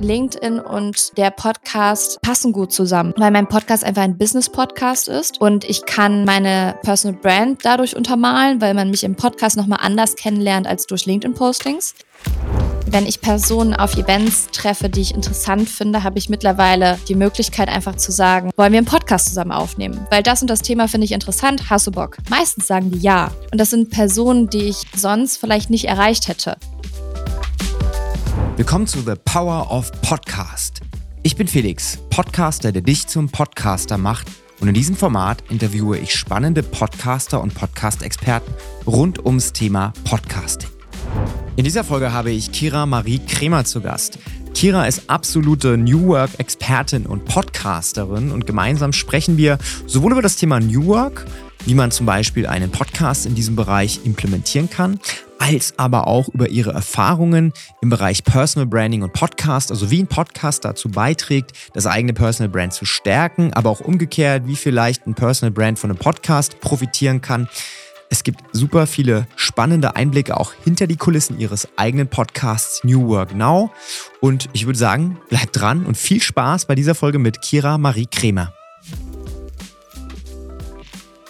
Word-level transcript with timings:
LinkedIn 0.00 0.58
und 0.58 1.16
der 1.16 1.30
Podcast 1.30 2.20
passen 2.22 2.52
gut 2.52 2.72
zusammen, 2.72 3.14
weil 3.16 3.30
mein 3.30 3.46
Podcast 3.46 3.84
einfach 3.84 4.02
ein 4.02 4.18
Business-Podcast 4.18 5.08
ist 5.08 5.40
und 5.40 5.64
ich 5.64 5.86
kann 5.86 6.24
meine 6.24 6.76
Personal 6.82 7.18
Brand 7.20 7.64
dadurch 7.64 7.96
untermalen, 7.96 8.60
weil 8.60 8.74
man 8.74 8.90
mich 8.90 9.04
im 9.04 9.14
Podcast 9.14 9.56
nochmal 9.56 9.80
anders 9.82 10.16
kennenlernt 10.16 10.66
als 10.66 10.86
durch 10.86 11.06
LinkedIn-Postings. 11.06 11.94
Wenn 12.86 13.06
ich 13.06 13.20
Personen 13.20 13.74
auf 13.74 13.96
Events 13.96 14.48
treffe, 14.50 14.88
die 14.88 15.02
ich 15.02 15.14
interessant 15.14 15.68
finde, 15.68 16.02
habe 16.02 16.18
ich 16.18 16.28
mittlerweile 16.28 16.98
die 17.06 17.14
Möglichkeit 17.14 17.68
einfach 17.68 17.94
zu 17.94 18.10
sagen, 18.10 18.50
wollen 18.56 18.72
wir 18.72 18.78
einen 18.78 18.86
Podcast 18.86 19.28
zusammen 19.28 19.52
aufnehmen? 19.52 20.06
Weil 20.10 20.24
das 20.24 20.42
und 20.42 20.50
das 20.50 20.62
Thema 20.62 20.88
finde 20.88 21.04
ich 21.04 21.12
interessant, 21.12 21.70
hast 21.70 21.86
du 21.86 21.92
Bock? 21.92 22.16
Meistens 22.30 22.66
sagen 22.66 22.90
die 22.90 22.98
ja. 22.98 23.30
Und 23.52 23.60
das 23.60 23.70
sind 23.70 23.90
Personen, 23.90 24.50
die 24.50 24.64
ich 24.64 24.82
sonst 24.96 25.36
vielleicht 25.36 25.70
nicht 25.70 25.84
erreicht 25.84 26.26
hätte. 26.26 26.56
Willkommen 28.60 28.86
zu 28.86 28.98
The 29.00 29.14
Power 29.24 29.70
of 29.70 29.90
Podcast. 30.02 30.82
Ich 31.22 31.34
bin 31.34 31.48
Felix, 31.48 31.98
Podcaster, 32.10 32.72
der 32.72 32.82
dich 32.82 33.06
zum 33.06 33.30
Podcaster 33.30 33.96
macht. 33.96 34.30
Und 34.60 34.68
in 34.68 34.74
diesem 34.74 34.96
Format 34.96 35.42
interviewe 35.48 35.96
ich 35.96 36.14
spannende 36.14 36.62
Podcaster 36.62 37.40
und 37.40 37.54
Podcast-Experten 37.54 38.52
rund 38.86 39.24
ums 39.24 39.54
Thema 39.54 39.94
Podcasting. 40.04 40.68
In 41.56 41.64
dieser 41.64 41.84
Folge 41.84 42.12
habe 42.12 42.32
ich 42.32 42.52
Kira 42.52 42.84
Marie 42.84 43.20
Kremer 43.20 43.64
zu 43.64 43.80
Gast. 43.80 44.18
Kira 44.52 44.86
ist 44.86 45.08
absolute 45.08 45.78
New 45.78 46.08
Work-Expertin 46.08 47.06
und 47.06 47.24
Podcasterin 47.24 48.30
und 48.30 48.46
gemeinsam 48.46 48.92
sprechen 48.92 49.38
wir 49.38 49.56
sowohl 49.86 50.12
über 50.12 50.22
das 50.22 50.36
Thema 50.36 50.60
New 50.60 50.84
Work, 50.84 51.24
wie 51.66 51.74
man 51.74 51.90
zum 51.90 52.06
Beispiel 52.06 52.46
einen 52.46 52.70
Podcast 52.70 53.26
in 53.26 53.34
diesem 53.34 53.56
Bereich 53.56 54.00
implementieren 54.04 54.70
kann, 54.70 54.98
als 55.38 55.74
aber 55.78 56.06
auch 56.06 56.28
über 56.28 56.48
ihre 56.48 56.72
Erfahrungen 56.72 57.52
im 57.80 57.90
Bereich 57.90 58.24
Personal 58.24 58.66
Branding 58.66 59.02
und 59.02 59.12
Podcast, 59.12 59.70
also 59.70 59.90
wie 59.90 60.02
ein 60.02 60.06
Podcast 60.06 60.64
dazu 60.64 60.88
beiträgt, 60.88 61.52
das 61.72 61.86
eigene 61.86 62.12
Personal 62.12 62.50
Brand 62.50 62.72
zu 62.72 62.84
stärken, 62.84 63.52
aber 63.54 63.70
auch 63.70 63.80
umgekehrt, 63.80 64.46
wie 64.46 64.56
vielleicht 64.56 65.06
ein 65.06 65.14
Personal 65.14 65.50
Brand 65.50 65.78
von 65.78 65.90
einem 65.90 65.98
Podcast 65.98 66.60
profitieren 66.60 67.20
kann. 67.20 67.48
Es 68.12 68.24
gibt 68.24 68.40
super 68.52 68.88
viele 68.88 69.28
spannende 69.36 69.94
Einblicke 69.94 70.36
auch 70.36 70.52
hinter 70.64 70.88
die 70.88 70.96
Kulissen 70.96 71.38
ihres 71.38 71.68
eigenen 71.76 72.08
Podcasts 72.08 72.82
New 72.82 73.08
Work 73.08 73.34
Now. 73.36 73.70
Und 74.20 74.48
ich 74.52 74.66
würde 74.66 74.78
sagen, 74.78 75.18
bleibt 75.28 75.58
dran 75.58 75.86
und 75.86 75.96
viel 75.96 76.20
Spaß 76.20 76.66
bei 76.66 76.74
dieser 76.74 76.96
Folge 76.96 77.20
mit 77.20 77.40
Kira 77.40 77.78
Marie 77.78 78.08
Kremer. 78.10 78.52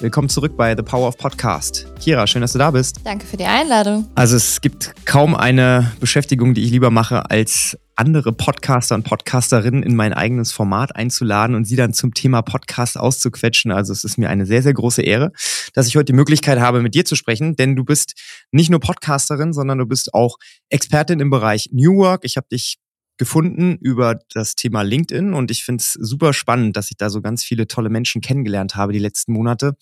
Willkommen 0.01 0.31
zurück 0.31 0.57
bei 0.57 0.75
The 0.75 0.83
Power 0.83 1.09
of 1.09 1.19
Podcast. 1.19 1.87
Kira, 2.01 2.27
schön, 2.27 2.41
dass 2.41 2.55
du 2.55 2.59
da 2.59 2.71
bist. 2.71 3.01
Danke 3.05 3.27
für 3.27 3.37
die 3.37 3.45
Einladung. 3.45 4.09
Also 4.15 4.35
es 4.35 4.63
gibt 4.63 4.95
kaum 5.05 5.35
eine 5.35 5.93
Beschäftigung, 6.01 6.55
die 6.55 6.65
ich 6.65 6.71
lieber 6.71 6.91
mache, 6.91 7.31
als 7.31 7.77
andere 7.97 8.33
Podcaster 8.33 8.95
und 8.95 9.03
Podcasterinnen 9.03 9.83
in 9.83 9.95
mein 9.95 10.15
eigenes 10.15 10.53
Format 10.53 10.97
einzuladen 10.97 11.55
und 11.55 11.67
sie 11.67 11.77
dann 11.77 11.93
zum 11.93 12.15
Thema 12.15 12.41
Podcast 12.41 12.97
auszuquetschen. 12.97 13.73
Also 13.73 13.93
es 13.93 14.03
ist 14.03 14.17
mir 14.17 14.31
eine 14.31 14.47
sehr, 14.47 14.63
sehr 14.63 14.73
große 14.73 15.03
Ehre, 15.03 15.33
dass 15.75 15.87
ich 15.87 15.97
heute 15.97 16.07
die 16.07 16.13
Möglichkeit 16.15 16.59
habe, 16.61 16.81
mit 16.81 16.95
dir 16.95 17.05
zu 17.05 17.15
sprechen, 17.15 17.55
denn 17.55 17.77
du 17.77 17.85
bist 17.85 18.15
nicht 18.53 18.71
nur 18.71 18.81
Podcasterin, 18.81 19.53
sondern 19.53 19.77
du 19.77 19.85
bist 19.85 20.15
auch 20.15 20.39
Expertin 20.71 21.21
im 21.21 21.29
Bereich 21.29 21.69
New 21.73 21.99
Work. 21.99 22.25
Ich 22.25 22.39
habe 22.39 22.47
dich 22.51 22.79
gefunden 23.21 23.77
über 23.83 24.19
das 24.33 24.55
Thema 24.55 24.81
LinkedIn 24.81 25.35
und 25.35 25.51
ich 25.51 25.63
finde 25.63 25.83
es 25.83 25.93
super 25.93 26.33
spannend, 26.33 26.75
dass 26.75 26.91
ich 26.91 26.97
da 26.97 27.11
so 27.11 27.21
ganz 27.21 27.45
viele 27.45 27.69
tolle 27.69 27.91
Menschen 27.91 28.23
kennengelernt 28.23 28.77
habe 28.77 28.95
die 28.95 28.99
letzten 28.99 29.35
Monate. 29.35 29.77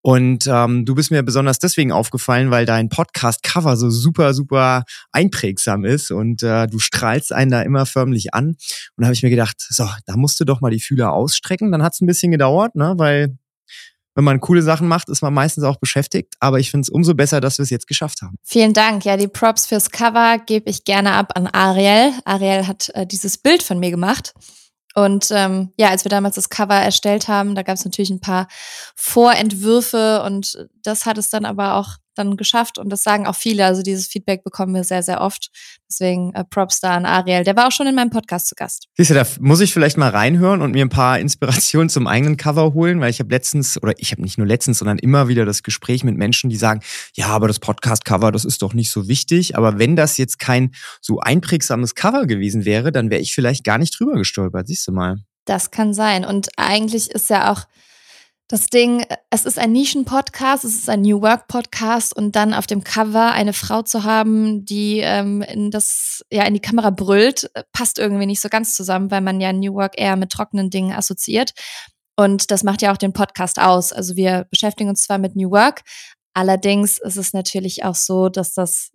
Und 0.00 0.46
ähm, 0.48 0.86
du 0.86 0.94
bist 0.94 1.10
mir 1.10 1.22
besonders 1.22 1.58
deswegen 1.58 1.92
aufgefallen, 1.92 2.50
weil 2.50 2.64
dein 2.64 2.88
Podcast-Cover 2.88 3.76
so 3.76 3.90
super, 3.90 4.32
super 4.32 4.84
einprägsam 5.12 5.84
ist 5.84 6.10
und 6.10 6.42
äh, 6.42 6.66
du 6.66 6.78
strahlst 6.78 7.30
einen 7.30 7.50
da 7.50 7.60
immer 7.60 7.84
förmlich 7.84 8.32
an. 8.32 8.48
Und 8.48 8.56
da 8.96 9.04
habe 9.04 9.14
ich 9.14 9.22
mir 9.22 9.30
gedacht, 9.30 9.56
so, 9.58 9.86
da 10.06 10.16
musst 10.16 10.40
du 10.40 10.46
doch 10.46 10.62
mal 10.62 10.70
die 10.70 10.80
Fühler 10.80 11.12
ausstrecken. 11.12 11.72
Dann 11.72 11.82
hat 11.82 11.92
es 11.92 12.00
ein 12.00 12.06
bisschen 12.06 12.32
gedauert, 12.32 12.74
ne, 12.74 12.94
weil 12.96 13.36
wenn 14.14 14.24
man 14.24 14.40
coole 14.40 14.62
Sachen 14.62 14.88
macht, 14.88 15.08
ist 15.08 15.22
man 15.22 15.32
meistens 15.32 15.64
auch 15.64 15.76
beschäftigt. 15.76 16.34
Aber 16.40 16.58
ich 16.58 16.70
finde 16.70 16.82
es 16.82 16.88
umso 16.88 17.14
besser, 17.14 17.40
dass 17.40 17.58
wir 17.58 17.64
es 17.64 17.70
jetzt 17.70 17.86
geschafft 17.86 18.22
haben. 18.22 18.36
Vielen 18.42 18.72
Dank. 18.72 19.04
Ja, 19.04 19.16
die 19.16 19.28
Props 19.28 19.66
fürs 19.66 19.90
Cover 19.90 20.38
gebe 20.38 20.68
ich 20.68 20.84
gerne 20.84 21.12
ab 21.12 21.32
an 21.34 21.46
Ariel. 21.46 22.12
Ariel 22.24 22.66
hat 22.66 22.90
äh, 22.94 23.06
dieses 23.06 23.38
Bild 23.38 23.62
von 23.62 23.78
mir 23.78 23.90
gemacht. 23.90 24.34
Und 24.94 25.30
ähm, 25.30 25.72
ja, 25.78 25.88
als 25.88 26.04
wir 26.04 26.10
damals 26.10 26.34
das 26.34 26.50
Cover 26.50 26.74
erstellt 26.74 27.28
haben, 27.28 27.54
da 27.54 27.62
gab 27.62 27.76
es 27.76 27.84
natürlich 27.84 28.10
ein 28.10 28.20
paar 28.20 28.46
Vorentwürfe 28.94 30.22
und 30.22 30.68
das 30.82 31.06
hat 31.06 31.16
es 31.16 31.30
dann 31.30 31.46
aber 31.46 31.76
auch 31.76 31.96
dann 32.14 32.36
geschafft 32.36 32.78
und 32.78 32.90
das 32.90 33.02
sagen 33.02 33.26
auch 33.26 33.34
viele. 33.34 33.64
Also 33.64 33.82
dieses 33.82 34.06
Feedback 34.06 34.44
bekommen 34.44 34.74
wir 34.74 34.84
sehr, 34.84 35.02
sehr 35.02 35.20
oft. 35.20 35.50
Deswegen 35.88 36.32
äh, 36.34 36.44
Props 36.44 36.80
da 36.80 36.94
an 36.94 37.06
Ariel. 37.06 37.44
Der 37.44 37.56
war 37.56 37.68
auch 37.68 37.72
schon 37.72 37.86
in 37.86 37.94
meinem 37.94 38.10
Podcast 38.10 38.48
zu 38.48 38.54
Gast. 38.54 38.88
Siehst 38.96 39.10
du, 39.10 39.14
da 39.14 39.26
muss 39.40 39.60
ich 39.60 39.72
vielleicht 39.72 39.96
mal 39.98 40.08
reinhören 40.10 40.62
und 40.62 40.72
mir 40.72 40.84
ein 40.84 40.88
paar 40.88 41.18
Inspirationen 41.20 41.88
zum 41.88 42.06
eigenen 42.06 42.36
Cover 42.36 42.74
holen, 42.74 43.00
weil 43.00 43.10
ich 43.10 43.18
habe 43.18 43.30
letztens, 43.30 43.82
oder 43.82 43.92
ich 43.98 44.12
habe 44.12 44.22
nicht 44.22 44.38
nur 44.38 44.46
letztens, 44.46 44.78
sondern 44.78 44.98
immer 44.98 45.28
wieder 45.28 45.44
das 45.44 45.62
Gespräch 45.62 46.04
mit 46.04 46.16
Menschen, 46.16 46.50
die 46.50 46.56
sagen, 46.56 46.80
ja, 47.14 47.28
aber 47.28 47.48
das 47.48 47.58
Podcast-Cover, 47.58 48.32
das 48.32 48.44
ist 48.44 48.62
doch 48.62 48.74
nicht 48.74 48.90
so 48.90 49.08
wichtig. 49.08 49.56
Aber 49.56 49.78
wenn 49.78 49.96
das 49.96 50.16
jetzt 50.16 50.38
kein 50.38 50.72
so 51.00 51.20
einprägsames 51.20 51.94
Cover 51.94 52.26
gewesen 52.26 52.64
wäre, 52.64 52.92
dann 52.92 53.10
wäre 53.10 53.20
ich 53.20 53.34
vielleicht 53.34 53.64
gar 53.64 53.78
nicht 53.78 53.98
drüber 53.98 54.14
gestolpert. 54.14 54.66
Siehst 54.66 54.86
du 54.88 54.92
mal. 54.92 55.16
Das 55.44 55.70
kann 55.70 55.92
sein. 55.92 56.24
Und 56.24 56.50
eigentlich 56.56 57.10
ist 57.10 57.30
ja 57.30 57.52
auch 57.52 57.64
das 58.48 58.66
Ding, 58.66 59.04
es 59.30 59.44
ist 59.44 59.58
ein 59.58 59.72
Nischen-Podcast, 59.72 60.64
es 60.64 60.74
ist 60.74 60.90
ein 60.90 61.02
New 61.02 61.22
Work-Podcast 61.22 62.14
und 62.14 62.36
dann 62.36 62.52
auf 62.52 62.66
dem 62.66 62.84
Cover 62.84 63.32
eine 63.32 63.52
Frau 63.54 63.82
zu 63.82 64.04
haben, 64.04 64.64
die 64.64 64.98
ähm, 64.98 65.40
in 65.42 65.70
das, 65.70 66.22
ja, 66.30 66.44
in 66.44 66.54
die 66.54 66.60
Kamera 66.60 66.90
brüllt, 66.90 67.50
passt 67.72 67.98
irgendwie 67.98 68.26
nicht 68.26 68.40
so 68.40 68.48
ganz 68.50 68.76
zusammen, 68.76 69.10
weil 69.10 69.22
man 69.22 69.40
ja 69.40 69.52
New 69.52 69.74
Work 69.74 69.98
eher 69.98 70.16
mit 70.16 70.30
trockenen 70.30 70.68
Dingen 70.68 70.92
assoziiert. 70.92 71.52
Und 72.16 72.50
das 72.50 72.62
macht 72.62 72.82
ja 72.82 72.92
auch 72.92 72.98
den 72.98 73.14
Podcast 73.14 73.58
aus. 73.58 73.92
Also 73.92 74.16
wir 74.16 74.46
beschäftigen 74.50 74.90
uns 74.90 75.04
zwar 75.04 75.16
mit 75.16 75.34
New 75.34 75.50
Work, 75.50 75.82
allerdings 76.34 76.98
ist 76.98 77.16
es 77.16 77.32
natürlich 77.32 77.84
auch 77.84 77.94
so, 77.94 78.28
dass 78.28 78.52
das 78.52 78.90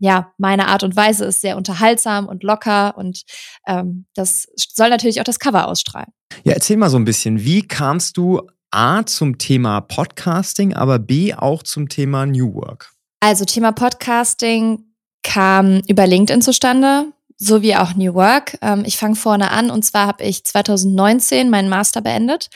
ja, 0.00 0.32
meine 0.38 0.68
Art 0.68 0.84
und 0.84 0.96
Weise 0.96 1.24
ist 1.24 1.40
sehr 1.40 1.56
unterhaltsam 1.56 2.28
und 2.28 2.44
locker 2.44 2.96
und 2.96 3.22
ähm, 3.66 4.06
das 4.14 4.46
soll 4.56 4.90
natürlich 4.90 5.20
auch 5.20 5.24
das 5.24 5.40
Cover 5.40 5.66
ausstrahlen. 5.66 6.12
Ja, 6.44 6.52
erzähl 6.52 6.76
mal 6.76 6.88
so 6.88 6.98
ein 6.98 7.04
bisschen, 7.04 7.42
wie 7.42 7.66
kamst 7.66 8.16
du 8.16 8.42
A 8.70 9.04
zum 9.06 9.38
Thema 9.38 9.80
Podcasting, 9.80 10.74
aber 10.74 10.98
B 10.98 11.34
auch 11.34 11.62
zum 11.62 11.88
Thema 11.88 12.26
New 12.26 12.54
Work? 12.54 12.92
Also 13.20 13.44
Thema 13.44 13.72
Podcasting 13.72 14.84
kam 15.22 15.80
über 15.88 16.06
LinkedIn 16.06 16.42
zustande, 16.42 17.06
so 17.36 17.62
wie 17.62 17.76
auch 17.76 17.94
New 17.94 18.14
Work. 18.14 18.58
Ähm, 18.60 18.82
ich 18.84 18.96
fange 18.96 19.16
vorne 19.16 19.50
an 19.50 19.70
und 19.70 19.84
zwar 19.84 20.06
habe 20.06 20.24
ich 20.24 20.44
2019 20.44 21.50
meinen 21.50 21.68
Master 21.68 22.02
beendet, 22.02 22.48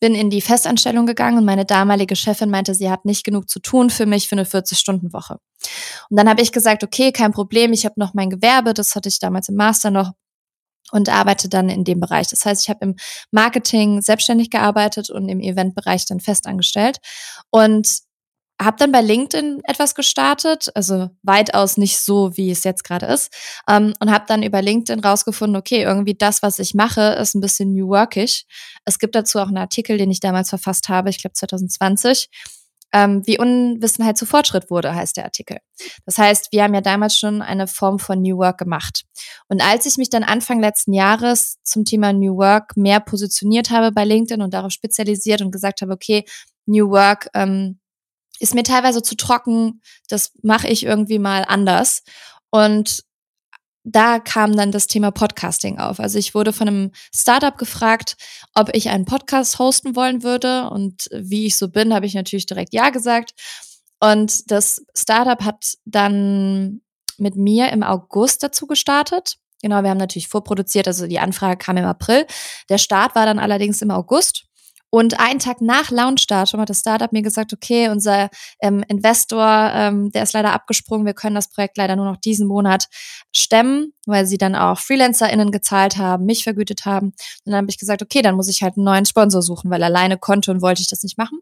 bin 0.00 0.14
in 0.14 0.30
die 0.30 0.40
Festanstellung 0.40 1.06
gegangen 1.06 1.38
und 1.38 1.44
meine 1.44 1.64
damalige 1.64 2.16
Chefin 2.16 2.50
meinte, 2.50 2.74
sie 2.74 2.90
hat 2.90 3.04
nicht 3.04 3.24
genug 3.24 3.48
zu 3.48 3.60
tun 3.60 3.88
für 3.88 4.04
mich 4.04 4.28
für 4.28 4.34
eine 4.34 4.44
40-Stunden-Woche. 4.44 5.38
Und 6.10 6.16
dann 6.16 6.28
habe 6.28 6.42
ich 6.42 6.50
gesagt, 6.50 6.82
okay, 6.82 7.12
kein 7.12 7.32
Problem, 7.32 7.72
ich 7.72 7.84
habe 7.84 7.94
noch 7.98 8.12
mein 8.14 8.30
Gewerbe, 8.30 8.74
das 8.74 8.96
hatte 8.96 9.08
ich 9.08 9.20
damals 9.20 9.48
im 9.48 9.54
Master 9.54 9.90
noch 9.92 10.12
und 10.92 11.08
arbeite 11.08 11.48
dann 11.48 11.68
in 11.68 11.82
dem 11.82 11.98
Bereich. 11.98 12.28
Das 12.28 12.44
heißt, 12.44 12.62
ich 12.62 12.70
habe 12.70 12.84
im 12.84 12.96
Marketing 13.32 14.00
selbstständig 14.00 14.50
gearbeitet 14.50 15.10
und 15.10 15.28
im 15.28 15.40
Eventbereich 15.40 16.06
dann 16.06 16.20
festangestellt 16.20 16.98
und 17.50 17.88
habe 18.60 18.76
dann 18.78 18.92
bei 18.92 19.00
LinkedIn 19.00 19.62
etwas 19.64 19.94
gestartet, 19.94 20.70
also 20.74 21.10
weitaus 21.22 21.78
nicht 21.78 21.98
so, 21.98 22.36
wie 22.36 22.50
es 22.50 22.62
jetzt 22.62 22.84
gerade 22.84 23.06
ist, 23.06 23.32
ähm, 23.68 23.94
und 23.98 24.12
habe 24.12 24.26
dann 24.28 24.42
über 24.42 24.62
LinkedIn 24.62 25.00
rausgefunden, 25.00 25.56
okay, 25.56 25.82
irgendwie 25.82 26.14
das, 26.14 26.42
was 26.42 26.60
ich 26.60 26.74
mache, 26.74 27.16
ist 27.20 27.34
ein 27.34 27.40
bisschen 27.40 27.72
New 27.72 27.88
Workish. 27.88 28.44
Es 28.84 28.98
gibt 28.98 29.16
dazu 29.16 29.40
auch 29.40 29.48
einen 29.48 29.56
Artikel, 29.56 29.98
den 29.98 30.10
ich 30.10 30.20
damals 30.20 30.50
verfasst 30.50 30.88
habe, 30.88 31.10
ich 31.10 31.20
glaube 31.20 31.34
2020 31.34 32.28
ähm, 32.92 33.22
wie 33.26 33.38
Unwissenheit 33.38 34.18
zu 34.18 34.26
Fortschritt 34.26 34.70
wurde, 34.70 34.94
heißt 34.94 35.16
der 35.16 35.24
Artikel. 35.24 35.58
Das 36.04 36.18
heißt, 36.18 36.52
wir 36.52 36.62
haben 36.62 36.74
ja 36.74 36.80
damals 36.80 37.18
schon 37.18 37.40
eine 37.40 37.66
Form 37.66 37.98
von 37.98 38.20
New 38.20 38.36
Work 38.36 38.58
gemacht. 38.58 39.04
Und 39.48 39.62
als 39.62 39.86
ich 39.86 39.96
mich 39.96 40.10
dann 40.10 40.24
Anfang 40.24 40.60
letzten 40.60 40.92
Jahres 40.92 41.58
zum 41.62 41.84
Thema 41.84 42.12
New 42.12 42.36
Work 42.36 42.76
mehr 42.76 43.00
positioniert 43.00 43.70
habe 43.70 43.92
bei 43.92 44.04
LinkedIn 44.04 44.42
und 44.42 44.52
darauf 44.52 44.72
spezialisiert 44.72 45.40
und 45.40 45.50
gesagt 45.50 45.80
habe, 45.80 45.92
okay, 45.92 46.24
New 46.66 46.90
Work 46.90 47.28
ähm, 47.34 47.80
ist 48.38 48.54
mir 48.54 48.64
teilweise 48.64 49.02
zu 49.02 49.16
trocken, 49.16 49.80
das 50.08 50.32
mache 50.42 50.68
ich 50.68 50.84
irgendwie 50.84 51.18
mal 51.18 51.44
anders. 51.46 52.02
Und 52.50 53.04
da 53.84 54.20
kam 54.20 54.56
dann 54.56 54.72
das 54.72 54.86
Thema 54.86 55.10
Podcasting 55.10 55.78
auf. 55.78 55.98
Also 55.98 56.18
ich 56.18 56.34
wurde 56.34 56.52
von 56.52 56.68
einem 56.68 56.90
Startup 57.14 57.56
gefragt, 57.56 58.16
ob 58.54 58.70
ich 58.74 58.90
einen 58.90 59.04
Podcast 59.04 59.58
hosten 59.58 59.96
wollen 59.96 60.22
würde. 60.22 60.70
Und 60.70 61.08
wie 61.12 61.46
ich 61.46 61.56
so 61.56 61.68
bin, 61.68 61.92
habe 61.92 62.06
ich 62.06 62.14
natürlich 62.14 62.46
direkt 62.46 62.72
Ja 62.72 62.90
gesagt. 62.90 63.32
Und 64.00 64.50
das 64.50 64.84
Startup 64.96 65.42
hat 65.42 65.74
dann 65.84 66.80
mit 67.18 67.36
mir 67.36 67.70
im 67.70 67.82
August 67.82 68.42
dazu 68.42 68.66
gestartet. 68.66 69.36
Genau, 69.62 69.82
wir 69.82 69.90
haben 69.90 69.98
natürlich 69.98 70.26
vorproduziert, 70.26 70.88
also 70.88 71.06
die 71.06 71.20
Anfrage 71.20 71.56
kam 71.56 71.76
im 71.76 71.84
April. 71.84 72.26
Der 72.68 72.78
Start 72.78 73.14
war 73.14 73.26
dann 73.26 73.38
allerdings 73.38 73.80
im 73.80 73.92
August. 73.92 74.44
Und 74.94 75.18
einen 75.18 75.38
Tag 75.38 75.62
nach 75.62 75.90
Launchdatum 75.90 76.60
hat 76.60 76.68
das 76.68 76.80
Startup 76.80 77.10
mir 77.12 77.22
gesagt, 77.22 77.54
okay, 77.54 77.88
unser 77.88 78.28
ähm, 78.60 78.84
Investor, 78.88 79.70
ähm, 79.72 80.12
der 80.12 80.22
ist 80.22 80.34
leider 80.34 80.52
abgesprungen, 80.52 81.06
wir 81.06 81.14
können 81.14 81.34
das 81.34 81.48
Projekt 81.48 81.78
leider 81.78 81.96
nur 81.96 82.04
noch 82.04 82.18
diesen 82.18 82.46
Monat 82.46 82.88
stemmen, 83.34 83.94
weil 84.04 84.26
sie 84.26 84.36
dann 84.36 84.54
auch 84.54 84.78
FreelancerInnen 84.78 85.50
gezahlt 85.50 85.96
haben, 85.96 86.26
mich 86.26 86.44
vergütet 86.44 86.84
haben. 86.84 87.06
Und 87.06 87.46
dann 87.46 87.54
habe 87.54 87.70
ich 87.70 87.78
gesagt, 87.78 88.02
okay, 88.02 88.20
dann 88.20 88.34
muss 88.34 88.48
ich 88.48 88.62
halt 88.62 88.76
einen 88.76 88.84
neuen 88.84 89.06
Sponsor 89.06 89.40
suchen, 89.40 89.70
weil 89.70 89.82
alleine 89.82 90.18
konnte 90.18 90.50
und 90.50 90.60
wollte 90.60 90.82
ich 90.82 90.90
das 90.90 91.02
nicht 91.02 91.16
machen. 91.16 91.38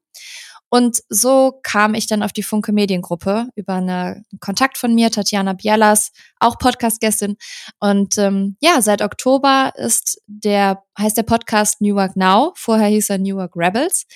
Und 0.71 1.03
so 1.09 1.59
kam 1.63 1.95
ich 1.95 2.07
dann 2.07 2.23
auf 2.23 2.33
die 2.33 2.45
Funke 2.45 2.73
Mediengruppe 2.73 3.49
über 3.57 3.75
einen 3.75 4.25
Kontakt 4.39 4.79
von 4.79 4.95
mir, 4.95 5.11
Tatjana 5.11 5.55
Bielas, 5.55 6.13
auch 6.39 6.59
Podcast-Gästin. 6.59 7.37
Und 7.81 8.17
ähm, 8.19 8.57
ja, 8.61 8.81
seit 8.81 9.03
Oktober 9.03 9.73
ist 9.77 10.23
der, 10.27 10.83
heißt 10.97 11.17
der 11.17 11.25
Podcast 11.25 11.81
New 11.81 11.97
Work 11.97 12.17
Now. 12.17 12.53
Vorher 12.57 12.89
hieß 12.89 13.11
er 13.11 13.19
New 13.19 13.37
Work 13.37 13.57
Rebels. 13.57 14.07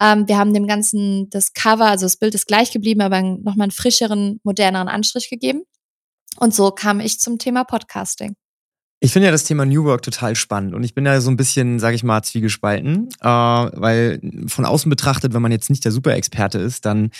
Ähm, 0.00 0.26
wir 0.26 0.38
haben 0.38 0.52
dem 0.52 0.66
Ganzen 0.66 1.30
das 1.30 1.52
Cover, 1.52 1.86
also 1.86 2.04
das 2.06 2.16
Bild 2.16 2.34
ist 2.34 2.46
gleich 2.46 2.72
geblieben, 2.72 3.00
aber 3.00 3.22
nochmal 3.22 3.66
einen 3.66 3.70
frischeren, 3.70 4.40
moderneren 4.42 4.88
Anstrich 4.88 5.30
gegeben. 5.30 5.62
Und 6.38 6.54
so 6.54 6.72
kam 6.72 6.98
ich 6.98 7.20
zum 7.20 7.38
Thema 7.38 7.62
Podcasting. 7.62 8.34
Ich 9.04 9.12
finde 9.12 9.26
ja 9.26 9.32
das 9.32 9.42
Thema 9.42 9.66
New 9.66 9.82
Work 9.82 10.02
total 10.02 10.36
spannend 10.36 10.74
und 10.74 10.84
ich 10.84 10.94
bin 10.94 11.04
da 11.04 11.20
so 11.20 11.28
ein 11.28 11.36
bisschen, 11.36 11.80
sage 11.80 11.96
ich 11.96 12.04
mal, 12.04 12.22
zwiegespalten, 12.22 13.08
äh, 13.20 13.26
weil 13.26 14.20
von 14.46 14.64
außen 14.64 14.88
betrachtet, 14.88 15.34
wenn 15.34 15.42
man 15.42 15.50
jetzt 15.50 15.70
nicht 15.70 15.84
der 15.84 15.90
Superexperte 15.90 16.58
ist, 16.58 16.86
dann 16.86 17.10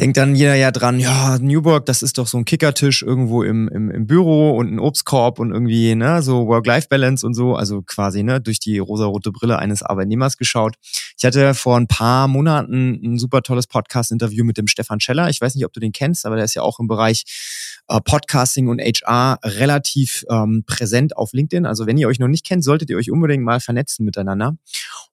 denkt 0.00 0.16
dann 0.16 0.34
jeder 0.34 0.54
ja 0.54 0.70
dran, 0.70 0.98
ja, 0.98 1.38
Newburg, 1.38 1.84
das 1.84 2.02
ist 2.02 2.16
doch 2.16 2.26
so 2.26 2.38
ein 2.38 2.46
Kickertisch 2.46 3.02
irgendwo 3.02 3.42
im, 3.42 3.68
im, 3.68 3.90
im 3.90 4.06
Büro 4.06 4.56
und 4.56 4.72
ein 4.72 4.78
Obstkorb 4.78 5.38
und 5.38 5.52
irgendwie, 5.52 5.94
ne, 5.94 6.22
so 6.22 6.46
Work-Life-Balance 6.46 7.26
und 7.26 7.34
so, 7.34 7.54
also 7.54 7.82
quasi, 7.82 8.22
ne, 8.22 8.40
durch 8.40 8.58
die 8.60 8.78
rosarote 8.78 9.30
Brille 9.30 9.58
eines 9.58 9.82
Arbeitnehmers 9.82 10.38
geschaut. 10.38 10.76
Ich 11.18 11.24
hatte 11.24 11.52
vor 11.52 11.76
ein 11.76 11.86
paar 11.86 12.28
Monaten 12.28 12.98
ein 13.04 13.18
super 13.18 13.42
tolles 13.42 13.66
Podcast-Interview 13.66 14.42
mit 14.42 14.56
dem 14.56 14.68
Stefan 14.68 15.00
Scheller. 15.00 15.28
Ich 15.28 15.40
weiß 15.42 15.54
nicht, 15.54 15.66
ob 15.66 15.72
du 15.74 15.80
den 15.80 15.92
kennst, 15.92 16.24
aber 16.24 16.36
der 16.36 16.46
ist 16.46 16.54
ja 16.54 16.62
auch 16.62 16.80
im 16.80 16.88
Bereich 16.88 17.24
äh, 17.88 18.00
Podcasting 18.00 18.68
und 18.68 18.80
HR 18.80 19.38
relativ 19.44 20.24
ähm, 20.30 20.64
präsent 20.66 21.14
auf 21.14 21.34
LinkedIn. 21.34 21.66
Also 21.66 21.86
wenn 21.86 21.98
ihr 21.98 22.08
euch 22.08 22.18
noch 22.18 22.28
nicht 22.28 22.46
kennt, 22.46 22.64
solltet 22.64 22.88
ihr 22.88 22.96
euch 22.96 23.10
unbedingt 23.10 23.44
mal 23.44 23.60
vernetzen 23.60 24.06
miteinander. 24.06 24.56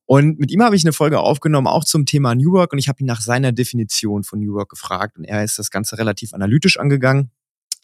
Und 0.07 0.39
mit 0.39 0.51
ihm 0.51 0.63
habe 0.63 0.75
ich 0.75 0.85
eine 0.85 0.93
Folge 0.93 1.19
aufgenommen, 1.19 1.67
auch 1.67 1.83
zum 1.83 2.05
Thema 2.05 2.33
New 2.33 2.53
Work. 2.53 2.71
Und 2.71 2.79
ich 2.79 2.87
habe 2.87 3.01
ihn 3.01 3.05
nach 3.05 3.19
seiner 3.19 3.51
Definition 3.51 4.23
von 4.23 4.39
New 4.39 4.53
Work 4.53 4.69
gefragt. 4.69 5.17
Und 5.17 5.25
er 5.25 5.43
ist 5.43 5.59
das 5.59 5.69
Ganze 5.69 5.97
relativ 5.97 6.33
analytisch 6.33 6.79
angegangen. 6.79 7.29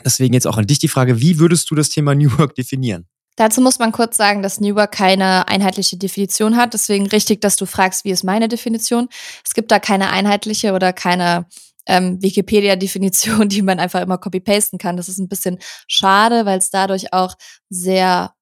Deswegen 0.06 0.34
jetzt 0.34 0.48
auch 0.48 0.58
an 0.58 0.66
dich 0.66 0.80
die 0.80 0.88
Frage, 0.88 1.20
wie 1.20 1.38
würdest 1.38 1.70
du 1.70 1.76
das 1.76 1.90
Thema 1.90 2.16
New 2.16 2.38
Work 2.38 2.56
definieren? 2.56 3.08
Dazu 3.36 3.60
muss 3.60 3.78
man 3.78 3.92
kurz 3.92 4.16
sagen, 4.16 4.42
dass 4.42 4.62
New 4.62 4.76
Work 4.76 4.94
keine 4.94 5.50
einheitliche 5.50 5.98
Definition 5.98 6.56
hat. 6.56 6.74
Deswegen 6.74 7.08
richtig, 7.08 7.42
dass 7.42 7.58
du 7.58 7.66
fragst, 7.66 8.06
wie 8.06 8.12
ist 8.12 8.24
meine 8.24 8.48
Definition. 8.48 9.10
Es 9.46 9.54
gibt 9.54 9.70
da 9.70 9.80
keine 9.80 10.10
einheitliche 10.10 10.72
oder 10.72 10.94
keine 10.94 11.46
ähm, 11.86 12.22
Wikipedia-Definition, 12.22 13.50
die 13.50 13.64
man 13.64 13.82
einfach 13.82 14.02
immer 14.02 14.18
copy-pasten 14.18 14.80
kann. 14.80 14.96
Das 14.96 15.10
ist 15.10 15.18
ein 15.18 15.28
bisschen 15.28 15.60
schade, 15.90 16.46
weil 16.46 16.60
es 16.60 16.70
dadurch 16.70 17.12
auch 17.12 17.36
sehr 17.70 18.34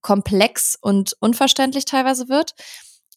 komplex 0.00 0.76
und 0.80 1.14
unverständlich 1.20 1.84
teilweise 1.84 2.28
wird 2.28 2.54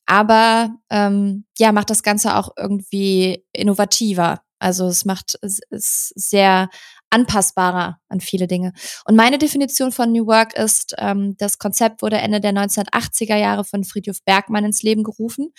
aber 0.06 0.76
ähm, 0.90 1.46
ja, 1.58 1.72
macht 1.72 1.90
das 1.90 2.04
Ganze 2.04 2.36
auch 2.36 2.52
irgendwie 2.58 3.46
innovativer. 3.54 4.42
Also 4.60 4.88
es 4.88 5.06
macht 5.06 5.38
es 5.42 5.60
ist 5.70 6.14
sehr 6.16 6.70
anpassbarer 7.10 8.00
an 8.10 8.22
viele 8.22 8.48
Dinge. 8.48 8.74
Und 9.06 9.16
meine 9.16 9.38
Definition 9.38 9.92
von 9.92 10.12
New 10.12 10.26
Work 10.26 10.54
ist, 10.58 10.96
ähm, 10.98 11.36
das 11.38 11.60
Konzept 11.60 12.02
wurde 12.02 12.18
Ende 12.18 12.42
der 12.42 12.54
1980er 12.54 13.36
Jahre 13.38 13.64
von 13.64 13.84
Friedhof 13.84 14.18
Bergmann 14.26 14.66
ins 14.66 14.82
Leben 14.82 15.04
gerufen 15.04 15.54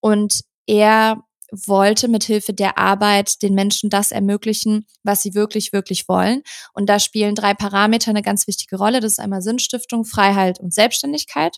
und 0.00 0.42
er 0.66 1.22
wollte 1.50 2.08
mit 2.08 2.24
Hilfe 2.24 2.52
der 2.52 2.78
Arbeit 2.78 3.42
den 3.42 3.54
Menschen 3.54 3.90
das 3.90 4.12
ermöglichen, 4.12 4.86
was 5.02 5.22
sie 5.22 5.34
wirklich, 5.34 5.72
wirklich 5.72 6.08
wollen. 6.08 6.42
Und 6.74 6.90
da 6.90 6.98
spielen 6.98 7.34
drei 7.34 7.54
Parameter 7.54 8.10
eine 8.10 8.22
ganz 8.22 8.46
wichtige 8.46 8.76
Rolle. 8.76 9.00
Das 9.00 9.12
ist 9.12 9.18
einmal 9.18 9.40
Sinnstiftung, 9.40 10.04
Freiheit 10.04 10.60
und 10.60 10.74
Selbstständigkeit. 10.74 11.56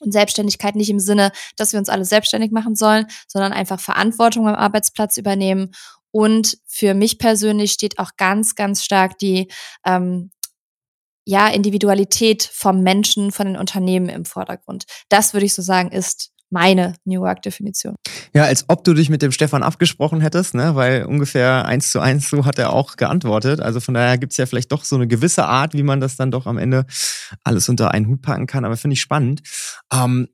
Und 0.00 0.12
Selbstständigkeit 0.12 0.76
nicht 0.76 0.90
im 0.90 0.98
Sinne, 0.98 1.30
dass 1.56 1.72
wir 1.72 1.78
uns 1.78 1.88
alle 1.88 2.04
selbstständig 2.04 2.50
machen 2.52 2.74
sollen, 2.74 3.06
sondern 3.28 3.52
einfach 3.52 3.78
Verantwortung 3.78 4.48
am 4.48 4.54
Arbeitsplatz 4.54 5.16
übernehmen. 5.16 5.72
Und 6.10 6.58
für 6.66 6.94
mich 6.94 7.18
persönlich 7.18 7.72
steht 7.72 7.98
auch 7.98 8.12
ganz, 8.16 8.54
ganz 8.54 8.84
stark 8.84 9.18
die 9.18 9.48
ähm, 9.84 10.30
ja, 11.24 11.48
Individualität 11.48 12.42
vom 12.42 12.82
Menschen, 12.82 13.30
von 13.30 13.46
den 13.46 13.56
Unternehmen 13.56 14.08
im 14.08 14.24
Vordergrund. 14.24 14.84
Das 15.08 15.32
würde 15.32 15.46
ich 15.46 15.54
so 15.54 15.62
sagen, 15.62 15.92
ist 15.92 16.32
meine 16.50 16.94
New 17.04 17.20
Work-Definition. 17.20 17.96
Ja, 18.34 18.44
als 18.44 18.64
ob 18.68 18.84
du 18.84 18.94
dich 18.94 19.08
mit 19.08 19.22
dem 19.22 19.32
Stefan 19.32 19.62
abgesprochen 19.62 20.20
hättest, 20.20 20.54
ne? 20.54 20.74
weil 20.74 21.04
ungefähr 21.04 21.64
eins 21.64 21.90
zu 21.90 22.00
eins 22.00 22.28
so 22.28 22.44
hat 22.44 22.58
er 22.58 22.72
auch 22.72 22.96
geantwortet. 22.96 23.60
Also 23.60 23.80
von 23.80 23.94
daher 23.94 24.18
gibt's 24.18 24.36
ja 24.36 24.46
vielleicht 24.46 24.72
doch 24.72 24.84
so 24.84 24.96
eine 24.96 25.08
gewisse 25.08 25.46
Art, 25.46 25.74
wie 25.74 25.82
man 25.82 26.00
das 26.00 26.16
dann 26.16 26.30
doch 26.30 26.46
am 26.46 26.58
Ende 26.58 26.86
alles 27.44 27.68
unter 27.68 27.92
einen 27.92 28.08
Hut 28.08 28.22
packen 28.22 28.46
kann. 28.46 28.64
Aber 28.64 28.76
finde 28.76 28.94
ich 28.94 29.00
spannend. 29.00 29.42
Ähm, 29.92 30.28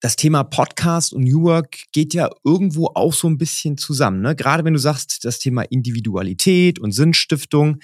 das 0.00 0.16
Thema 0.16 0.44
Podcast 0.44 1.12
und 1.12 1.24
New 1.24 1.42
Work 1.42 1.76
geht 1.92 2.14
ja 2.14 2.30
irgendwo 2.42 2.86
auch 2.94 3.12
so 3.12 3.28
ein 3.28 3.36
bisschen 3.36 3.76
zusammen. 3.76 4.22
Ne? 4.22 4.34
Gerade 4.34 4.64
wenn 4.64 4.72
du 4.72 4.78
sagst, 4.78 5.24
das 5.24 5.38
Thema 5.38 5.62
Individualität 5.62 6.78
und 6.78 6.92
Sinnstiftung. 6.92 7.80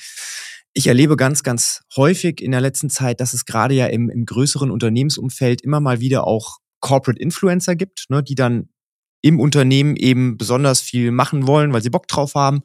Ich 0.73 0.87
erlebe 0.87 1.17
ganz, 1.17 1.43
ganz 1.43 1.83
häufig 1.95 2.41
in 2.41 2.53
der 2.53 2.61
letzten 2.61 2.91
Zeit, 2.91 3.21
dass 3.21 3.35
es 3.35 3.45
gerade 3.45 3.75
ja 3.75 3.87
im, 3.87 4.09
im 4.09 4.25
größeren 4.25 4.71
Unternehmensumfeld 4.71 5.62
immer 5.62 5.81
mal 5.81 6.01
wieder 6.01 6.27
auch 6.27 6.59
Corporate 6.81 7.20
Influencer 7.20 7.76
gibt, 7.76 8.06
ne, 8.08 8.23
die 8.23 8.34
dann 8.34 8.69
im 9.23 9.40
Unternehmen 9.40 9.96
eben 9.96 10.37
besonders 10.37 10.81
viel 10.81 11.11
machen 11.11 11.46
wollen, 11.46 11.73
weil 11.73 11.82
sie 11.82 11.90
Bock 11.90 12.06
drauf 12.06 12.34
haben 12.34 12.62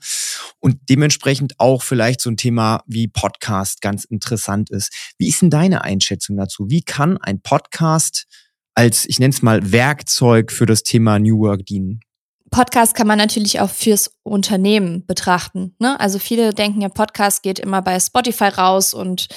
und 0.60 0.78
dementsprechend 0.90 1.60
auch 1.60 1.82
vielleicht 1.82 2.22
so 2.22 2.30
ein 2.30 2.38
Thema 2.38 2.84
wie 2.86 3.08
Podcast 3.08 3.82
ganz 3.82 4.04
interessant 4.04 4.70
ist. 4.70 4.94
Wie 5.18 5.30
ist 5.30 5.42
denn 5.42 5.50
deine 5.50 5.84
Einschätzung 5.84 6.38
dazu? 6.38 6.70
Wie 6.70 6.84
kann 6.84 7.18
ein 7.18 7.42
Podcast 7.42 8.28
als, 8.76 9.06
ich 9.08 9.20
nenne 9.20 9.34
es 9.34 9.42
mal, 9.42 9.72
Werkzeug 9.72 10.52
für 10.52 10.66
das 10.66 10.84
Thema 10.84 11.20
New 11.20 11.40
Work 11.40 11.66
dienen? 11.66 12.02
Podcast 12.52 12.96
kann 12.96 13.08
man 13.08 13.18
natürlich 13.18 13.62
auch 13.62 13.70
fürs 13.70 14.12
Unternehmen 14.24 15.06
betrachten. 15.06 15.74
Ne? 15.80 16.00
Also 16.00 16.20
viele 16.20 16.54
denken 16.54 16.82
ja, 16.82 16.90
Podcast 16.90 17.44
geht 17.44 17.60
immer 17.60 17.82
bei 17.82 18.00
Spotify 18.00 18.50
raus 18.50 18.94
und 18.94 19.30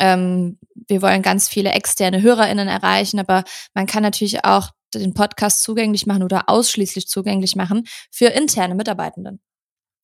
ähm, 0.00 0.58
wir 0.88 1.02
wollen 1.02 1.22
ganz 1.22 1.48
viele 1.48 1.70
externe 1.70 2.22
HörerInnen 2.22 2.68
erreichen, 2.68 3.18
aber 3.18 3.44
man 3.74 3.86
kann 3.86 4.02
natürlich 4.02 4.44
auch 4.44 4.70
den 4.94 5.14
Podcast 5.14 5.62
zugänglich 5.62 6.06
machen 6.06 6.22
oder 6.22 6.48
ausschließlich 6.48 7.08
zugänglich 7.08 7.56
machen 7.56 7.86
für 8.10 8.26
interne 8.26 8.74
Mitarbeitenden. 8.74 9.40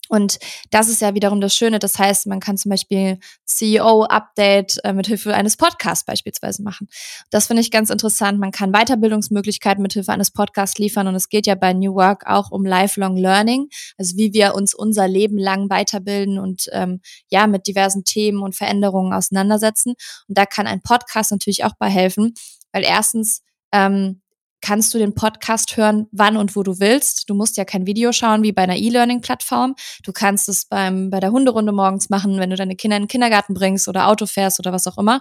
Und 0.09 0.39
das 0.71 0.89
ist 0.89 1.01
ja 1.01 1.15
wiederum 1.15 1.41
das 1.41 1.55
Schöne. 1.55 1.79
Das 1.79 1.99
heißt, 1.99 2.27
man 2.27 2.41
kann 2.41 2.59
zum 2.59 2.71
Beispiel 2.71 3.19
CEO-Update 3.47 4.85
äh, 4.85 4.93
mit 4.93 5.07
Hilfe 5.07 5.35
eines 5.35 5.57
Podcasts 5.57 6.05
beispielsweise 6.05 6.63
machen. 6.63 6.89
Das 7.31 7.47
finde 7.47 7.63
ich 7.63 7.71
ganz 7.71 7.89
interessant. 7.89 8.39
Man 8.39 8.51
kann 8.51 8.73
Weiterbildungsmöglichkeiten 8.73 9.83
mit 9.83 9.93
Hilfe 9.95 10.13
eines 10.13 10.31
Podcasts 10.31 10.79
liefern. 10.79 11.07
Und 11.07 11.15
es 11.15 11.29
geht 11.29 11.47
ja 11.47 11.55
bei 11.55 11.73
New 11.73 11.95
Work 11.95 12.27
auch 12.27 12.51
um 12.51 12.67
Lifelong 12.67 13.17
Learning, 13.17 13.69
also 13.97 14.17
wie 14.17 14.33
wir 14.33 14.55
uns 14.55 14.75
unser 14.75 15.09
Leben 15.09 15.39
lang 15.39 15.71
weiterbilden 15.71 16.39
und 16.39 16.69
ähm, 16.73 17.01
ja 17.31 17.47
mit 17.47 17.67
diversen 17.67 18.05
Themen 18.05 18.43
und 18.43 18.57
Veränderungen 18.57 19.13
auseinandersetzen. 19.13 19.95
Und 20.29 20.39
da 20.39 20.47
kann 20.47 20.67
ein 20.67 20.83
Podcast 20.83 21.31
natürlich 21.31 21.65
auch 21.65 21.75
bei 21.79 21.89
helfen, 21.89 22.35
weil 22.73 22.85
erstens 22.85 23.43
ähm, 23.73 24.22
kannst 24.63 24.95
du 24.95 24.99
den 24.99 25.15
Podcast 25.15 25.77
hören, 25.77 26.07
wann 26.13 26.39
und 26.39 26.57
wo 26.57 26.63
du 26.63 26.81
willst. 26.81 27.29
Du 27.29 27.35
musst 27.35 27.59
ja 27.59 27.65
kein 27.65 27.87
Video 27.87 28.13
schauen 28.13 28.43
wie 28.43 28.53
bei 28.53 28.63
einer 28.63 28.77
E-Learning-Plattform. 28.77 29.75
Du 30.05 30.13
kannst 30.13 30.49
es 30.49 30.65
beim, 30.65 31.11
bei 31.11 31.21
der 31.21 31.33
Hunderunde 31.33 31.73
morgens 31.73 32.09
machen, 32.09 32.39
wenn 32.39 32.51
du 32.51 32.57
deine 32.57 32.77
Kinder 32.77 32.97
in 32.97 33.03
den 33.03 33.09
Kindergarten 33.09 33.53
bringst 33.53 33.89
oder 33.89 34.09
Auto 34.09 34.27
fährst 34.27 34.59
oder 34.59 34.73
was 34.73 34.87
auch 34.87 34.97
immer. 34.97 35.21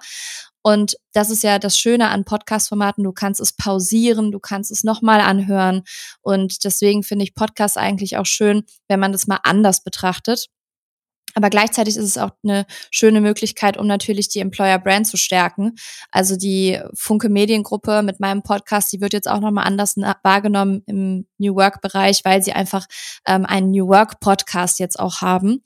Und 0.63 0.95
das 1.13 1.29
ist 1.31 1.43
ja 1.43 1.59
das 1.59 1.77
Schöne 1.77 2.09
an 2.09 2.23
Podcast-Formaten. 2.23 3.03
Du 3.03 3.11
kannst 3.11 3.41
es 3.41 3.53
pausieren, 3.53 4.31
du 4.31 4.39
kannst 4.39 4.71
es 4.71 4.83
nochmal 4.83 5.19
anhören. 5.19 5.81
Und 6.21 6.63
deswegen 6.63 7.03
finde 7.03 7.23
ich 7.23 7.33
Podcast 7.33 7.77
eigentlich 7.77 8.17
auch 8.17 8.25
schön, 8.25 8.63
wenn 8.87 8.99
man 8.99 9.11
das 9.11 9.27
mal 9.27 9.39
anders 9.43 9.83
betrachtet. 9.83 10.47
Aber 11.35 11.49
gleichzeitig 11.49 11.97
ist 11.97 12.03
es 12.03 12.17
auch 12.17 12.31
eine 12.43 12.65
schöne 12.89 13.21
Möglichkeit, 13.21 13.77
um 13.77 13.87
natürlich 13.87 14.29
die 14.29 14.39
Employer 14.39 14.79
Brand 14.79 15.07
zu 15.07 15.17
stärken. 15.17 15.75
Also 16.11 16.35
die 16.35 16.79
Funke 16.93 17.29
Mediengruppe 17.29 18.03
mit 18.03 18.19
meinem 18.19 18.43
Podcast, 18.43 18.91
die 18.91 19.01
wird 19.01 19.13
jetzt 19.13 19.29
auch 19.29 19.39
nochmal 19.39 19.65
anders 19.65 19.95
wahrgenommen 20.23 20.83
im 20.87 21.27
New 21.37 21.55
Work 21.55 21.81
Bereich, 21.81 22.21
weil 22.23 22.41
sie 22.43 22.53
einfach 22.53 22.85
ähm, 23.25 23.45
einen 23.45 23.71
New 23.71 23.87
Work 23.87 24.19
Podcast 24.19 24.79
jetzt 24.79 24.99
auch 24.99 25.21
haben. 25.21 25.63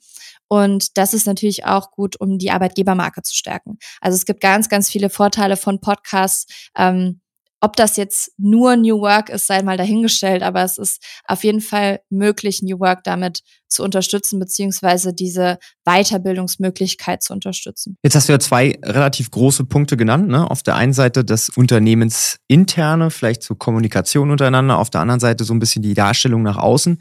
Und 0.48 0.96
das 0.96 1.12
ist 1.12 1.26
natürlich 1.26 1.64
auch 1.64 1.90
gut, 1.90 2.20
um 2.20 2.38
die 2.38 2.50
Arbeitgebermarke 2.50 3.22
zu 3.22 3.34
stärken. 3.34 3.78
Also 4.00 4.14
es 4.14 4.26
gibt 4.26 4.40
ganz, 4.40 4.68
ganz 4.68 4.88
viele 4.88 5.10
Vorteile 5.10 5.56
von 5.56 5.80
Podcasts. 5.80 6.46
Ähm, 6.76 7.20
ob 7.60 7.76
das 7.76 7.96
jetzt 7.96 8.32
nur 8.36 8.76
New 8.76 9.00
Work 9.00 9.30
ist, 9.30 9.46
sei 9.46 9.62
mal 9.62 9.76
dahingestellt, 9.76 10.42
aber 10.42 10.62
es 10.62 10.78
ist 10.78 11.02
auf 11.26 11.42
jeden 11.42 11.60
Fall 11.60 12.00
möglich, 12.10 12.62
New 12.62 12.78
Work 12.80 13.04
damit 13.04 13.40
zu 13.68 13.82
unterstützen, 13.82 14.38
beziehungsweise 14.38 15.14
diese 15.14 15.58
Weiterbildungsmöglichkeit 15.84 17.22
zu 17.22 17.32
unterstützen. 17.32 17.96
Jetzt 18.02 18.14
hast 18.14 18.28
du 18.28 18.32
ja 18.32 18.38
zwei 18.38 18.78
relativ 18.84 19.30
große 19.30 19.64
Punkte 19.64 19.96
genannt. 19.96 20.28
Ne? 20.28 20.48
Auf 20.50 20.62
der 20.62 20.76
einen 20.76 20.92
Seite 20.92 21.24
das 21.24 21.48
Unternehmensinterne, 21.48 23.10
vielleicht 23.10 23.42
zur 23.42 23.58
Kommunikation 23.58 24.30
untereinander, 24.30 24.78
auf 24.78 24.90
der 24.90 25.00
anderen 25.00 25.20
Seite 25.20 25.44
so 25.44 25.54
ein 25.54 25.58
bisschen 25.58 25.82
die 25.82 25.94
Darstellung 25.94 26.42
nach 26.42 26.58
außen. 26.58 27.00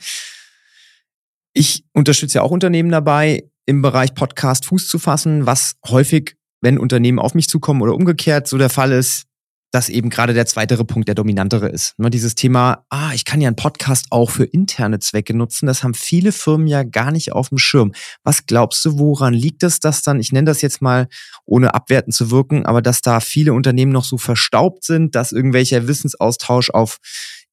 Ich 1.53 1.85
unterstütze 1.93 2.39
ja 2.39 2.41
auch 2.41 2.51
Unternehmen 2.51 2.91
dabei, 2.91 3.49
im 3.65 3.81
Bereich 3.81 4.13
Podcast 4.13 4.65
Fuß 4.65 4.87
zu 4.87 4.99
fassen, 4.99 5.45
was 5.45 5.75
häufig, 5.87 6.35
wenn 6.61 6.77
Unternehmen 6.77 7.19
auf 7.19 7.33
mich 7.33 7.49
zukommen 7.49 7.81
oder 7.81 7.95
umgekehrt 7.95 8.47
so 8.47 8.57
der 8.57 8.69
Fall 8.69 8.91
ist, 8.91 9.25
dass 9.75 9.89
eben 9.89 10.09
gerade 10.09 10.33
der 10.33 10.45
zweitere 10.45 10.85
Punkt 10.85 11.09
der 11.09 11.15
dominantere 11.15 11.67
ist. 11.67 11.95
Nur 11.97 12.09
dieses 12.09 12.33
Thema, 12.33 12.85
ah, 12.89 13.11
ich 13.13 13.25
kann 13.25 13.41
ja 13.41 13.49
einen 13.49 13.57
Podcast 13.57 14.05
auch 14.09 14.29
für 14.29 14.45
interne 14.45 14.99
Zwecke 14.99 15.35
nutzen, 15.35 15.65
das 15.65 15.83
haben 15.83 15.93
viele 15.93 16.31
Firmen 16.31 16.65
ja 16.65 16.83
gar 16.83 17.11
nicht 17.11 17.33
auf 17.33 17.49
dem 17.49 17.57
Schirm. 17.57 17.91
Was 18.23 18.45
glaubst 18.45 18.85
du, 18.85 18.97
woran 18.97 19.33
liegt 19.33 19.63
es, 19.63 19.81
dass 19.81 20.01
dann, 20.01 20.21
ich 20.21 20.31
nenne 20.31 20.45
das 20.45 20.61
jetzt 20.61 20.81
mal, 20.81 21.09
ohne 21.43 21.73
abwertend 21.73 22.15
zu 22.15 22.31
wirken, 22.31 22.65
aber 22.65 22.81
dass 22.81 23.01
da 23.01 23.19
viele 23.19 23.51
Unternehmen 23.51 23.91
noch 23.91 24.05
so 24.05 24.17
verstaubt 24.17 24.85
sind, 24.85 25.13
dass 25.13 25.33
irgendwelcher 25.33 25.89
Wissensaustausch 25.89 26.69
auf 26.69 26.99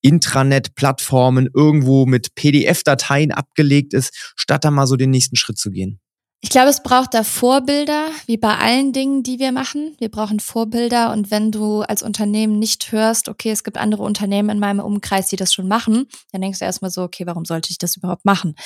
Intranet-Plattformen 0.01 1.49
irgendwo 1.53 2.07
mit 2.07 2.37
PDF-Dateien 2.37 3.33
abgelegt 3.33 3.95
ist, 3.95 4.33
statt 4.37 4.65
da 4.65 4.71
mal 4.71 4.87
so 4.87 4.95
den 4.95 5.11
nächsten 5.11 5.35
Schritt 5.35 5.59
zu 5.59 5.73
gehen? 5.73 5.99
Ich 6.45 6.51
glaube, 6.51 6.71
es 6.71 6.83
braucht 6.83 7.15
da 7.15 7.23
Vorbilder, 7.23 8.09
wie 8.27 8.37
bei 8.37 8.59
allen 8.59 8.93
Dingen, 8.93 9.23
die 9.23 9.39
wir 9.39 9.53
machen. 9.53 9.95
Wir 10.01 10.11
brauchen 10.11 10.41
Vorbilder 10.41 11.13
und 11.13 11.31
wenn 11.31 11.53
du 11.53 11.83
als 11.83 12.03
Unternehmen 12.03 12.59
nicht 12.59 12.91
hörst, 12.91 13.29
okay, 13.29 13.53
es 13.53 13.63
gibt 13.63 13.79
andere 13.79 14.03
Unternehmen 14.03 14.51
in 14.51 14.59
meinem 14.59 14.81
Umkreis, 14.81 15.29
die 15.29 15.37
das 15.37 15.55
schon 15.55 15.69
machen, 15.69 16.09
dann 16.33 16.41
denkst 16.41 16.59
du 16.59 16.65
erstmal 16.65 16.91
so, 16.91 17.05
okay, 17.05 17.27
warum 17.27 17.45
sollte 17.45 17.71
ich 17.71 17.79
das 17.79 17.97
überhaupt 17.97 18.25
machen? 18.25 18.57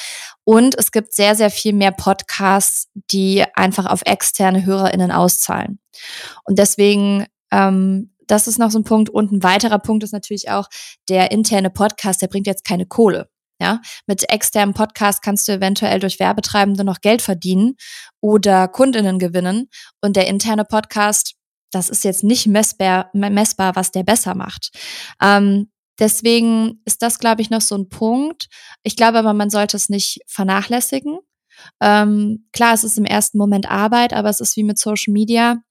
Und 0.43 0.75
es 0.79 0.91
gibt 0.91 1.13
sehr, 1.13 1.35
sehr 1.35 1.51
viel 1.51 1.75
mehr 1.75 1.93
Podcasts, 1.93 2.89
die 3.11 3.45
einfach 3.55 3.85
auf 3.85 4.01
externe 4.07 4.65
HörerInnen 4.65 5.13
auszahlen. 5.13 5.79
Und 6.45 6.59
deswegen 6.59 7.27
ähm, 7.53 8.11
das 8.27 8.49
ist 8.49 8.59
noch 8.59 8.71
so 8.71 8.79
ein 8.79 8.85
Punkt. 8.85 9.11
Und 9.11 9.33
ein 9.33 9.43
weiterer 9.43 9.79
Punkt 9.79 10.03
ist 10.03 10.13
natürlich 10.13 10.51
auch, 10.51 10.69
der 11.09 11.31
interne 11.31 11.71
Podcast, 11.71 12.23
der 12.23 12.29
bringt 12.29 12.47
jetzt 12.47 12.65
keine 12.65 12.87
Kohle. 12.87 13.29
Ja, 13.61 13.81
mit 14.07 14.29
externem 14.31 14.75
Podcast 14.75 15.23
kannst 15.23 15.49
du 15.49 15.53
eventuell 15.53 15.99
durch 15.99 16.21
Werbetreibende 16.21 16.85
noch 16.85 17.01
Geld 17.01 17.23
verdienen 17.23 17.77
oder 18.21 18.69
Kundinnen 18.69 19.19
gewinnen. 19.19 19.69
Und 20.03 20.17
der 20.17 20.27
interne 20.27 20.65
Podcast, 20.65 21.35
das 21.71 21.89
ist 21.89 22.05
jetzt 22.05 22.23
nicht 22.23 22.47
messbar, 22.47 23.11
messbar 23.15 23.75
was 23.75 23.93
der 23.93 24.03
besser 24.03 24.35
macht. 24.35 24.71
Ähm, 25.23 25.71
deswegen 25.99 26.83
ist 26.85 27.01
das, 27.01 27.19
glaube 27.19 27.41
ich, 27.41 27.49
noch 27.49 27.63
so 27.63 27.77
ein 27.77 27.89
Punkt. 27.89 28.49
Ich 28.83 28.95
glaube 28.95 29.19
aber, 29.19 29.33
man 29.33 29.49
sollte 29.49 29.79
es 29.79 29.89
nicht 29.89 30.21
vernachlässigen. 30.27 31.19
Ähm, 31.81 32.49
klar, 32.53 32.75
es 32.75 32.85
ist 32.85 32.99
im 32.99 33.07
ersten 33.07 33.39
Moment 33.39 33.71
Arbeit, 33.71 34.13
aber 34.13 34.29
es 34.29 34.41
ist 34.41 34.57
wie 34.57 34.65
mit 34.65 34.79
Social 34.79 35.13
Media. 35.13 35.63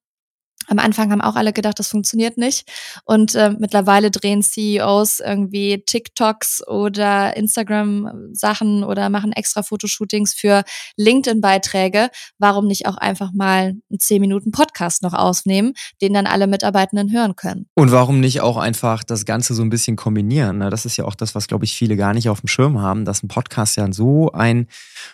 Am 0.68 0.78
Anfang 0.78 1.10
haben 1.10 1.20
auch 1.20 1.36
alle 1.36 1.52
gedacht, 1.52 1.78
das 1.78 1.88
funktioniert 1.88 2.38
nicht. 2.38 2.68
Und 3.04 3.34
äh, 3.34 3.50
mittlerweile 3.58 4.10
drehen 4.10 4.42
CEOs 4.42 5.20
irgendwie 5.20 5.82
TikToks 5.86 6.66
oder 6.66 7.36
Instagram-Sachen 7.36 8.84
oder 8.84 9.10
machen 9.10 9.32
extra 9.32 9.62
Fotoshootings 9.62 10.34
für 10.34 10.64
LinkedIn-Beiträge. 10.96 12.10
Warum 12.38 12.66
nicht 12.66 12.86
auch 12.86 12.96
einfach 12.96 13.32
mal 13.32 13.74
einen 13.90 13.98
10 13.98 14.20
Minuten 14.20 14.50
Podcast 14.50 15.02
noch 15.02 15.14
aufnehmen, 15.14 15.74
den 16.02 16.14
dann 16.14 16.26
alle 16.26 16.46
Mitarbeitenden 16.46 17.12
hören 17.12 17.36
können? 17.36 17.66
Und 17.74 17.92
warum 17.92 18.20
nicht 18.20 18.40
auch 18.40 18.56
einfach 18.56 19.04
das 19.04 19.24
Ganze 19.24 19.54
so 19.54 19.62
ein 19.62 19.70
bisschen 19.70 19.96
kombinieren? 19.96 20.58
Ne? 20.58 20.70
Das 20.70 20.84
ist 20.84 20.96
ja 20.96 21.04
auch 21.04 21.14
das, 21.14 21.34
was, 21.34 21.46
glaube 21.48 21.64
ich, 21.64 21.74
viele 21.74 21.96
gar 21.96 22.14
nicht 22.14 22.28
auf 22.28 22.40
dem 22.40 22.48
Schirm 22.48 22.80
haben, 22.80 23.04
dass 23.04 23.22
ein 23.22 23.28
Podcast 23.28 23.76
ja 23.76 23.86
so 23.92 24.32
ein 24.32 24.66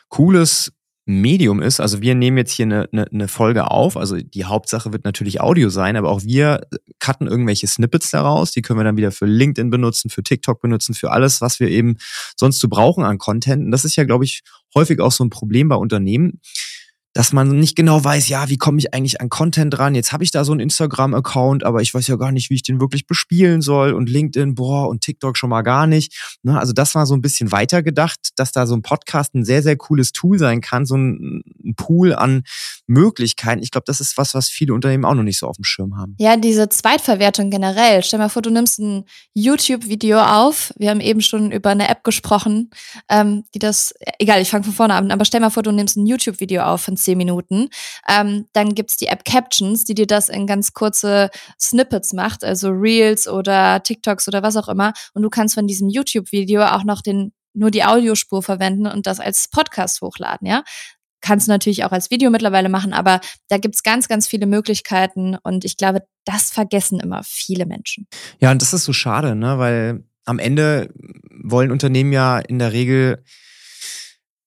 cooles 0.09 0.73
Medium 1.05 1.61
ist. 1.61 1.81
Also 1.81 2.01
wir 2.01 2.15
nehmen 2.15 2.37
jetzt 2.37 2.53
hier 2.53 2.67
eine, 2.67 2.89
eine, 2.93 3.07
eine 3.11 3.29
Folge 3.29 3.71
auf. 3.71 3.97
Also 3.97 4.17
die 4.17 4.45
Hauptsache 4.45 4.93
wird 4.93 5.05
natürlich 5.05 5.41
Audio 5.41 5.69
sein, 5.69 5.97
aber 5.97 6.11
auch 6.11 6.23
wir 6.23 6.61
cutten 7.01 7.27
irgendwelche 7.27 7.67
Snippets 7.67 8.11
daraus. 8.11 8.53
Die 8.53 8.63
können 8.63 8.79
wir 8.79 8.85
dann 8.85 8.97
wieder 8.97 9.11
für 9.11 9.27
LinkedIn 9.27 9.71
benutzen, 9.71 10.11
für 10.11 10.23
TikTok 10.23 10.61
benutzen, 10.61 10.95
für 10.95 11.11
alles, 11.11 11.41
was 11.41 11.59
wir 11.59 11.69
eben 11.69 11.97
sonst 12.37 12.61
so 12.61 12.69
brauchen 12.69 13.05
an 13.05 13.19
Content. 13.19 13.65
Und 13.65 13.71
das 13.73 13.85
ist 13.85 13.97
ja, 13.97 14.05
glaube 14.05 14.25
ich, 14.25 14.43
häufig 14.75 15.01
auch 15.01 15.13
so 15.13 15.25
ein 15.25 15.31
Problem 15.31 15.69
bei 15.69 15.77
Unternehmen 15.77 16.41
dass 17.15 17.33
man 17.33 17.49
nicht 17.49 17.77
genau 17.77 18.03
weiß, 18.03 18.29
ja, 18.29 18.49
wie 18.49 18.57
komme 18.57 18.79
ich 18.79 18.95
eigentlich 18.95 19.21
an 19.21 19.29
Content 19.29 19.79
ran? 19.79 19.95
Jetzt 19.95 20.13
habe 20.13 20.25
ich 20.25 20.31
da 20.31 20.45
so 20.45 20.53
einen 20.53 20.61
Instagram-Account, 20.61 21.63
aber 21.65 21.83
ich 21.83 21.93
weiß 21.93 22.07
ja 22.07 22.17
gar 22.17 22.33
nicht, 22.33 22.49
wie 22.49 22.55
ich 22.55 22.63
den 22.63 22.81
wirklich 22.81 23.07
bespielen 23.07 23.61
soll 23.61 23.93
und 23.93 24.09
LinkedIn, 24.09 24.55
boah, 24.55 24.89
und 24.89 25.03
TikTok 25.03 25.37
schon 25.37 25.51
mal 25.51 25.63
gar 25.63 25.87
nicht. 25.87 26.39
Ne? 26.43 26.59
Also 26.59 26.73
das 26.73 26.95
war 26.95 27.05
so 27.05 27.15
ein 27.15 27.21
bisschen 27.21 27.53
weiter 27.53 27.83
gedacht, 27.83 28.31
dass 28.37 28.53
da 28.53 28.67
so 28.67 28.75
ein 28.75 28.83
Podcast 28.83 29.35
ein 29.35 29.45
sehr, 29.45 29.63
sehr 29.63 29.77
cooles 29.77 30.13
Tool 30.13 30.39
sein 30.39 30.61
kann, 30.63 30.87
so 30.87 30.97
ein, 30.97 31.43
ein 31.63 31.75
Pool 31.77 32.15
an 32.15 32.45
Möglichkeiten. 32.87 33.63
Ich 33.63 33.71
glaube, 33.71 33.85
das 33.87 34.01
ist 34.01 34.17
was, 34.17 34.35
was 34.35 34.49
viele 34.49 34.73
Unternehmen 34.73 35.05
auch 35.05 35.15
noch 35.15 35.23
nicht 35.23 35.39
so 35.39 35.47
auf 35.49 35.57
dem 35.57 35.65
Schirm 35.65 35.97
haben. 35.99 36.17
Ja, 36.19 36.37
diese 36.37 36.71
Zweitverwertung 36.71 37.51
generell. 37.51 38.03
Stell 38.03 38.19
mal 38.19 38.31
vor, 38.31 38.43
du 38.43 38.51
nimmst 38.51 38.79
ein 38.79 39.05
YouTube-Video 39.35 40.21
auf. 40.21 40.73
Wir 40.79 40.91
haben 40.91 41.01
eben 41.01 41.21
schon 41.21 41.53
über 41.53 41.71
eine 41.71 41.89
App 41.89 42.05
gesprochen, 42.05 42.71
ähm, 43.11 43.45
die 43.55 43.59
das, 43.59 43.95
egal, 44.19 44.41
ich 44.41 44.49
fange 44.49 44.65
von 44.65 44.73
vorne 44.73 44.95
an, 44.95 45.11
aber 45.11 45.27
stell 45.27 45.41
mal 45.41 45.51
vor, 45.51 45.63
du 45.63 45.73
nimmst 45.73 45.97
ein 45.97 46.07
YouTube-Video 46.07 46.63
auf 46.63 46.83
von 46.83 46.97
zehn 47.03 47.19
Minuten. 47.19 47.69
Ähm, 48.09 48.47
dann 48.53 48.75
gibt's 48.75 48.97
die 48.97 49.07
App 49.07 49.25
Captions, 49.25 49.85
die 49.85 49.95
dir 49.95 50.07
das 50.07 50.29
in 50.29 50.47
ganz 50.47 50.73
kurze 50.73 51.31
Snippets 51.61 52.13
macht, 52.13 52.45
also 52.45 52.71
Reels 52.71 53.29
oder 53.29 53.83
TikToks 53.83 54.29
oder 54.29 54.43
was 54.43 54.57
auch 54.57 54.69
immer. 54.69 54.93
Und 55.15 55.23
du 55.23 55.31
kannst 55.31 55.55
von 55.55 55.67
diesem 55.67 55.89
YouTube-Video 55.89 56.63
auch 56.65 56.85
noch 56.85 57.03
den 57.03 57.33
nur 57.55 57.71
die 57.71 57.85
Audiospur 57.85 58.43
verwenden 58.43 58.87
und 58.87 59.07
das 59.07 59.21
als 59.21 59.49
Podcast 59.49 60.01
hochladen, 60.01 60.47
ja. 60.47 60.63
Kannst 61.21 61.47
du 61.47 61.53
natürlich 61.53 61.85
auch 61.85 61.93
als 61.93 62.11
Video 62.11 62.31
mittlerweile 62.31 62.69
machen, 62.69 62.93
aber 62.93 63.21
da 63.49 63.59
gibt's 63.59 63.85
ganz, 63.85 64.09
ganz 64.09 64.27
viele 64.27 64.47
Möglichkeiten 64.47 65.37
und 65.43 65.65
ich 65.65 65.77
glaube, 65.77 66.01
das 66.25 66.51
vergessen 66.51 66.99
immer 66.99 67.21
viele 67.25 67.65
Menschen. 67.65 68.09
Ja, 68.41 68.51
und 68.51 68.61
das 68.61 68.73
ist 68.73 68.85
so 68.85 68.93
schade, 68.93 69.37
ne? 69.37 69.59
Weil 69.59 70.05
am 70.25 70.39
Ende 70.39 70.93
wollen 71.45 71.71
Unternehmen 71.71 72.13
ja 72.13 72.39
in 72.39 72.59
der 72.59 72.73
Regel 72.73 73.23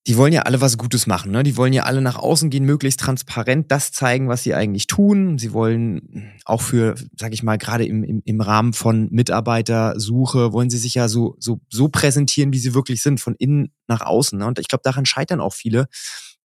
die 0.07 0.17
wollen 0.17 0.33
ja 0.33 0.43
alle 0.43 0.61
was 0.61 0.77
Gutes 0.77 1.07
machen. 1.07 1.31
Ne? 1.31 1.41
Die 1.41 1.57
wollen 1.57 1.73
ja 1.73 1.83
alle 1.83 2.01
nach 2.01 2.17
außen 2.17 2.51
gehen, 2.51 2.63
möglichst 2.63 2.99
transparent 2.99 3.71
das 3.71 3.91
zeigen, 3.91 4.27
was 4.27 4.43
sie 4.43 4.53
eigentlich 4.53 4.85
tun. 4.85 5.39
Sie 5.39 5.51
wollen 5.51 6.31
auch 6.45 6.61
für, 6.61 6.93
sag 7.17 7.33
ich 7.33 7.41
mal, 7.41 7.57
gerade 7.57 7.85
im, 7.85 8.03
im, 8.03 8.21
im 8.23 8.41
Rahmen 8.41 8.73
von 8.73 9.07
Mitarbeitersuche, 9.11 10.53
wollen 10.53 10.69
sie 10.69 10.77
sich 10.77 10.93
ja 10.93 11.07
so, 11.07 11.35
so, 11.39 11.59
so 11.69 11.89
präsentieren, 11.89 12.53
wie 12.53 12.59
sie 12.59 12.75
wirklich 12.75 13.01
sind, 13.01 13.19
von 13.19 13.35
innen 13.39 13.71
nach 13.87 14.01
außen. 14.01 14.37
Ne? 14.37 14.45
Und 14.45 14.59
ich 14.59 14.67
glaube, 14.67 14.83
daran 14.83 15.07
scheitern 15.07 15.41
auch 15.41 15.53
viele, 15.53 15.87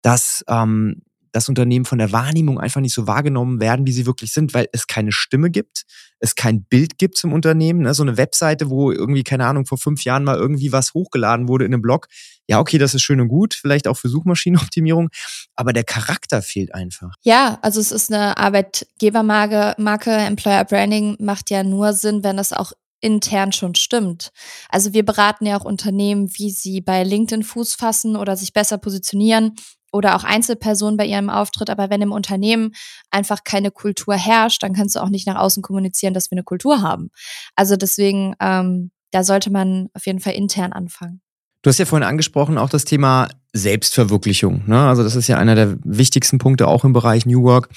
dass 0.01 0.43
ähm, 0.49 1.03
das 1.33 1.49
Unternehmen 1.49 1.85
von 1.85 1.99
der 1.99 2.13
Wahrnehmung 2.13 2.59
einfach 2.59 2.81
nicht 2.81 2.95
so 2.95 3.07
wahrgenommen 3.07 3.61
werden, 3.61 3.87
wie 3.87 3.93
sie 3.93 4.07
wirklich 4.07 4.33
sind, 4.33 4.55
weil 4.55 4.69
es 4.73 4.87
keine 4.87 5.13
Stimme 5.13 5.51
gibt, 5.51 5.85
es 6.19 6.35
kein 6.35 6.65
Bild 6.65 6.99
gibt 6.99 7.17
zum 7.17 7.33
Unternehmen. 7.33 7.83
Ne? 7.83 7.95
So 7.95 8.03
eine 8.03 8.17
Webseite, 8.17 8.71
wo 8.71 8.93
irgendwie, 8.93 9.23
keine 9.23 9.47
Ahnung, 9.47 9.67
vor 9.67 9.79
fünf 9.79 10.05
Jahren 10.05 10.25
mal 10.25 10.37
irgendwie 10.37 10.73
was 10.73 10.95
hochgeladen 10.95 11.49
wurde 11.49 11.65
in 11.65 11.73
einem 11.73 11.83
Blog. 11.83 12.09
Ja, 12.49 12.59
okay, 12.59 12.79
das 12.79 12.95
ist 12.95 13.03
schön 13.03 13.21
und 13.21 13.29
gut, 13.29 13.55
vielleicht 13.55 13.87
auch 13.87 13.97
für 13.97 14.09
Suchmaschinenoptimierung, 14.09 15.09
aber 15.55 15.73
der 15.73 15.85
Charakter 15.85 16.43
fehlt 16.43 16.75
einfach. 16.75 17.15
Ja, 17.23 17.59
also 17.63 17.81
es 17.81 17.93
ist 17.93 18.13
eine 18.13 18.37
Arbeitgebermarke, 18.37 19.75
Marke, 19.79 20.11
Employer 20.11 20.65
Branding 20.65 21.17
macht 21.21 21.51
ja 21.51 21.63
nur 21.63 21.93
Sinn, 21.93 22.25
wenn 22.25 22.39
es 22.39 22.53
auch 22.53 22.73
intern 23.01 23.53
schon 23.53 23.75
stimmt. 23.77 24.31
Also 24.69 24.93
wir 24.93 25.05
beraten 25.05 25.47
ja 25.47 25.59
auch 25.59 25.65
Unternehmen, 25.65 26.31
wie 26.35 26.51
sie 26.51 26.81
bei 26.81 27.03
LinkedIn 27.03 27.45
Fuß 27.45 27.75
fassen 27.75 28.17
oder 28.17 28.37
sich 28.37 28.53
besser 28.53 28.77
positionieren 28.79 29.55
oder 29.93 30.17
auch 30.17 30.25
Einzelpersonen 30.25 30.97
bei 30.97 31.07
ihrem 31.07 31.31
Auftritt. 31.31 31.71
Aber 31.71 31.91
wenn 31.91 32.03
im 32.03 32.13
Unternehmen 32.13 32.73
einfach 33.11 33.45
keine 33.45 33.71
Kultur 33.71 34.15
herrscht, 34.15 34.63
dann 34.63 34.75
kannst 34.75 34.97
du 34.97 35.01
auch 35.01 35.09
nicht 35.09 35.27
nach 35.27 35.37
außen 35.37 35.63
kommunizieren, 35.63 36.15
dass 36.15 36.31
wir 36.31 36.37
eine 36.37 36.45
Kultur 36.45 36.83
haben. 36.83 37.11
Also 37.57 37.77
deswegen, 37.77 38.35
ähm, 38.41 38.91
da 39.11 39.25
sollte 39.25 39.51
man 39.51 39.89
auf 39.95 40.07
jeden 40.07 40.21
Fall 40.21 40.35
intern 40.35 40.73
anfangen. 40.73 41.21
Du 41.63 41.69
hast 41.69 41.79
ja 41.79 41.85
vorhin 41.85 42.09
angesprochen, 42.09 42.57
auch 42.57 42.71
das 42.71 42.87
Thema 42.87 43.29
Selbstverwirklichung. 43.53 44.63
Ne? 44.67 44.89
Also 44.89 45.03
das 45.03 45.15
ist 45.15 45.29
ja 45.29 45.37
einer 45.37 45.55
der 45.55 45.77
wichtigsten 45.85 46.39
Punkte 46.39 46.67
auch 46.67 46.85
im 46.85 46.93
Bereich 46.93 47.27
New 47.27 47.43
Work. 47.43 47.69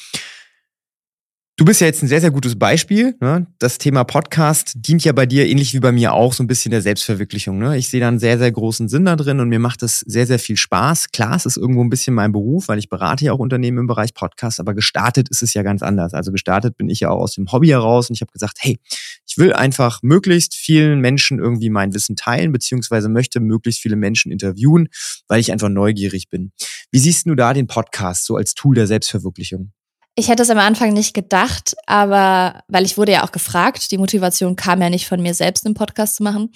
Du 1.56 1.66
bist 1.66 1.82
ja 1.82 1.86
jetzt 1.86 2.02
ein 2.02 2.08
sehr, 2.08 2.20
sehr 2.20 2.32
gutes 2.32 2.58
Beispiel. 2.58 3.16
Ne? 3.20 3.46
Das 3.60 3.78
Thema 3.78 4.04
Podcast 4.06 4.74
dient 4.76 5.04
ja 5.04 5.12
bei 5.12 5.28
dir 5.28 5.48
ähnlich 5.48 5.76
wie 5.76 5.80
bei 5.80 5.92
mir 5.92 6.14
auch 6.14 6.34
so 6.34 6.42
ein 6.42 6.48
bisschen 6.48 6.72
der 6.72 6.82
Selbstverwirklichung. 6.82 7.60
Ne? 7.60 7.78
Ich 7.78 7.90
sehe 7.90 8.00
da 8.00 8.08
einen 8.08 8.18
sehr, 8.18 8.40
sehr 8.40 8.52
großen 8.52 8.90
Sinn 8.90 9.06
da 9.06 9.16
drin 9.16 9.40
und 9.40 9.50
mir 9.50 9.60
macht 9.60 9.84
es 9.84 10.00
sehr, 10.00 10.26
sehr 10.26 10.40
viel 10.40 10.58
Spaß. 10.58 11.12
Klar, 11.12 11.36
es 11.36 11.46
ist 11.46 11.58
irgendwo 11.58 11.84
ein 11.84 11.92
bisschen 11.92 12.16
mein 12.16 12.32
Beruf, 12.32 12.70
weil 12.70 12.80
ich 12.80 12.90
berate 12.90 13.26
ja 13.26 13.34
auch 13.34 13.38
Unternehmen 13.38 13.78
im 13.78 13.86
Bereich 13.86 14.16
Podcast, 14.16 14.60
aber 14.60 14.74
gestartet 14.74 15.30
ist 15.30 15.44
es 15.44 15.54
ja 15.54 15.62
ganz 15.62 15.84
anders. 15.84 16.16
Also 16.16 16.32
gestartet 16.32 16.76
bin 16.76 16.90
ich 16.90 17.02
ja 17.02 17.12
auch 17.12 17.20
aus 17.20 17.36
dem 17.36 17.52
Hobby 17.52 17.68
heraus 17.68 18.10
und 18.10 18.16
ich 18.16 18.22
habe 18.22 18.32
gesagt, 18.32 18.58
hey, 18.62 18.80
ich 19.28 19.38
will 19.38 19.54
einfach 19.54 20.00
möglichst 20.02 20.56
vielen 20.56 21.02
Menschen 21.02 21.38
irgendwie 21.38 21.70
mein 21.70 21.94
Wissen 21.94 22.16
teilen, 22.16 22.52
beziehungsweise 22.52 23.10
möchte 23.10 23.40
möglichst 23.40 23.80
viele 23.80 23.96
Menschen 23.96 24.32
interviewen, 24.32 24.88
weil 25.28 25.40
ich 25.40 25.52
einfach 25.52 25.70
neugierig 25.70 26.30
bin. 26.30 26.52
Wie 26.92 26.98
siehst 26.98 27.28
du 27.28 27.36
da 27.36 27.54
den 27.54 27.68
Podcast 27.68 28.26
so 28.26 28.38
als 28.38 28.56
Tool 28.56 28.74
der 28.74 28.88
Selbstverwirklichung? 28.88 29.72
Ich 30.16 30.28
hätte 30.28 30.44
es 30.44 30.50
am 30.52 30.60
Anfang 30.60 30.94
nicht 30.94 31.16
gedacht, 31.16 31.76
aber 31.88 32.64
weil 32.68 32.86
ich 32.86 32.98
wurde 32.98 33.14
ja 33.14 33.24
auch 33.24 33.32
gefragt, 33.32 33.90
die 33.90 33.98
Motivation 33.98 34.56
kam 34.56 34.82
ja 34.82 34.90
nicht 34.90 35.08
von 35.08 35.22
mir 35.22 35.34
selbst, 35.34 35.66
einen 35.66 35.74
Podcast 35.74 36.18
zu 36.18 36.24
machen. 36.24 36.52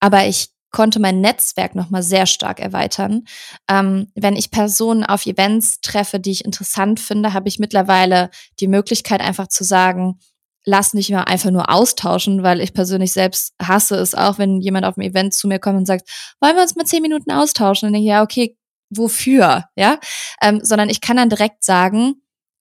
Aber 0.00 0.26
ich 0.26 0.48
konnte 0.72 1.00
mein 1.00 1.20
Netzwerk 1.20 1.74
nochmal 1.74 2.02
sehr 2.02 2.26
stark 2.26 2.60
erweitern. 2.60 3.24
Ähm, 3.68 4.10
wenn 4.14 4.36
ich 4.36 4.50
Personen 4.50 5.04
auf 5.04 5.26
Events 5.26 5.80
treffe, 5.80 6.20
die 6.20 6.30
ich 6.32 6.44
interessant 6.44 7.00
finde, 7.00 7.32
habe 7.32 7.48
ich 7.48 7.58
mittlerweile 7.58 8.30
die 8.60 8.68
Möglichkeit, 8.68 9.20
einfach 9.20 9.48
zu 9.48 9.64
sagen, 9.64 10.18
lass 10.64 10.94
nicht 10.94 11.10
mehr 11.10 11.28
einfach 11.28 11.50
nur 11.50 11.70
austauschen, 11.70 12.42
weil 12.42 12.60
ich 12.60 12.74
persönlich 12.74 13.12
selbst 13.12 13.54
hasse 13.60 13.96
es 13.96 14.14
auch, 14.14 14.38
wenn 14.38 14.60
jemand 14.60 14.84
auf 14.84 14.94
dem 14.94 15.02
Event 15.02 15.34
zu 15.34 15.48
mir 15.48 15.58
kommt 15.58 15.78
und 15.78 15.86
sagt, 15.86 16.08
wollen 16.40 16.56
wir 16.56 16.62
uns 16.62 16.76
mal 16.76 16.84
zehn 16.84 17.02
Minuten 17.02 17.30
austauschen? 17.30 17.86
Und 17.86 17.92
dann 17.92 18.02
denke 18.02 18.06
ich, 18.06 18.10
ja, 18.10 18.22
okay, 18.22 18.56
wofür? 18.90 19.64
Ja, 19.76 19.98
ähm, 20.42 20.60
sondern 20.62 20.88
ich 20.88 21.00
kann 21.00 21.16
dann 21.16 21.30
direkt 21.30 21.64
sagen, 21.64 22.14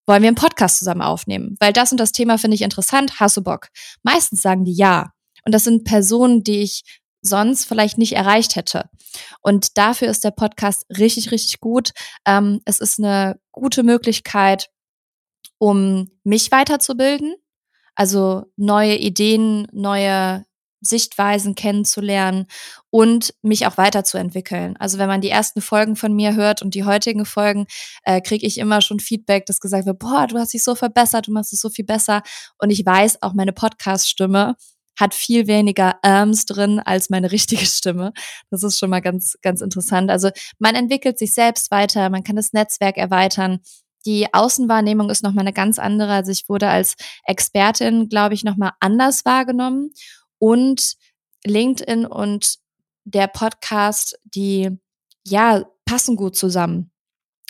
wollen 0.10 0.24
wir 0.24 0.28
einen 0.28 0.36
Podcast 0.36 0.80
zusammen 0.80 1.04
aufnehmen? 1.04 1.56
Weil 1.60 1.72
das 1.72 1.92
und 1.92 2.00
das 2.00 2.12
Thema 2.12 2.40
finde 2.40 2.56
ich 2.56 2.64
interessant, 2.64 3.20
hast 3.20 3.38
du 3.38 3.44
Bock? 3.44 3.68
Meistens 4.02 4.42
sagen 4.42 4.66
die 4.66 4.74
ja. 4.74 5.12
Und 5.46 5.54
das 5.54 5.64
sind 5.64 5.84
Personen, 5.84 6.44
die 6.44 6.62
ich 6.62 6.82
sonst 7.22 7.66
vielleicht 7.66 8.00
nicht 8.00 8.14
erreicht 8.14 8.56
hätte. 8.56 8.90
Und 9.42 9.78
dafür 9.78 10.08
ist 10.08 10.24
der 10.24 10.32
Podcast 10.32 10.86
richtig, 10.90 11.30
richtig 11.32 11.60
gut. 11.60 11.92
Ähm, 12.26 12.60
es 12.66 12.80
ist 12.80 13.00
eine 13.00 13.40
gute 13.52 13.84
Möglichkeit, 13.84 14.70
um 15.60 16.10
mich 16.24 16.52
weiterzubilden, 16.52 17.36
also 17.94 18.46
neue 18.56 18.96
Ideen, 18.96 19.68
neue 19.72 20.44
Sichtweisen 20.82 21.56
kennenzulernen 21.56 22.46
und 22.90 23.34
mich 23.42 23.68
auch 23.68 23.78
weiterzuentwickeln. 23.78 24.76
Also 24.78 24.98
wenn 24.98 25.08
man 25.08 25.22
die 25.22 25.30
ersten 25.30 25.62
Folgen 25.62 25.96
von 25.96 26.14
mir 26.14 26.36
hört 26.36 26.62
und 26.62 26.74
die 26.74 26.84
heutigen 26.84 27.26
Folgen, 27.26 27.68
äh, 28.04 28.22
kriege 28.22 28.46
ich 28.46 28.58
immer 28.58 28.82
schon 28.82 29.00
Feedback, 29.00 29.46
dass 29.46 29.60
gesagt 29.60 29.86
wird, 29.86 30.00
boah, 30.00 30.28
du 30.28 30.38
hast 30.38 30.54
dich 30.54 30.64
so 30.64 30.76
verbessert, 30.76 31.28
du 31.28 31.32
machst 31.32 31.54
es 31.54 31.62
so 31.62 31.70
viel 31.70 31.86
besser. 31.86 32.22
Und 32.58 32.70
ich 32.70 32.86
weiß, 32.86 33.22
auch 33.22 33.34
meine 33.34 33.54
Podcast-Stimme 33.54 34.56
hat 35.00 35.14
viel 35.14 35.48
weniger 35.48 35.96
Arms 36.04 36.46
drin 36.46 36.80
als 36.80 37.10
meine 37.10 37.32
richtige 37.32 37.66
Stimme. 37.66 38.14
Das 38.50 38.64
ist 38.64 38.80
schon 38.80 38.90
mal 38.90 39.02
ganz, 39.02 39.38
ganz 39.42 39.62
interessant. 39.62 40.12
Also 40.12 40.30
man 40.60 40.76
entwickelt 40.76 41.18
sich 41.18 41.34
selbst 41.34 41.72
weiter, 41.72 42.10
man 42.10 42.24
kann 42.24 42.36
das 42.36 42.54
Netzwerk 42.54 42.98
erweitern. 42.98 43.60
Die 44.06 44.34
Außenwahrnehmung 44.34 45.10
ist 45.10 45.24
nochmal 45.24 45.44
eine 45.44 45.54
ganz 45.54 45.78
andere. 45.78 46.14
Also 46.14 46.32
ich 46.32 46.48
wurde 46.48 46.70
als 46.70 46.96
Expertin, 47.26 48.08
glaube 48.08 48.34
ich, 48.34 48.44
nochmal 48.46 48.72
anders 48.80 49.26
wahrgenommen 49.26 49.92
und 50.40 50.96
LinkedIn 51.46 52.06
und 52.06 52.60
der 53.04 53.28
Podcast, 53.28 54.20
die 54.24 54.78
ja 55.26 55.66
passen 55.86 56.16
gut 56.16 56.36
zusammen, 56.36 56.92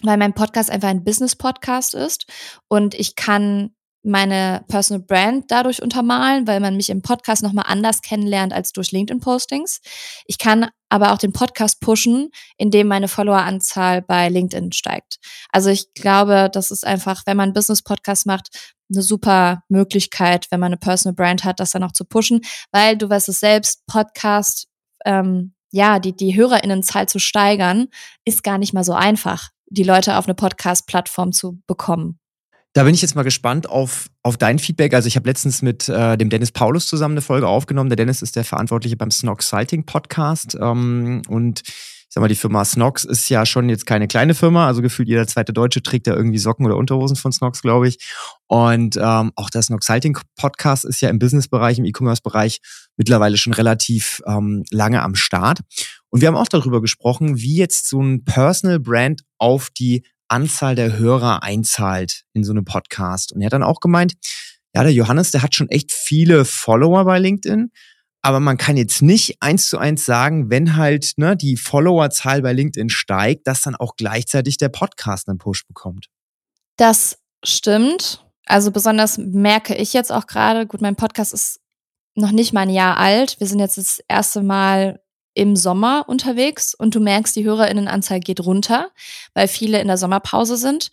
weil 0.03 0.17
mein 0.17 0.33
Podcast 0.33 0.69
einfach 0.69 0.89
ein 0.89 1.03
Business-Podcast 1.03 1.93
ist 1.93 2.25
und 2.67 2.93
ich 2.93 3.15
kann 3.15 3.75
meine 4.03 4.63
Personal 4.67 5.03
Brand 5.03 5.45
dadurch 5.49 5.81
untermalen, 5.81 6.47
weil 6.47 6.59
man 6.59 6.77
mich 6.77 6.89
im 6.89 7.01
Podcast 7.01 7.43
nochmal 7.43 7.65
anders 7.67 8.01
kennenlernt 8.01 8.53
als 8.53 8.71
durch 8.71 8.91
LinkedIn-Postings. 8.91 9.81
Ich 10.25 10.37
kann 10.37 10.69
aber 10.89 11.11
auch 11.11 11.17
den 11.17 11.33
Podcast 11.33 11.81
pushen, 11.81 12.29
indem 12.57 12.87
meine 12.87 13.07
Followeranzahl 13.07 14.01
bei 14.01 14.29
LinkedIn 14.29 14.71
steigt. 14.71 15.17
Also 15.51 15.69
ich 15.69 15.93
glaube, 15.93 16.49
das 16.51 16.71
ist 16.71 16.85
einfach, 16.85 17.23
wenn 17.25 17.37
man 17.37 17.53
Business-Podcast 17.53 18.25
macht, 18.25 18.49
eine 18.91 19.03
super 19.03 19.63
Möglichkeit, 19.69 20.47
wenn 20.49 20.59
man 20.59 20.67
eine 20.67 20.77
Personal 20.77 21.15
Brand 21.15 21.43
hat, 21.43 21.59
das 21.59 21.71
dann 21.71 21.83
auch 21.83 21.91
zu 21.91 22.05
pushen, 22.05 22.41
weil 22.71 22.97
du 22.97 23.09
weißt 23.09 23.29
es 23.29 23.39
selbst, 23.39 23.85
Podcast, 23.85 24.67
ähm, 25.05 25.53
ja, 25.71 25.99
die, 25.99 26.15
die 26.15 26.35
HörerInnenzahl 26.35 27.07
zu 27.07 27.19
steigern, 27.19 27.87
ist 28.25 28.43
gar 28.43 28.57
nicht 28.57 28.73
mal 28.73 28.83
so 28.83 28.93
einfach, 28.93 29.49
die 29.67 29.83
Leute 29.83 30.17
auf 30.17 30.25
eine 30.25 30.33
Podcast-Plattform 30.33 31.31
zu 31.31 31.61
bekommen. 31.67 32.19
Da 32.73 32.83
bin 32.83 32.93
ich 32.93 33.01
jetzt 33.01 33.15
mal 33.15 33.23
gespannt 33.23 33.67
auf, 33.67 34.07
auf 34.21 34.37
dein 34.37 34.59
Feedback. 34.59 34.93
Also 34.93 35.07
ich 35.07 35.15
habe 35.15 35.27
letztens 35.27 35.61
mit 35.61 35.89
äh, 35.89 36.17
dem 36.17 36.29
Dennis 36.29 36.51
Paulus 36.51 36.87
zusammen 36.87 37.13
eine 37.13 37.21
Folge 37.21 37.47
aufgenommen. 37.47 37.89
Der 37.89 37.97
Dennis 37.97 38.21
ist 38.21 38.35
der 38.35 38.43
Verantwortliche 38.43 38.95
beim 38.95 39.09
Snog 39.09 39.41
Sighting 39.41 39.85
Podcast. 39.85 40.55
Ähm, 40.59 41.23
und 41.27 41.63
ich 42.09 42.13
sag 42.13 42.21
mal, 42.21 42.27
die 42.27 42.35
Firma 42.35 42.65
Snox 42.65 43.03
ist 43.03 43.29
ja 43.29 43.45
schon 43.45 43.69
jetzt 43.69 43.85
keine 43.85 44.07
kleine 44.07 44.33
Firma, 44.33 44.65
also 44.65 44.81
gefühlt 44.81 45.07
jeder 45.07 45.27
zweite 45.27 45.53
Deutsche 45.53 45.83
trägt 45.83 46.07
da 46.07 46.15
irgendwie 46.15 46.39
Socken 46.39 46.65
oder 46.65 46.75
Unterhosen 46.75 47.15
von 47.15 47.31
Snox, 47.31 47.61
glaube 47.61 47.87
ich. 47.87 47.99
Und 48.47 48.97
ähm, 48.97 49.31
auch 49.35 49.51
der 49.51 49.61
Snoxalting 49.61 50.17
Podcast 50.35 50.85
ist 50.85 51.01
ja 51.01 51.09
im 51.09 51.19
Businessbereich, 51.19 51.77
im 51.77 51.85
E-Commerce-Bereich 51.85 52.61
mittlerweile 52.97 53.37
schon 53.37 53.53
relativ 53.53 54.23
ähm, 54.25 54.63
lange 54.71 55.03
am 55.03 55.13
Start. 55.13 55.59
Und 56.09 56.21
wir 56.21 56.27
haben 56.27 56.35
auch 56.35 56.47
darüber 56.47 56.81
gesprochen, 56.81 57.37
wie 57.37 57.57
jetzt 57.57 57.87
so 57.87 58.01
ein 58.01 58.23
Personal 58.23 58.79
Brand 58.79 59.21
auf 59.37 59.69
die 59.69 60.03
Anzahl 60.29 60.75
der 60.75 60.97
Hörer 60.97 61.43
einzahlt 61.43 62.23
in 62.33 62.43
so 62.43 62.51
einem 62.51 62.65
Podcast. 62.65 63.31
Und 63.31 63.41
er 63.41 63.47
hat 63.47 63.53
dann 63.53 63.63
auch 63.63 63.79
gemeint, 63.79 64.13
ja, 64.75 64.83
der 64.83 64.93
Johannes, 64.93 65.31
der 65.31 65.41
hat 65.41 65.55
schon 65.55 65.69
echt 65.69 65.91
viele 65.91 66.45
Follower 66.45 67.03
bei 67.05 67.19
LinkedIn, 67.19 67.71
aber 68.21 68.39
man 68.39 68.57
kann 68.57 68.77
jetzt 68.77 69.01
nicht 69.01 69.37
eins 69.41 69.69
zu 69.69 69.77
eins 69.77 70.05
sagen, 70.05 70.49
wenn 70.49 70.75
halt 70.75 71.13
ne, 71.17 71.37
die 71.37 71.57
Followerzahl 71.57 72.41
bei 72.41 72.53
LinkedIn 72.53 72.89
steigt, 72.89 73.47
dass 73.47 73.61
dann 73.61 73.75
auch 73.75 73.95
gleichzeitig 73.95 74.57
der 74.57 74.69
Podcast 74.69 75.29
einen 75.29 75.37
Push 75.37 75.65
bekommt. 75.67 76.07
Das 76.77 77.17
stimmt. 77.43 78.25
Also 78.45 78.71
besonders 78.71 79.17
merke 79.17 79.75
ich 79.75 79.93
jetzt 79.93 80.11
auch 80.11 80.27
gerade, 80.27 80.67
gut, 80.67 80.81
mein 80.81 80.95
Podcast 80.95 81.33
ist 81.33 81.61
noch 82.15 82.31
nicht 82.31 82.51
mal 82.51 82.61
ein 82.61 82.69
Jahr 82.69 82.97
alt. 82.97 83.39
Wir 83.39 83.47
sind 83.47 83.59
jetzt 83.59 83.77
das 83.77 84.01
erste 84.07 84.41
Mal 84.41 84.99
im 85.33 85.55
Sommer 85.55 86.05
unterwegs 86.07 86.73
und 86.73 86.95
du 86.95 86.99
merkst, 86.99 87.35
die 87.35 87.45
Hörerinnenanzahl 87.45 88.19
geht 88.19 88.41
runter, 88.41 88.89
weil 89.33 89.47
viele 89.47 89.79
in 89.79 89.87
der 89.87 89.97
Sommerpause 89.97 90.57
sind. 90.57 90.89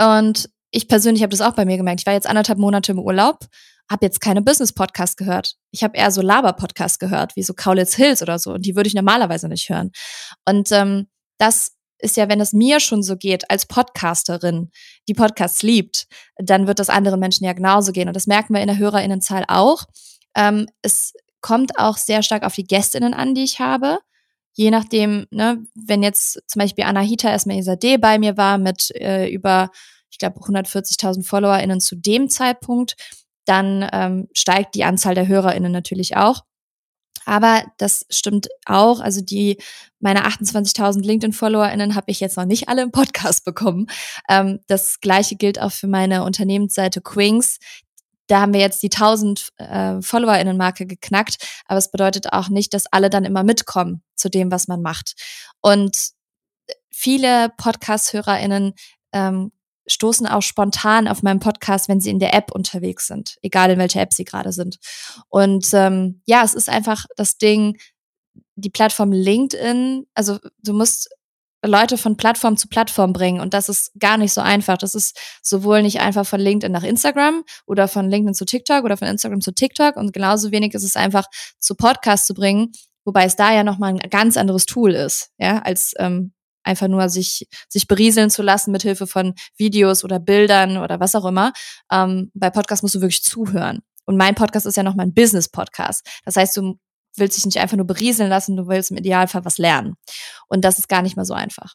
Und 0.00 0.48
ich 0.70 0.88
persönlich 0.88 1.22
habe 1.22 1.30
das 1.30 1.40
auch 1.40 1.54
bei 1.54 1.64
mir 1.64 1.76
gemerkt. 1.76 2.00
Ich 2.00 2.06
war 2.06 2.14
jetzt 2.14 2.26
anderthalb 2.26 2.58
Monate 2.58 2.92
im 2.92 2.98
Urlaub 2.98 3.48
habe 3.90 4.06
jetzt 4.06 4.20
keine 4.20 4.42
Business-Podcast 4.42 5.16
gehört. 5.16 5.56
Ich 5.70 5.82
habe 5.82 5.96
eher 5.96 6.10
so 6.10 6.22
Laber-Podcast 6.22 7.00
gehört, 7.00 7.36
wie 7.36 7.42
so 7.42 7.54
Kaulitz 7.54 7.94
Hills 7.94 8.22
oder 8.22 8.38
so. 8.38 8.52
Und 8.54 8.64
die 8.64 8.76
würde 8.76 8.88
ich 8.88 8.94
normalerweise 8.94 9.48
nicht 9.48 9.68
hören. 9.68 9.92
Und 10.46 10.72
ähm, 10.72 11.08
das 11.38 11.72
ist 11.98 12.16
ja, 12.16 12.28
wenn 12.28 12.40
es 12.40 12.52
mir 12.52 12.80
schon 12.80 13.02
so 13.02 13.16
geht 13.16 13.50
als 13.50 13.66
Podcasterin, 13.66 14.70
die 15.08 15.14
Podcasts 15.14 15.62
liebt, 15.62 16.06
dann 16.36 16.66
wird 16.66 16.78
das 16.78 16.90
anderen 16.90 17.20
Menschen 17.20 17.44
ja 17.44 17.52
genauso 17.52 17.92
gehen. 17.92 18.08
Und 18.08 18.14
das 18.14 18.26
merken 18.26 18.54
wir 18.54 18.60
in 18.60 18.68
der 18.68 18.78
Hörerinnenzahl 18.78 19.44
auch. 19.48 19.84
Ähm, 20.34 20.66
es 20.82 21.12
kommt 21.44 21.78
auch 21.78 21.98
sehr 21.98 22.22
stark 22.22 22.42
auf 22.42 22.54
die 22.54 22.64
Gästinnen 22.64 23.12
an, 23.12 23.34
die 23.34 23.44
ich 23.44 23.60
habe. 23.60 23.98
Je 24.54 24.70
nachdem, 24.70 25.26
ne, 25.30 25.62
wenn 25.74 26.02
jetzt 26.02 26.40
zum 26.46 26.60
Beispiel 26.60 26.84
Anahita 26.84 27.30
Esmaiza 27.30 27.76
D 27.76 27.98
bei 27.98 28.18
mir 28.18 28.38
war 28.38 28.56
mit 28.56 28.90
äh, 28.94 29.28
über, 29.28 29.68
ich 30.10 30.16
glaube, 30.16 30.40
140.000 30.40 31.22
FollowerInnen 31.22 31.80
zu 31.80 31.96
dem 31.96 32.30
Zeitpunkt, 32.30 32.96
dann 33.44 33.86
ähm, 33.92 34.28
steigt 34.32 34.74
die 34.74 34.84
Anzahl 34.84 35.14
der 35.14 35.28
HörerInnen 35.28 35.70
natürlich 35.70 36.16
auch. 36.16 36.44
Aber 37.26 37.62
das 37.76 38.06
stimmt 38.08 38.48
auch. 38.64 39.00
Also 39.00 39.20
die 39.20 39.58
meine 40.00 40.26
28.000 40.26 41.02
LinkedIn-FollowerInnen 41.02 41.94
habe 41.94 42.10
ich 42.10 42.20
jetzt 42.20 42.38
noch 42.38 42.46
nicht 42.46 42.70
alle 42.70 42.82
im 42.82 42.90
Podcast 42.90 43.44
bekommen. 43.44 43.86
Ähm, 44.30 44.60
das 44.66 45.00
gleiche 45.00 45.36
gilt 45.36 45.60
auch 45.60 45.72
für 45.72 45.88
meine 45.88 46.24
Unternehmensseite 46.24 47.02
Quings. 47.02 47.58
Da 48.26 48.40
haben 48.40 48.52
wir 48.52 48.60
jetzt 48.60 48.82
die 48.82 48.90
1000 48.90 49.48
äh, 49.56 50.00
FollowerInnen-Marke 50.00 50.86
geknackt. 50.86 51.62
Aber 51.66 51.78
es 51.78 51.90
bedeutet 51.90 52.32
auch 52.32 52.48
nicht, 52.48 52.74
dass 52.74 52.86
alle 52.86 53.10
dann 53.10 53.24
immer 53.24 53.42
mitkommen 53.42 54.02
zu 54.14 54.28
dem, 54.28 54.50
was 54.50 54.68
man 54.68 54.82
macht. 54.82 55.14
Und 55.60 55.96
viele 56.90 57.50
Podcast-HörerInnen 57.56 58.74
ähm, 59.12 59.52
stoßen 59.86 60.26
auch 60.26 60.42
spontan 60.42 61.08
auf 61.08 61.22
meinen 61.22 61.40
Podcast, 61.40 61.88
wenn 61.88 62.00
sie 62.00 62.10
in 62.10 62.18
der 62.18 62.34
App 62.34 62.52
unterwegs 62.52 63.06
sind, 63.06 63.36
egal 63.42 63.70
in 63.70 63.78
welcher 63.78 64.00
App 64.00 64.14
sie 64.14 64.24
gerade 64.24 64.52
sind. 64.52 64.78
Und 65.28 65.68
ähm, 65.74 66.22
ja, 66.24 66.42
es 66.42 66.54
ist 66.54 66.68
einfach 66.68 67.04
das 67.16 67.36
Ding, 67.36 67.78
die 68.56 68.70
Plattform 68.70 69.12
LinkedIn, 69.12 70.06
also 70.14 70.38
du 70.62 70.72
musst 70.72 71.10
Leute 71.66 71.98
von 71.98 72.16
Plattform 72.16 72.56
zu 72.56 72.68
Plattform 72.68 73.12
bringen 73.12 73.40
und 73.40 73.54
das 73.54 73.68
ist 73.68 73.92
gar 73.98 74.16
nicht 74.16 74.32
so 74.32 74.40
einfach. 74.40 74.76
Das 74.78 74.94
ist 74.94 75.18
sowohl 75.42 75.82
nicht 75.82 76.00
einfach 76.00 76.26
von 76.26 76.40
LinkedIn 76.40 76.72
nach 76.72 76.82
Instagram 76.82 77.42
oder 77.66 77.88
von 77.88 78.10
LinkedIn 78.10 78.34
zu 78.34 78.44
TikTok 78.44 78.84
oder 78.84 78.96
von 78.96 79.08
Instagram 79.08 79.40
zu 79.40 79.52
TikTok 79.52 79.96
und 79.96 80.12
genauso 80.12 80.50
wenig 80.50 80.74
ist 80.74 80.84
es 80.84 80.96
einfach 80.96 81.26
zu 81.58 81.74
Podcast 81.74 82.26
zu 82.26 82.34
bringen, 82.34 82.72
wobei 83.04 83.24
es 83.24 83.36
da 83.36 83.52
ja 83.52 83.64
nochmal 83.64 83.92
ein 83.92 84.10
ganz 84.10 84.36
anderes 84.36 84.66
Tool 84.66 84.92
ist, 84.94 85.30
ja, 85.38 85.60
als 85.60 85.94
ähm, 85.98 86.32
einfach 86.64 86.88
nur 86.88 87.08
sich, 87.08 87.48
sich 87.68 87.86
berieseln 87.86 88.30
zu 88.30 88.42
lassen 88.42 88.72
mit 88.72 88.82
Hilfe 88.82 89.06
von 89.06 89.34
Videos 89.56 90.02
oder 90.04 90.18
Bildern 90.18 90.78
oder 90.78 90.98
was 91.00 91.14
auch 91.14 91.24
immer. 91.24 91.52
Ähm, 91.92 92.30
bei 92.34 92.50
Podcast 92.50 92.82
musst 92.82 92.94
du 92.94 93.00
wirklich 93.00 93.22
zuhören. 93.22 93.80
Und 94.06 94.16
mein 94.16 94.34
Podcast 94.34 94.66
ist 94.66 94.76
ja 94.76 94.82
noch 94.82 94.96
mein 94.96 95.14
Business-Podcast. 95.14 96.06
Das 96.24 96.36
heißt, 96.36 96.56
du 96.56 96.78
willst 97.16 97.36
dich 97.36 97.46
nicht 97.46 97.58
einfach 97.58 97.76
nur 97.76 97.86
berieseln 97.86 98.28
lassen, 98.28 98.56
du 98.56 98.66
willst 98.68 98.90
im 98.90 98.96
Idealfall 98.96 99.44
was 99.44 99.58
lernen. 99.58 99.94
Und 100.48 100.64
das 100.64 100.78
ist 100.78 100.88
gar 100.88 101.02
nicht 101.02 101.16
mal 101.16 101.24
so 101.24 101.34
einfach. 101.34 101.74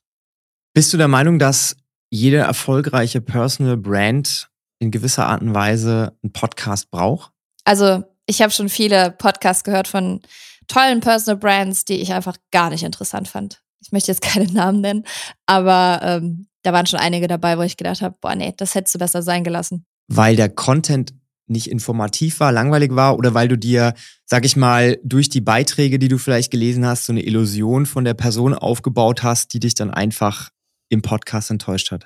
Bist 0.73 0.93
du 0.93 0.97
der 0.97 1.07
Meinung, 1.07 1.39
dass 1.39 1.75
jede 2.09 2.37
erfolgreiche 2.37 3.21
Personal 3.21 3.77
Brand 3.77 4.49
in 4.79 4.91
gewisser 4.91 5.27
Art 5.27 5.41
und 5.41 5.53
Weise 5.53 6.17
einen 6.23 6.33
Podcast 6.33 6.89
braucht? 6.91 7.31
Also, 7.65 8.03
ich 8.25 8.41
habe 8.41 8.51
schon 8.51 8.69
viele 8.69 9.11
Podcasts 9.11 9.63
gehört 9.63 9.87
von 9.87 10.21
tollen 10.67 10.99
Personal 10.99 11.37
Brands, 11.37 11.85
die 11.85 11.95
ich 11.95 12.13
einfach 12.13 12.37
gar 12.51 12.69
nicht 12.69 12.83
interessant 12.83 13.27
fand 13.27 13.61
Ich 13.81 13.91
möchte 13.91 14.11
jetzt 14.11 14.21
keine 14.21 14.51
Namen 14.51 14.81
nennen, 14.81 15.05
aber 15.45 15.99
ähm, 16.03 16.47
da 16.63 16.73
waren 16.73 16.85
schon 16.85 16.99
einige 16.99 17.27
dabei, 17.27 17.57
wo 17.57 17.61
ich 17.61 17.77
gedacht 17.77 18.01
habe, 18.01 18.15
boah, 18.19 18.35
nee, 18.35 18.53
das 18.55 18.75
hättest 18.75 18.95
du 18.95 18.99
besser 18.99 19.21
sein 19.21 19.43
gelassen. 19.43 19.85
Weil 20.07 20.35
der 20.35 20.49
Content 20.49 21.13
nicht 21.49 21.69
informativ 21.69 22.39
war, 22.39 22.51
langweilig 22.51 22.95
war 22.95 23.17
oder 23.17 23.33
weil 23.33 23.47
du 23.47 23.57
dir, 23.57 23.93
sag 24.25 24.45
ich 24.45 24.55
mal, 24.55 24.99
durch 25.03 25.29
die 25.29 25.41
Beiträge, 25.41 25.99
die 25.99 26.07
du 26.07 26.17
vielleicht 26.17 26.51
gelesen 26.51 26.85
hast, 26.85 27.05
so 27.05 27.13
eine 27.13 27.23
Illusion 27.23 27.85
von 27.85 28.05
der 28.05 28.13
Person 28.13 28.53
aufgebaut 28.53 29.23
hast, 29.23 29.53
die 29.53 29.59
dich 29.59 29.75
dann 29.75 29.91
einfach 29.91 30.49
im 30.89 31.01
Podcast 31.01 31.51
enttäuscht 31.51 31.91
hat? 31.91 32.05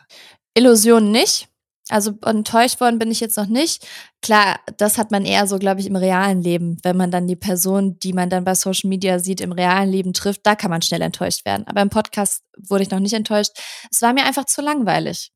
Illusion 0.55 1.11
nicht. 1.11 1.47
Also 1.89 2.13
enttäuscht 2.25 2.79
worden 2.79 2.97
bin 2.97 3.11
ich 3.11 3.19
jetzt 3.19 3.35
noch 3.35 3.47
nicht. 3.47 3.85
Klar, 4.21 4.61
das 4.77 4.97
hat 4.97 5.11
man 5.11 5.25
eher 5.25 5.47
so, 5.47 5.59
glaube 5.59 5.81
ich, 5.81 5.87
im 5.87 5.97
realen 5.97 6.41
Leben. 6.41 6.77
Wenn 6.81 6.95
man 6.95 7.11
dann 7.11 7.27
die 7.27 7.35
Person, 7.35 7.99
die 7.99 8.13
man 8.13 8.29
dann 8.29 8.45
bei 8.45 8.55
Social 8.55 8.87
Media 8.87 9.19
sieht, 9.19 9.41
im 9.41 9.51
realen 9.51 9.89
Leben 9.89 10.13
trifft, 10.13 10.41
da 10.45 10.55
kann 10.55 10.71
man 10.71 10.81
schnell 10.81 11.01
enttäuscht 11.01 11.45
werden. 11.45 11.67
Aber 11.67 11.81
im 11.81 11.89
Podcast 11.89 12.43
wurde 12.57 12.83
ich 12.83 12.89
noch 12.89 12.99
nicht 12.99 13.13
enttäuscht. 13.13 13.51
Es 13.91 14.01
war 14.01 14.13
mir 14.13 14.23
einfach 14.23 14.45
zu 14.45 14.61
langweilig. 14.61 15.31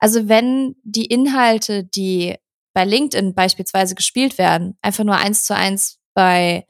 Also 0.00 0.28
wenn 0.28 0.74
die 0.82 1.06
Inhalte, 1.06 1.84
die 1.84 2.34
bei 2.74 2.84
LinkedIn 2.84 3.34
beispielsweise 3.34 3.94
gespielt 3.94 4.36
werden, 4.36 4.76
einfach 4.82 5.04
nur 5.04 5.16
eins 5.16 5.44
zu 5.44 5.54
eins 5.54 5.98
bei 6.12 6.66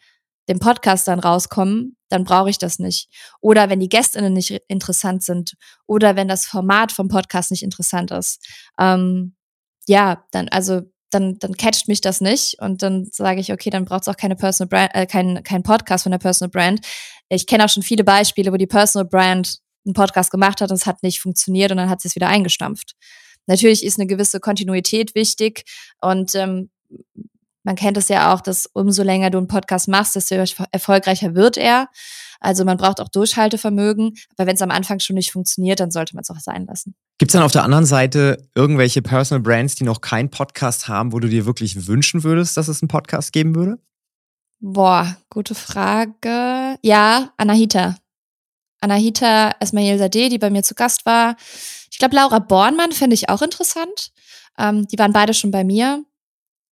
dem 0.48 0.58
Podcast 0.58 1.08
dann 1.08 1.18
rauskommen, 1.18 1.96
dann 2.10 2.24
brauche 2.24 2.50
ich 2.50 2.58
das 2.58 2.78
nicht. 2.78 3.08
Oder 3.40 3.70
wenn 3.70 3.80
die 3.80 3.88
Gästinnen 3.88 4.32
nicht 4.32 4.50
interessant 4.68 5.22
sind 5.24 5.54
oder 5.86 6.16
wenn 6.16 6.28
das 6.28 6.46
Format 6.46 6.92
vom 6.92 7.08
Podcast 7.08 7.50
nicht 7.50 7.62
interessant 7.62 8.10
ist. 8.10 8.46
Ähm, 8.78 9.34
ja, 9.86 10.24
dann, 10.30 10.48
also 10.50 10.82
dann, 11.10 11.38
dann 11.38 11.56
catcht 11.56 11.88
mich 11.88 12.00
das 12.00 12.20
nicht 12.20 12.58
und 12.60 12.82
dann 12.82 13.06
sage 13.10 13.40
ich, 13.40 13.52
okay, 13.52 13.70
dann 13.70 13.84
braucht 13.84 14.02
es 14.02 14.08
auch 14.08 14.16
keine 14.16 14.36
Personal 14.36 14.68
Brand, 14.68 14.94
äh, 14.94 15.06
kein, 15.06 15.42
kein 15.42 15.62
Podcast 15.62 16.02
von 16.02 16.12
der 16.12 16.18
Personal 16.18 16.50
Brand. 16.50 16.86
Ich 17.28 17.46
kenne 17.46 17.64
auch 17.64 17.68
schon 17.68 17.82
viele 17.82 18.04
Beispiele, 18.04 18.52
wo 18.52 18.56
die 18.56 18.66
Personal 18.66 19.08
Brand 19.08 19.58
einen 19.86 19.94
Podcast 19.94 20.30
gemacht 20.30 20.60
hat 20.60 20.70
und 20.70 20.76
es 20.76 20.86
hat 20.86 21.02
nicht 21.02 21.20
funktioniert 21.20 21.70
und 21.70 21.78
dann 21.78 21.88
hat 21.88 22.00
sie 22.00 22.08
es 22.08 22.14
wieder 22.14 22.28
eingestampft. 22.28 22.94
Natürlich 23.46 23.85
ist 23.85 23.98
eine 23.98 24.07
gewisse 24.07 24.40
Kontinuität 24.40 25.14
wichtig 25.14 25.64
und 26.00 26.35
ähm, 26.35 26.70
man 27.64 27.76
kennt 27.76 27.96
es 27.96 28.09
ja 28.09 28.33
auch, 28.33 28.42
dass 28.42 28.66
umso 28.72 29.02
länger 29.02 29.30
du 29.30 29.38
einen 29.38 29.48
Podcast 29.48 29.88
machst, 29.88 30.16
desto 30.16 30.35
erfolgreicher 30.70 31.35
wird 31.35 31.57
er. 31.57 31.88
Also 32.38 32.64
man 32.66 32.76
braucht 32.76 33.00
auch 33.00 33.09
Durchhaltevermögen. 33.09 34.12
Aber 34.37 34.46
wenn 34.46 34.54
es 34.54 34.61
am 34.61 34.70
Anfang 34.70 35.00
schon 35.00 35.14
nicht 35.14 35.33
funktioniert, 35.33 35.80
dann 35.80 35.90
sollte 35.90 36.14
man 36.14 36.22
es 36.22 36.30
auch 36.30 36.40
sein 36.40 36.66
lassen. 36.66 36.94
Gibt 37.16 37.30
es 37.30 37.33
dann 37.33 37.42
auf 37.42 37.52
der 37.52 37.64
anderen 37.64 37.87
Seite 37.87 38.46
irgendwelche 38.54 39.00
Personal 39.00 39.40
Brands, 39.40 39.76
die 39.76 39.85
noch 39.85 40.02
keinen 40.02 40.28
Podcast 40.28 40.88
haben, 40.88 41.12
wo 41.12 41.20
du 41.20 41.28
dir 41.28 41.46
wirklich 41.46 41.87
wünschen 41.87 42.22
würdest, 42.22 42.59
dass 42.59 42.68
es 42.68 42.83
einen 42.83 42.88
Podcast 42.88 43.33
geben 43.33 43.54
würde? 43.54 43.78
Boah, 44.61 45.16
gute 45.30 45.54
Frage. 45.54 46.76
Ja, 46.83 47.33
Anahita. 47.38 47.96
Anahita 48.85 49.53
Esmail 49.61 49.99
Sadeh, 49.99 50.29
die 50.29 50.38
bei 50.38 50.51
mir 50.51 50.62
zu 50.62 50.75
Gast 50.75 51.07
war. 51.07 51.37
Ich 51.90 51.99
glaube, 51.99 52.16
Laura 52.16 52.38
Bornmann 52.38 52.92
finde 52.92 53.14
ich 53.14 53.29
auch 53.29 53.42
interessant. 53.42 54.12
Ähm, 54.59 54.87
die 54.87 54.99
waren 54.99 55.12
beide 55.12 55.35
schon 55.35 55.51
bei 55.51 55.64
mir 55.64 56.05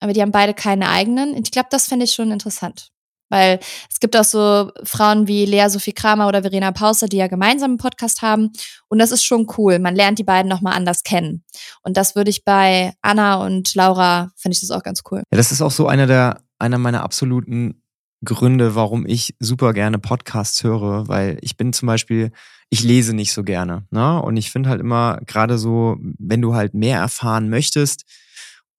aber 0.03 0.13
die 0.13 0.21
haben 0.21 0.33
beide 0.33 0.53
keine 0.53 0.89
eigenen. 0.89 1.37
Ich 1.37 1.53
glaube, 1.53 1.69
das 1.71 1.87
fände 1.87 2.05
ich 2.05 2.13
schon 2.13 2.33
interessant. 2.33 2.89
Weil 3.29 3.61
es 3.91 4.01
gibt 4.01 4.17
auch 4.17 4.25
so 4.25 4.71
Frauen 4.83 5.27
wie 5.29 5.47
Lea 5.47 5.69
Sophie 5.69 5.93
Kramer 5.93 6.27
oder 6.27 6.43
Verena 6.43 6.73
Pauster, 6.73 7.07
die 7.07 7.17
ja 7.19 7.29
gemeinsam 7.29 7.71
einen 7.71 7.79
Podcast 7.79 8.21
haben. 8.21 8.51
Und 8.89 8.99
das 8.99 9.13
ist 9.13 9.25
schon 9.25 9.47
cool. 9.57 9.79
Man 9.79 9.95
lernt 9.95 10.19
die 10.19 10.25
beiden 10.25 10.51
nochmal 10.51 10.75
anders 10.75 11.05
kennen. 11.05 11.45
Und 11.83 11.97
das 11.97 12.17
würde 12.17 12.31
ich 12.31 12.45
bei 12.45 12.93
Anna 13.01 13.37
und 13.37 13.75
Laura, 13.75 14.33
finde 14.37 14.55
ich 14.55 14.61
das 14.61 14.73
auch 14.73 14.83
ganz 14.83 15.03
cool. 15.11 15.23
Ja, 15.31 15.37
das 15.37 15.53
ist 15.53 15.63
auch 15.63 15.71
so 15.71 15.87
einer 15.87 16.07
der, 16.07 16.43
einer 16.59 16.79
meiner 16.79 17.05
absoluten 17.05 17.82
Gründe, 18.25 18.75
warum 18.75 19.07
ich 19.07 19.35
super 19.41 19.73
gerne 19.73 19.99
Podcasts 19.99 20.63
höre, 20.63 21.09
weil 21.09 21.39
ich 21.41 21.57
bin 21.57 21.73
zum 21.73 21.87
Beispiel, 21.87 22.33
ich 22.71 22.83
lese 22.83 23.15
nicht 23.15 23.33
so 23.33 23.43
gerne. 23.43 23.87
Ne? 23.91 24.23
Und 24.23 24.37
ich 24.37 24.51
finde 24.51 24.69
halt 24.71 24.81
immer, 24.81 25.21
gerade 25.27 25.59
so, 25.59 25.97
wenn 26.19 26.41
du 26.41 26.55
halt 26.55 26.75
mehr 26.75 26.99
erfahren 26.99 27.49
möchtest, 27.49 28.05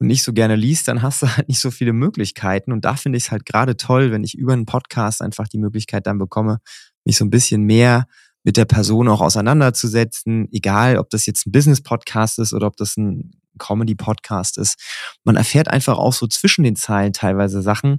und 0.04 0.08
nicht 0.08 0.24
so 0.24 0.34
gerne 0.34 0.58
liest, 0.58 0.90
dann 0.90 1.02
hast 1.02 1.22
du 1.22 1.28
halt 1.28 1.48
nicht 1.48 1.60
so 1.60 1.72
viele 1.72 1.94
Möglichkeiten. 1.94 2.74
Und 2.74 2.84
da 2.84 2.96
finde 2.98 3.18
ich 3.18 3.26
es 3.26 3.32
halt 3.32 3.46
gerade 3.46 3.78
toll, 3.78 4.12
wenn 4.12 4.24
ich 4.24 4.38
über 4.38 4.52
einen 4.52 4.66
Podcast 4.66 5.22
einfach 5.22 5.48
die 5.48 5.58
Möglichkeit 5.58 6.08
dann 6.08 6.18
bekomme, 6.18 6.60
mich 7.06 7.18
so 7.18 7.24
ein 7.24 7.30
bisschen 7.30 7.64
mehr 7.64 8.06
mit 8.44 8.58
der 8.58 8.66
Person 8.66 9.08
auch 9.08 9.22
auseinanderzusetzen, 9.22 10.50
egal 10.52 10.98
ob 10.98 11.10
das 11.10 11.26
jetzt 11.26 11.48
ein 11.48 11.54
Business-Podcast 11.54 12.40
ist 12.40 12.54
oder 12.54 12.68
ob 12.68 12.76
das 12.76 12.98
ein 12.98 13.32
Comedy-Podcast 13.60 14.58
ist. 14.58 14.80
Man 15.24 15.36
erfährt 15.36 15.68
einfach 15.68 15.98
auch 15.98 16.14
so 16.14 16.28
zwischen 16.28 16.64
den 16.64 16.76
Zeilen 16.76 17.14
teilweise 17.14 17.62
Sachen, 17.62 17.98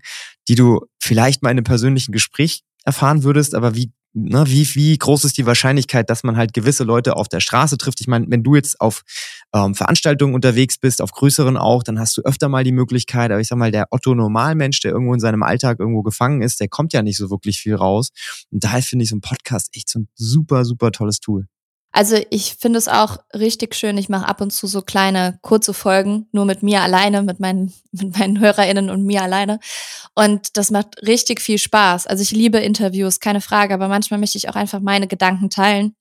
die 0.48 0.54
du 0.54 0.86
vielleicht 1.00 1.42
mal 1.42 1.50
in 1.50 1.58
einem 1.58 1.64
persönlichen 1.64 2.12
Gespräch 2.12 2.62
erfahren 2.84 3.22
würdest, 3.22 3.54
aber 3.54 3.74
wie 3.74 3.92
ne, 4.14 4.44
wie, 4.46 4.66
wie 4.74 4.96
groß 4.96 5.24
ist 5.24 5.36
die 5.36 5.46
Wahrscheinlichkeit, 5.46 6.08
dass 6.08 6.22
man 6.22 6.36
halt 6.36 6.54
gewisse 6.54 6.84
Leute 6.84 7.16
auf 7.16 7.28
der 7.28 7.40
Straße 7.40 7.76
trifft? 7.76 8.00
Ich 8.00 8.06
meine, 8.06 8.26
wenn 8.28 8.42
du 8.42 8.54
jetzt 8.54 8.80
auf 8.80 9.02
ähm, 9.52 9.74
Veranstaltungen 9.74 10.34
unterwegs 10.34 10.78
bist, 10.78 11.02
auf 11.02 11.12
größeren 11.12 11.56
auch, 11.56 11.82
dann 11.82 11.98
hast 11.98 12.16
du 12.16 12.22
öfter 12.22 12.48
mal 12.48 12.64
die 12.64 12.72
Möglichkeit, 12.72 13.30
aber 13.30 13.40
ich 13.40 13.48
sag 13.48 13.58
mal, 13.58 13.72
der 13.72 13.88
Otto-Normalmensch, 13.90 14.80
der 14.80 14.92
irgendwo 14.92 15.14
in 15.14 15.20
seinem 15.20 15.42
Alltag 15.42 15.80
irgendwo 15.80 16.02
gefangen 16.02 16.42
ist, 16.42 16.60
der 16.60 16.68
kommt 16.68 16.92
ja 16.92 17.02
nicht 17.02 17.16
so 17.16 17.30
wirklich 17.30 17.58
viel 17.58 17.74
raus. 17.74 18.10
Und 18.50 18.64
daher 18.64 18.82
finde 18.82 19.02
ich 19.02 19.10
so 19.10 19.16
ein 19.16 19.20
Podcast 19.20 19.70
echt 19.74 19.88
so 19.90 20.00
ein 20.00 20.08
super, 20.14 20.64
super 20.64 20.92
tolles 20.92 21.20
Tool. 21.20 21.46
Also 21.96 22.16
ich 22.30 22.56
finde 22.58 22.80
es 22.80 22.88
auch 22.88 23.18
richtig 23.32 23.76
schön. 23.76 23.96
Ich 23.98 24.08
mache 24.08 24.26
ab 24.26 24.40
und 24.40 24.50
zu 24.50 24.66
so 24.66 24.82
kleine, 24.82 25.38
kurze 25.42 25.72
Folgen, 25.72 26.26
nur 26.32 26.44
mit 26.44 26.60
mir 26.60 26.82
alleine, 26.82 27.22
mit 27.22 27.38
meinen, 27.38 27.72
mit 27.92 28.18
meinen 28.18 28.40
HörerInnen 28.40 28.90
und 28.90 29.04
mir 29.04 29.22
alleine. 29.22 29.60
Und 30.16 30.56
das 30.56 30.72
macht 30.72 31.00
richtig 31.06 31.40
viel 31.40 31.58
Spaß. 31.58 32.08
Also 32.08 32.22
ich 32.22 32.32
liebe 32.32 32.58
Interviews, 32.58 33.20
keine 33.20 33.40
Frage, 33.40 33.74
aber 33.74 33.86
manchmal 33.86 34.18
möchte 34.18 34.38
ich 34.38 34.48
auch 34.48 34.56
einfach 34.56 34.80
meine 34.80 35.06
Gedanken 35.06 35.50
teilen 35.50 35.94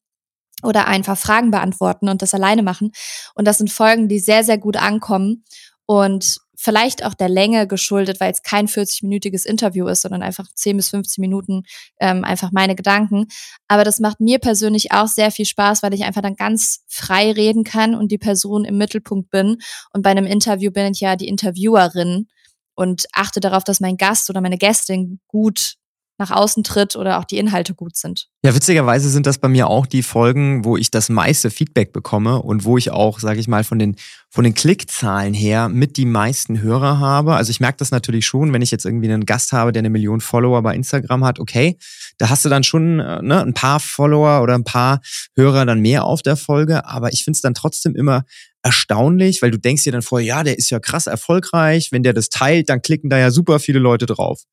oder 0.64 0.88
einfach 0.88 1.16
Fragen 1.16 1.52
beantworten 1.52 2.10
und 2.10 2.24
das 2.24 2.34
alleine 2.34 2.64
machen. 2.64 2.92
Und 3.36 3.46
das 3.46 3.60
sind 3.60 3.72
Folgen, 3.72 4.08
die 4.08 4.20
sehr, 4.20 4.44
sehr 4.44 4.58
gut 4.58 4.78
ankommen. 4.78 5.44
Und 5.86 6.40
vielleicht 6.64 7.04
auch 7.04 7.14
der 7.14 7.28
Länge 7.28 7.68
geschuldet, 7.68 8.22
weil 8.22 8.32
es 8.32 8.42
kein 8.42 8.68
40-minütiges 8.68 9.46
Interview 9.46 9.86
ist, 9.88 10.02
sondern 10.02 10.24
einfach 10.24 10.48
10 10.56 10.78
bis 10.78 10.90
15 10.92 11.22
Minuten 11.22 11.64
ähm, 12.00 12.24
einfach 12.24 12.54
meine 12.54 12.76
Gedanken. 12.76 13.28
Aber 13.68 13.84
das 13.84 14.00
macht 14.00 14.22
mir 14.22 14.40
persönlich 14.40 14.94
auch 14.94 15.08
sehr 15.08 15.30
viel 15.32 15.46
Spaß, 15.46 15.84
weil 15.84 15.94
ich 15.94 16.06
einfach 16.06 16.22
dann 16.22 16.38
ganz 16.38 16.86
frei 16.88 17.34
reden 17.34 17.66
kann 17.66 17.96
und 17.96 18.14
die 18.14 18.18
Person 18.18 18.64
im 18.64 18.78
Mittelpunkt 18.78 19.30
bin. 19.30 19.58
Und 19.92 20.04
bei 20.04 20.12
einem 20.12 20.26
Interview 20.26 20.72
bin 20.72 20.94
ich 20.94 21.02
ja 21.02 21.18
die 21.18 21.28
Interviewerin 21.28 22.28
und 22.76 23.08
achte 23.12 23.42
darauf, 23.42 23.66
dass 23.66 23.82
mein 23.82 23.98
Gast 23.98 24.30
oder 24.30 24.40
meine 24.40 24.58
Gästin 24.58 25.20
gut 25.28 25.76
nach 26.18 26.32
außen 26.32 26.64
tritt 26.64 26.96
oder 26.96 27.20
auch 27.20 27.26
die 27.26 27.38
Inhalte 27.38 27.74
gut 27.74 27.96
sind. 27.96 28.28
Ja, 28.46 28.54
witzigerweise 28.54 29.10
sind 29.10 29.26
das 29.26 29.40
bei 29.40 29.48
mir 29.48 29.68
auch 29.68 29.88
die 29.88 30.04
Folgen, 30.04 30.64
wo 30.64 30.78
ich 30.78 30.92
das 30.92 31.10
meiste 31.10 31.50
Feedback 31.50 31.92
bekomme 31.92 32.42
und 32.42 32.66
wo 32.66 32.78
ich 32.78 32.92
auch, 32.92 33.20
sage 33.20 33.40
ich 33.40 33.48
mal, 33.48 33.64
von 33.64 33.80
den 33.80 33.96
von 34.30 34.44
den 34.44 34.56
Klickzahlen 34.56 35.34
her 35.36 35.70
mit 35.70 35.96
die 35.96 36.06
meisten 36.06 36.60
Hörer 36.60 37.00
habe. 37.00 37.36
Also 37.36 37.52
ich 37.52 37.60
merke 37.60 37.78
das 37.78 37.92
natürlich 37.92 38.26
schon, 38.26 38.52
wenn 38.52 38.64
ich 38.64 38.72
jetzt 38.72 38.84
irgendwie 38.84 39.12
einen 39.12 39.28
Gast 39.28 39.54
habe, 39.54 39.72
der 39.72 39.82
eine 39.82 39.92
Million 39.92 40.22
Follower 40.22 40.62
bei 40.64 40.74
Instagram 40.74 41.24
hat, 41.24 41.40
okay, 41.40 41.78
da 42.18 42.30
hast 42.30 42.44
du 42.44 42.50
dann 42.50 42.64
schon 42.64 43.00
äh, 43.00 43.22
ne, 43.22 43.42
ein 43.42 43.54
paar 43.54 43.80
Follower 43.80 44.42
oder 44.42 44.56
ein 44.56 44.64
paar 44.64 45.02
Hörer 45.36 45.66
dann 45.66 45.82
mehr 45.82 46.06
auf 46.06 46.24
der 46.24 46.36
Folge, 46.36 46.86
aber 46.86 47.14
ich 47.14 47.24
finde 47.24 47.38
es 47.38 47.42
dann 47.42 47.54
trotzdem 47.54 47.96
immer 47.96 48.24
erstaunlich, 48.64 49.42
weil 49.42 49.52
du 49.52 49.60
denkst 49.60 49.84
dir 49.84 49.92
dann 49.92 50.02
vorher, 50.02 50.26
ja, 50.26 50.44
der 50.44 50.58
ist 50.58 50.70
ja 50.70 50.80
krass 50.80 51.06
erfolgreich, 51.06 51.92
wenn 51.92 52.02
der 52.02 52.14
das 52.14 52.30
teilt, 52.30 52.70
dann 52.70 52.82
klicken 52.82 53.10
da 53.10 53.20
ja 53.20 53.30
super 53.30 53.60
viele 53.60 53.80
Leute 53.80 54.06
drauf. 54.06 54.44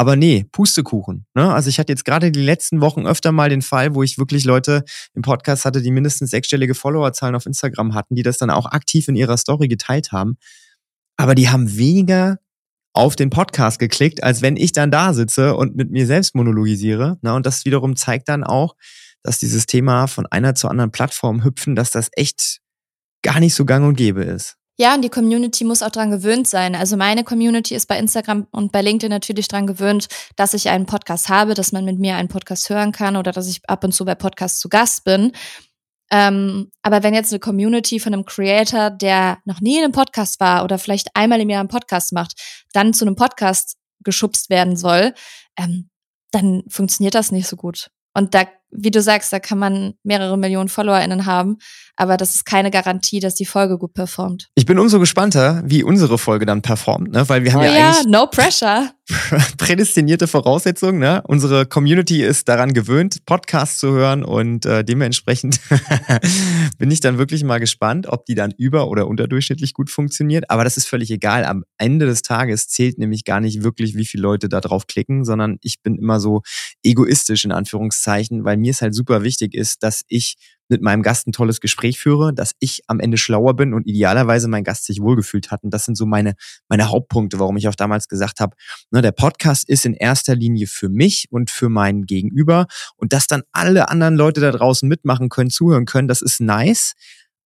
Aber 0.00 0.16
nee, 0.16 0.46
Pustekuchen. 0.50 1.26
Ne? 1.34 1.52
Also 1.52 1.68
ich 1.68 1.78
hatte 1.78 1.92
jetzt 1.92 2.06
gerade 2.06 2.32
die 2.32 2.40
letzten 2.40 2.80
Wochen 2.80 3.06
öfter 3.06 3.32
mal 3.32 3.50
den 3.50 3.60
Fall, 3.60 3.94
wo 3.94 4.02
ich 4.02 4.16
wirklich 4.16 4.46
Leute 4.46 4.82
im 5.12 5.20
Podcast 5.20 5.66
hatte, 5.66 5.82
die 5.82 5.90
mindestens 5.90 6.30
sechsstellige 6.30 6.74
Followerzahlen 6.74 7.34
auf 7.34 7.44
Instagram 7.44 7.92
hatten, 7.92 8.14
die 8.14 8.22
das 8.22 8.38
dann 8.38 8.48
auch 8.48 8.64
aktiv 8.64 9.08
in 9.08 9.14
ihrer 9.14 9.36
Story 9.36 9.68
geteilt 9.68 10.10
haben. 10.10 10.38
Aber 11.18 11.34
die 11.34 11.50
haben 11.50 11.76
weniger 11.76 12.38
auf 12.94 13.14
den 13.14 13.28
Podcast 13.28 13.78
geklickt, 13.78 14.22
als 14.22 14.40
wenn 14.40 14.56
ich 14.56 14.72
dann 14.72 14.90
da 14.90 15.12
sitze 15.12 15.54
und 15.54 15.76
mit 15.76 15.90
mir 15.90 16.06
selbst 16.06 16.34
monologisiere. 16.34 17.18
Ne? 17.20 17.34
Und 17.34 17.44
das 17.44 17.66
wiederum 17.66 17.94
zeigt 17.94 18.30
dann 18.30 18.42
auch, 18.42 18.76
dass 19.22 19.38
dieses 19.38 19.66
Thema 19.66 20.06
von 20.06 20.24
einer 20.24 20.54
zur 20.54 20.70
anderen 20.70 20.92
Plattform 20.92 21.44
hüpfen, 21.44 21.76
dass 21.76 21.90
das 21.90 22.08
echt 22.12 22.60
gar 23.20 23.38
nicht 23.38 23.54
so 23.54 23.66
gang 23.66 23.86
und 23.86 23.96
gäbe 23.96 24.24
ist. 24.24 24.56
Ja, 24.80 24.94
und 24.94 25.02
die 25.02 25.10
Community 25.10 25.64
muss 25.64 25.82
auch 25.82 25.90
dran 25.90 26.10
gewöhnt 26.10 26.48
sein. 26.48 26.74
Also 26.74 26.96
meine 26.96 27.22
Community 27.22 27.74
ist 27.74 27.84
bei 27.86 27.98
Instagram 27.98 28.46
und 28.50 28.72
bei 28.72 28.80
LinkedIn 28.80 29.10
natürlich 29.10 29.46
dran 29.46 29.66
gewöhnt, 29.66 30.08
dass 30.36 30.54
ich 30.54 30.70
einen 30.70 30.86
Podcast 30.86 31.28
habe, 31.28 31.52
dass 31.52 31.72
man 31.72 31.84
mit 31.84 31.98
mir 31.98 32.16
einen 32.16 32.30
Podcast 32.30 32.70
hören 32.70 32.90
kann 32.90 33.18
oder 33.18 33.30
dass 33.30 33.46
ich 33.46 33.60
ab 33.68 33.84
und 33.84 33.92
zu 33.92 34.06
bei 34.06 34.14
Podcasts 34.14 34.58
zu 34.58 34.70
Gast 34.70 35.04
bin. 35.04 35.32
Ähm, 36.10 36.70
aber 36.80 37.02
wenn 37.02 37.12
jetzt 37.12 37.30
eine 37.30 37.40
Community 37.40 38.00
von 38.00 38.14
einem 38.14 38.24
Creator, 38.24 38.88
der 38.88 39.36
noch 39.44 39.60
nie 39.60 39.76
in 39.76 39.84
einem 39.84 39.92
Podcast 39.92 40.40
war 40.40 40.64
oder 40.64 40.78
vielleicht 40.78 41.14
einmal 41.14 41.42
im 41.42 41.50
Jahr 41.50 41.60
einen 41.60 41.68
Podcast 41.68 42.14
macht, 42.14 42.40
dann 42.72 42.94
zu 42.94 43.04
einem 43.04 43.16
Podcast 43.16 43.76
geschubst 44.02 44.48
werden 44.48 44.78
soll, 44.78 45.12
ähm, 45.58 45.90
dann 46.30 46.62
funktioniert 46.68 47.14
das 47.14 47.32
nicht 47.32 47.48
so 47.48 47.56
gut. 47.56 47.90
Und 48.12 48.34
da 48.34 48.44
wie 48.72 48.90
du 48.90 49.02
sagst, 49.02 49.32
da 49.32 49.40
kann 49.40 49.58
man 49.58 49.94
mehrere 50.02 50.38
Millionen 50.38 50.68
FollowerInnen 50.68 51.26
haben, 51.26 51.58
aber 51.96 52.16
das 52.16 52.34
ist 52.34 52.44
keine 52.44 52.70
Garantie, 52.70 53.20
dass 53.20 53.34
die 53.34 53.44
Folge 53.44 53.78
gut 53.78 53.94
performt. 53.94 54.48
Ich 54.54 54.64
bin 54.64 54.78
umso 54.78 55.00
gespannter, 55.00 55.62
wie 55.66 55.82
unsere 55.82 56.18
Folge 56.18 56.46
dann 56.46 56.62
performt, 56.62 57.12
ne? 57.12 57.28
weil 57.28 57.44
wir 57.44 57.52
haben 57.52 57.62
oh 57.62 57.64
ja, 57.64 57.72
ja 57.72 57.90
eigentlich 57.90 58.06
no 58.06 58.26
pressure. 58.26 58.90
prädestinierte 59.58 60.28
Voraussetzungen. 60.28 61.00
Ne? 61.00 61.22
Unsere 61.26 61.66
Community 61.66 62.22
ist 62.22 62.48
daran 62.48 62.72
gewöhnt, 62.72 63.26
Podcasts 63.26 63.78
zu 63.78 63.90
hören 63.90 64.24
und 64.24 64.66
äh, 64.66 64.84
dementsprechend 64.84 65.60
bin 66.78 66.90
ich 66.90 67.00
dann 67.00 67.18
wirklich 67.18 67.44
mal 67.44 67.58
gespannt, 67.60 68.06
ob 68.08 68.24
die 68.26 68.34
dann 68.34 68.52
über- 68.56 68.88
oder 68.88 69.06
unterdurchschnittlich 69.06 69.74
gut 69.74 69.90
funktioniert. 69.90 70.50
Aber 70.50 70.64
das 70.64 70.76
ist 70.76 70.86
völlig 70.88 71.10
egal. 71.10 71.44
Am 71.44 71.64
Ende 71.78 72.06
des 72.06 72.22
Tages 72.22 72.68
zählt 72.68 72.98
nämlich 72.98 73.24
gar 73.24 73.40
nicht 73.40 73.62
wirklich, 73.62 73.94
wie 73.96 74.06
viele 74.06 74.22
Leute 74.22 74.48
da 74.48 74.60
drauf 74.60 74.86
klicken, 74.86 75.24
sondern 75.24 75.58
ich 75.62 75.82
bin 75.82 75.96
immer 75.96 76.20
so 76.20 76.42
egoistisch 76.82 77.44
in 77.44 77.52
Anführungszeichen, 77.52 78.44
weil 78.44 78.56
mir 78.56 78.70
es 78.70 78.82
halt 78.82 78.94
super 78.94 79.22
wichtig 79.22 79.54
ist, 79.54 79.82
dass 79.82 80.02
ich 80.08 80.36
mit 80.70 80.82
meinem 80.82 81.02
Gast 81.02 81.26
ein 81.26 81.32
tolles 81.32 81.60
Gespräch 81.60 81.98
führe, 81.98 82.32
dass 82.32 82.52
ich 82.60 82.82
am 82.86 83.00
Ende 83.00 83.18
schlauer 83.18 83.54
bin 83.54 83.74
und 83.74 83.86
idealerweise 83.86 84.48
mein 84.48 84.64
Gast 84.64 84.86
sich 84.86 85.00
wohlgefühlt 85.00 85.50
hat. 85.50 85.62
Und 85.64 85.74
das 85.74 85.84
sind 85.84 85.96
so 85.96 86.06
meine, 86.06 86.34
meine 86.68 86.88
Hauptpunkte, 86.88 87.38
warum 87.38 87.56
ich 87.56 87.68
auch 87.68 87.74
damals 87.74 88.08
gesagt 88.08 88.40
habe, 88.40 88.56
ne, 88.90 89.02
der 89.02 89.12
Podcast 89.12 89.68
ist 89.68 89.84
in 89.84 89.94
erster 89.94 90.34
Linie 90.34 90.66
für 90.66 90.88
mich 90.88 91.26
und 91.30 91.50
für 91.50 91.68
mein 91.68 92.06
Gegenüber. 92.06 92.66
Und 92.96 93.12
dass 93.12 93.26
dann 93.26 93.42
alle 93.52 93.88
anderen 93.88 94.14
Leute 94.14 94.40
da 94.40 94.50
draußen 94.50 94.88
mitmachen 94.88 95.28
können, 95.28 95.50
zuhören 95.50 95.84
können, 95.84 96.08
das 96.08 96.22
ist 96.22 96.40
nice. 96.40 96.94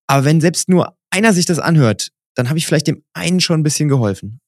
Aber 0.07 0.25
wenn 0.25 0.41
selbst 0.41 0.69
nur 0.69 0.97
einer 1.11 1.33
sich 1.33 1.47
das 1.47 1.59
anhört, 1.59 2.11
dann 2.35 2.49
habe 2.49 2.59
ich 2.59 2.67
vielleicht 2.67 2.87
dem 2.87 3.03
einen 3.15 3.41
schon 3.41 3.61
ein 3.61 3.65
bisschen 3.65 3.89
geholfen. 3.89 4.41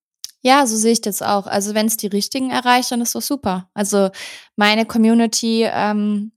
Ja, 0.42 0.66
so 0.66 0.76
sehe 0.76 0.92
ich 0.92 1.00
das 1.00 1.22
auch. 1.22 1.46
Also 1.46 1.74
wenn 1.74 1.86
es 1.86 1.96
die 1.96 2.06
Richtigen 2.06 2.50
erreicht, 2.50 2.92
dann 2.92 3.00
ist 3.00 3.14
das 3.14 3.26
super. 3.26 3.68
Also 3.74 4.10
meine 4.54 4.86
Community 4.86 5.66
ähm, 5.68 6.32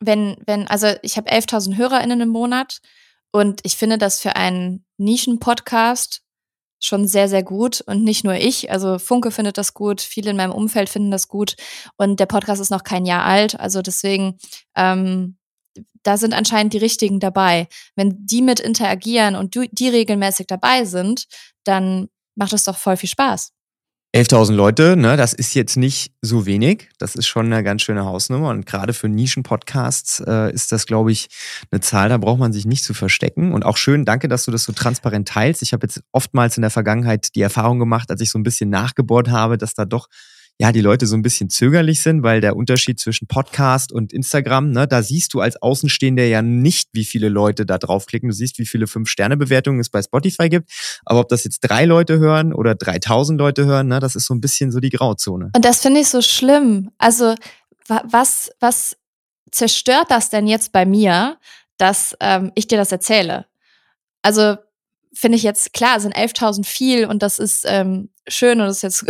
wenn, 0.00 0.36
wenn, 0.46 0.66
also 0.66 0.88
ich 1.02 1.16
habe 1.16 1.30
11.000 1.30 1.76
HörerInnen 1.76 2.22
im 2.22 2.28
Monat 2.30 2.80
und 3.32 3.60
ich 3.62 3.76
finde 3.76 3.98
das 3.98 4.20
für 4.20 4.36
einen 4.36 4.84
Nischen-Podcast 4.98 6.22
schon 6.82 7.06
sehr, 7.06 7.28
sehr 7.28 7.42
gut 7.42 7.82
und 7.82 8.02
nicht 8.02 8.24
nur 8.24 8.34
ich. 8.34 8.70
Also 8.70 8.98
Funke 8.98 9.30
findet 9.30 9.58
das 9.58 9.74
gut, 9.74 10.00
viele 10.00 10.30
in 10.30 10.36
meinem 10.36 10.52
Umfeld 10.52 10.88
finden 10.88 11.10
das 11.10 11.28
gut 11.28 11.56
und 11.96 12.18
der 12.18 12.26
Podcast 12.26 12.60
ist 12.60 12.70
noch 12.70 12.84
kein 12.84 13.04
Jahr 13.04 13.24
alt. 13.24 13.60
Also 13.60 13.82
deswegen, 13.82 14.38
ähm, 14.74 15.36
da 16.02 16.16
sind 16.16 16.32
anscheinend 16.32 16.72
die 16.72 16.78
Richtigen 16.78 17.20
dabei. 17.20 17.68
Wenn 17.94 18.26
die 18.26 18.40
mit 18.40 18.60
interagieren 18.60 19.36
und 19.36 19.54
die 19.54 19.88
regelmäßig 19.88 20.46
dabei 20.46 20.86
sind, 20.86 21.26
dann 21.64 22.08
macht 22.34 22.54
es 22.54 22.64
doch 22.64 22.78
voll 22.78 22.96
viel 22.96 23.10
Spaß. 23.10 23.52
11.000 24.12 24.54
Leute, 24.54 24.96
ne, 24.96 25.16
das 25.16 25.32
ist 25.32 25.54
jetzt 25.54 25.76
nicht 25.76 26.12
so 26.20 26.44
wenig. 26.44 26.88
Das 26.98 27.14
ist 27.14 27.28
schon 27.28 27.46
eine 27.46 27.62
ganz 27.62 27.82
schöne 27.82 28.04
Hausnummer. 28.04 28.48
Und 28.48 28.66
gerade 28.66 28.92
für 28.92 29.08
Nischen-Podcasts 29.08 30.18
äh, 30.26 30.52
ist 30.52 30.72
das, 30.72 30.86
glaube 30.86 31.12
ich, 31.12 31.28
eine 31.70 31.80
Zahl, 31.80 32.08
da 32.08 32.18
braucht 32.18 32.40
man 32.40 32.52
sich 32.52 32.66
nicht 32.66 32.82
zu 32.82 32.92
verstecken. 32.92 33.52
Und 33.52 33.64
auch 33.64 33.76
schön, 33.76 34.04
danke, 34.04 34.26
dass 34.26 34.46
du 34.46 34.50
das 34.50 34.64
so 34.64 34.72
transparent 34.72 35.28
teilst. 35.28 35.62
Ich 35.62 35.72
habe 35.72 35.86
jetzt 35.86 36.02
oftmals 36.10 36.56
in 36.56 36.62
der 36.62 36.70
Vergangenheit 36.70 37.36
die 37.36 37.42
Erfahrung 37.42 37.78
gemacht, 37.78 38.10
als 38.10 38.20
ich 38.20 38.30
so 38.30 38.38
ein 38.40 38.42
bisschen 38.42 38.68
nachgebohrt 38.68 39.28
habe, 39.28 39.58
dass 39.58 39.74
da 39.74 39.84
doch 39.84 40.08
ja, 40.60 40.72
die 40.72 40.82
Leute 40.82 41.06
so 41.06 41.16
ein 41.16 41.22
bisschen 41.22 41.48
zögerlich 41.48 42.02
sind, 42.02 42.22
weil 42.22 42.42
der 42.42 42.54
Unterschied 42.54 43.00
zwischen 43.00 43.26
Podcast 43.26 43.92
und 43.92 44.12
Instagram, 44.12 44.72
ne, 44.72 44.86
da 44.86 45.02
siehst 45.02 45.32
du 45.32 45.40
als 45.40 45.56
Außenstehender 45.62 46.24
ja 46.24 46.42
nicht, 46.42 46.90
wie 46.92 47.06
viele 47.06 47.30
Leute 47.30 47.64
da 47.64 47.78
draufklicken. 47.78 48.28
Du 48.28 48.34
siehst, 48.34 48.58
wie 48.58 48.66
viele 48.66 48.86
Fünf-Sterne-Bewertungen 48.86 49.80
es 49.80 49.88
bei 49.88 50.02
Spotify 50.02 50.50
gibt. 50.50 50.70
Aber 51.06 51.20
ob 51.20 51.30
das 51.30 51.44
jetzt 51.44 51.60
drei 51.60 51.86
Leute 51.86 52.18
hören 52.18 52.52
oder 52.52 52.74
3000 52.74 53.38
Leute 53.38 53.64
hören, 53.64 53.88
ne, 53.88 54.00
das 54.00 54.16
ist 54.16 54.26
so 54.26 54.34
ein 54.34 54.42
bisschen 54.42 54.70
so 54.70 54.80
die 54.80 54.90
Grauzone. 54.90 55.50
Und 55.56 55.64
das 55.64 55.80
finde 55.80 56.00
ich 56.00 56.08
so 56.08 56.20
schlimm. 56.20 56.90
Also, 56.98 57.34
was, 57.88 58.50
was 58.60 58.98
zerstört 59.50 60.10
das 60.10 60.28
denn 60.28 60.46
jetzt 60.46 60.72
bei 60.72 60.84
mir, 60.84 61.38
dass 61.78 62.14
ähm, 62.20 62.52
ich 62.54 62.68
dir 62.68 62.76
das 62.76 62.92
erzähle? 62.92 63.46
Also, 64.20 64.56
finde 65.14 65.36
ich 65.36 65.42
jetzt, 65.42 65.72
klar, 65.72 66.00
sind 66.00 66.14
11.000 66.14 66.66
viel 66.66 67.06
und 67.06 67.22
das 67.22 67.38
ist 67.38 67.64
ähm, 67.66 68.10
schön 68.28 68.60
und 68.60 68.66
das 68.66 68.82
ist 68.82 68.82
jetzt 68.82 69.06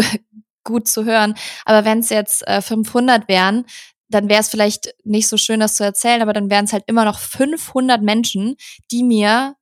gut 0.64 0.88
zu 0.88 1.05
hören. 1.05 1.35
Aber 1.64 1.85
wenn 1.85 2.01
es 2.01 2.11
jetzt 2.11 2.46
äh, 2.46 2.62
500 2.62 3.29
wären, 3.29 3.64
dann 4.09 4.29
wäre 4.29 4.40
es 4.40 4.49
vielleicht 4.49 4.94
nicht 5.05 5.29
so 5.29 5.37
schön, 5.37 5.61
das 5.61 5.77
zu 5.77 5.85
erzählen, 5.85 6.23
aber 6.23 6.33
dann 6.33 6.51
wären 6.51 6.64
es 6.64 6.73
halt 6.73 6.85
immer 6.87 7.05
noch 7.05 7.18
500 7.18 8.03
Menschen, 8.03 8.57
die 8.90 9.05
mir 9.05 9.55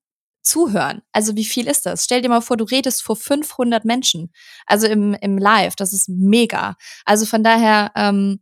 zuhören. 0.43 1.03
Also 1.13 1.37
wie 1.37 1.45
viel 1.45 1.67
ist 1.69 1.85
das? 1.85 2.05
Stell 2.05 2.23
dir 2.23 2.31
mal 2.31 2.41
vor, 2.41 2.57
du 2.57 2.65
redest 2.65 3.03
vor 3.03 3.17
500 3.17 3.85
Menschen, 3.85 4.33
also 4.67 4.87
im, 4.87 5.15
im 5.15 5.37
Live. 5.37 5.77
Das 5.77 5.93
ist 5.93 6.09
mega. 6.09 6.77
Also 7.05 7.27
von 7.27 7.45
daher, 7.45 7.93
ähm, 7.95 8.41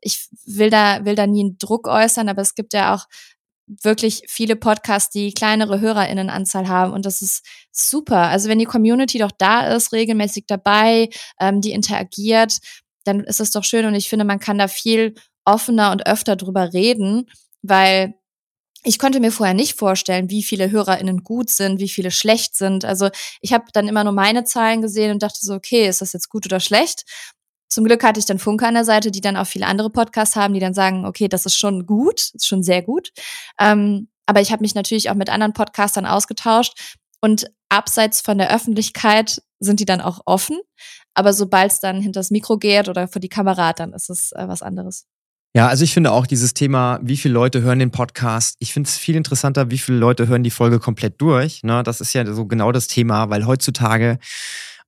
ich 0.00 0.28
will 0.46 0.70
da 0.70 1.04
will 1.04 1.16
da 1.16 1.26
nie 1.26 1.40
einen 1.40 1.58
Druck 1.58 1.88
äußern, 1.88 2.28
aber 2.28 2.42
es 2.42 2.54
gibt 2.54 2.72
ja 2.72 2.94
auch 2.94 3.06
wirklich 3.82 4.22
viele 4.28 4.56
Podcasts, 4.56 5.10
die 5.10 5.32
kleinere 5.32 5.80
HörerInnenanzahl 5.80 6.68
haben 6.68 6.92
und 6.92 7.06
das 7.06 7.22
ist 7.22 7.44
super. 7.70 8.28
Also 8.28 8.48
wenn 8.48 8.58
die 8.58 8.64
Community 8.64 9.18
doch 9.18 9.32
da 9.36 9.68
ist, 9.74 9.92
regelmäßig 9.92 10.44
dabei, 10.46 11.08
ähm, 11.40 11.60
die 11.60 11.72
interagiert, 11.72 12.58
dann 13.04 13.20
ist 13.20 13.40
es 13.40 13.50
doch 13.50 13.64
schön 13.64 13.86
und 13.86 13.94
ich 13.94 14.08
finde, 14.08 14.24
man 14.24 14.40
kann 14.40 14.58
da 14.58 14.68
viel 14.68 15.14
offener 15.44 15.92
und 15.92 16.06
öfter 16.06 16.36
drüber 16.36 16.72
reden, 16.72 17.26
weil 17.62 18.14
ich 18.84 18.98
konnte 18.98 19.20
mir 19.20 19.32
vorher 19.32 19.54
nicht 19.54 19.76
vorstellen, 19.78 20.30
wie 20.30 20.42
viele 20.42 20.70
HörerInnen 20.70 21.24
gut 21.24 21.50
sind, 21.50 21.80
wie 21.80 21.88
viele 21.88 22.10
schlecht 22.10 22.54
sind. 22.54 22.84
Also 22.84 23.10
ich 23.40 23.52
habe 23.52 23.64
dann 23.72 23.88
immer 23.88 24.04
nur 24.04 24.12
meine 24.12 24.44
Zahlen 24.44 24.82
gesehen 24.82 25.10
und 25.10 25.22
dachte 25.22 25.40
so, 25.40 25.54
okay, 25.54 25.88
ist 25.88 26.00
das 26.00 26.12
jetzt 26.12 26.28
gut 26.28 26.46
oder 26.46 26.60
schlecht? 26.60 27.04
Zum 27.68 27.84
Glück 27.84 28.02
hatte 28.02 28.18
ich 28.18 28.26
dann 28.26 28.38
Funke 28.38 28.66
an 28.66 28.74
der 28.74 28.84
Seite, 28.84 29.10
die 29.10 29.20
dann 29.20 29.36
auch 29.36 29.46
viele 29.46 29.66
andere 29.66 29.90
Podcasts 29.90 30.36
haben, 30.36 30.54
die 30.54 30.60
dann 30.60 30.74
sagen, 30.74 31.04
okay, 31.04 31.28
das 31.28 31.46
ist 31.46 31.58
schon 31.58 31.86
gut, 31.86 32.30
ist 32.34 32.46
schon 32.46 32.62
sehr 32.62 32.82
gut. 32.82 33.10
Ähm, 33.60 34.08
aber 34.26 34.40
ich 34.40 34.52
habe 34.52 34.62
mich 34.62 34.74
natürlich 34.74 35.10
auch 35.10 35.14
mit 35.14 35.30
anderen 35.30 35.52
Podcastern 35.52 36.06
ausgetauscht 36.06 36.96
und 37.20 37.46
abseits 37.68 38.20
von 38.20 38.38
der 38.38 38.54
Öffentlichkeit 38.54 39.42
sind 39.60 39.80
die 39.80 39.84
dann 39.84 40.00
auch 40.00 40.20
offen. 40.24 40.58
Aber 41.14 41.32
sobald 41.32 41.72
es 41.72 41.80
dann 41.80 42.00
hinter 42.00 42.20
das 42.20 42.30
Mikro 42.30 42.58
geht 42.58 42.88
oder 42.88 43.08
vor 43.08 43.20
die 43.20 43.28
Kamera, 43.28 43.72
dann 43.72 43.92
ist 43.92 44.08
es 44.08 44.32
äh, 44.32 44.46
was 44.46 44.62
anderes. 44.62 45.06
Ja, 45.54 45.66
also 45.66 45.82
ich 45.82 45.94
finde 45.94 46.12
auch 46.12 46.26
dieses 46.26 46.54
Thema, 46.54 47.00
wie 47.02 47.16
viele 47.16 47.34
Leute 47.34 47.62
hören 47.62 47.78
den 47.78 47.90
Podcast, 47.90 48.56
ich 48.60 48.72
finde 48.72 48.88
es 48.88 48.96
viel 48.96 49.16
interessanter, 49.16 49.70
wie 49.70 49.78
viele 49.78 49.98
Leute 49.98 50.28
hören 50.28 50.44
die 50.44 50.50
Folge 50.50 50.78
komplett 50.78 51.20
durch. 51.20 51.62
Ne? 51.64 51.82
Das 51.82 52.00
ist 52.00 52.12
ja 52.12 52.24
so 52.32 52.46
genau 52.46 52.70
das 52.70 52.86
Thema, 52.86 53.30
weil 53.30 53.46
heutzutage 53.46 54.18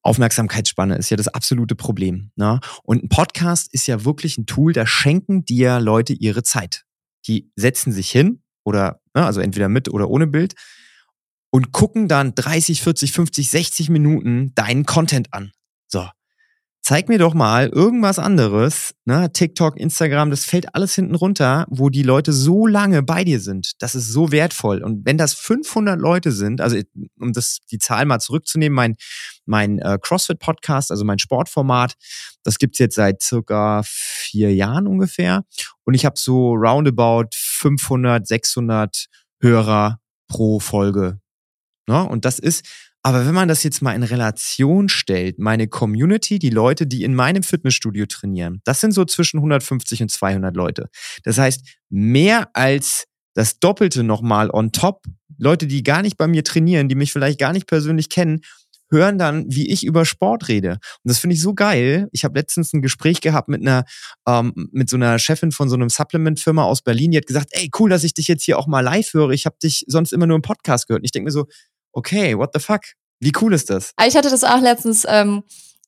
Aufmerksamkeitsspanne 0.03 0.97
ist 0.97 1.11
ja 1.11 1.17
das 1.17 1.29
absolute 1.29 1.75
Problem. 1.75 2.31
Ne? 2.37 2.61
Und 2.83 3.05
ein 3.05 3.09
Podcast 3.09 3.73
ist 3.73 3.87
ja 3.87 4.05
wirklich 4.05 4.39
ein 4.39 4.47
Tool, 4.47 4.73
da 4.73 4.87
schenken 4.87 5.45
dir 5.45 5.81
Leute 5.81 6.13
ihre 6.13 6.43
Zeit. 6.43 6.85
Die 7.27 7.51
setzen 7.57 7.93
sich 7.93 8.11
hin 8.11 8.43
oder, 8.65 9.01
ne, 9.15 9.27
also 9.27 9.41
entweder 9.41 9.69
mit 9.69 9.89
oder 9.89 10.09
ohne 10.09 10.27
Bild 10.27 10.55
und 11.51 11.73
gucken 11.73 12.09
dann 12.09 12.35
30, 12.35 12.81
40, 12.81 13.13
50, 13.13 13.51
60 13.51 13.91
Minuten 13.91 14.55
deinen 14.55 14.87
Content 14.87 15.35
an. 15.35 15.53
So 15.87 16.09
zeig 16.83 17.09
mir 17.09 17.19
doch 17.19 17.35
mal 17.35 17.69
irgendwas 17.69 18.19
anderes, 18.19 18.95
ne? 19.05 19.33
TikTok, 19.33 19.77
Instagram, 19.77 20.31
das 20.31 20.45
fällt 20.45 20.75
alles 20.75 20.95
hinten 20.95 21.15
runter, 21.15 21.67
wo 21.69 21.91
die 21.91 22.03
Leute 22.03 22.33
so 22.33 22.67
lange 22.67 23.03
bei 23.03 23.25
dir 23.25 23.41
sind. 23.41 23.73
Das 23.79 23.95
ist 23.95 24.09
so 24.09 24.33
wertvoll. 24.33 24.83
Und 24.83 25.05
wenn 25.05 25.19
das 25.19 25.35
500 25.35 26.01
Leute 26.01 26.33
sind, 26.33 26.61
also 26.61 26.79
um 27.19 27.33
das 27.33 27.59
die 27.71 27.79
Zahl 27.79 28.07
mal 28.07 28.19
zurückzunehmen, 28.19 28.75
mein 28.75 28.97
mein 29.47 29.79
äh, 29.81 29.99
CrossFit 30.01 30.39
Podcast, 30.39 30.91
also 30.91 31.05
mein 31.05 31.19
Sportformat, 31.19 31.95
das 32.45 32.59
gibt's 32.59 32.79
jetzt 32.79 32.95
seit 32.95 33.21
circa 33.21 33.83
vier 33.85 34.55
Jahren 34.55 34.87
ungefähr. 34.87 35.45
Und 35.85 35.95
ich 35.95 36.05
habe 36.05 36.19
so 36.19 36.55
roundabout 36.55 37.29
500, 37.33 38.27
600 38.27 39.07
Hörer 39.41 40.01
pro 40.29 40.61
Folge. 40.61 41.21
Ne? 41.87 42.05
Und 42.05 42.25
das 42.25 42.39
ist 42.39 42.65
aber 43.03 43.27
wenn 43.27 43.35
man 43.35 43.49
das 43.49 43.63
jetzt 43.63 43.81
mal 43.81 43.95
in 43.95 44.03
Relation 44.03 44.89
stellt, 44.89 45.39
meine 45.39 45.69
Community, 45.69 46.39
die 46.39 46.51
Leute, 46.51 46.87
die 46.87 47.03
in 47.05 47.15
meinem 47.15 47.43
Fitnessstudio 47.43 48.07
trainieren, 48.07 48.61
das 48.65 48.81
sind 48.81 48.93
so 48.93 49.05
zwischen 49.05 49.39
150 49.39 50.03
und 50.03 50.11
200 50.11 50.55
Leute. 50.55 50.91
Das 51.25 51.39
heißt, 51.39 51.63
mehr 51.89 52.51
als 52.55 53.07
das 53.35 53.59
Doppelte 53.59 54.03
nochmal 54.03 54.51
on 54.51 54.73
top, 54.73 55.05
Leute, 55.39 55.67
die 55.67 55.83
gar 55.83 56.03
nicht 56.03 56.19
bei 56.19 56.27
mir 56.27 56.45
trainieren, 56.45 56.89
die 56.89 56.95
mich 56.95 57.13
vielleicht 57.13 57.39
gar 57.39 57.53
nicht 57.53 57.67
persönlich 57.67 58.11
kennen, 58.11 58.41
hören 58.91 59.19
dann, 59.19 59.47
wie 59.49 59.71
ich 59.71 59.87
über 59.87 60.05
Sport 60.05 60.49
rede. 60.49 60.73
Und 60.73 60.81
das 61.05 61.19
finde 61.19 61.35
ich 61.35 61.43
so 61.43 61.55
geil. 61.55 62.09
Ich 62.13 62.25
habe 62.25 62.39
letztens 62.39 62.73
ein 62.73 62.83
Gespräch 62.83 63.21
gehabt 63.21 63.49
mit 63.49 63.61
einer, 63.61 63.85
ähm, 64.27 64.53
mit 64.73 64.91
so 64.91 64.97
einer 64.97 65.19
Chefin 65.19 65.53
von 65.53 65.69
so 65.69 65.77
einem 65.77 65.89
Supplement-Firma 65.89 66.65
aus 66.65 66.83
Berlin, 66.83 67.13
die 67.13 67.19
hat 67.19 67.27
gesagt, 67.27 67.51
ey, 67.53 67.71
cool, 67.79 67.89
dass 67.89 68.05
ich 68.05 68.15
dich 68.15 68.27
jetzt 68.29 68.43
hier 68.43 68.59
auch 68.59 68.67
mal 68.67 68.81
live 68.81 69.15
höre. 69.15 69.31
Ich 69.31 69.47
habe 69.47 69.57
dich 69.63 69.85
sonst 69.87 70.13
immer 70.13 70.27
nur 70.27 70.37
im 70.37 70.43
Podcast 70.43 70.89
gehört. 70.89 71.01
Und 71.01 71.05
ich 71.05 71.13
denke 71.13 71.27
mir 71.27 71.33
so, 71.33 71.47
okay, 71.93 72.37
what 72.37 72.51
the 72.55 72.61
fuck? 72.61 72.83
Wie 73.21 73.33
cool 73.41 73.53
ist 73.53 73.71
das? 73.71 73.93
Ich 74.07 74.17
hatte 74.17 74.31
das 74.31 74.45
auch 74.45 74.61
letztens. 74.61 75.05
Ähm, 75.07 75.43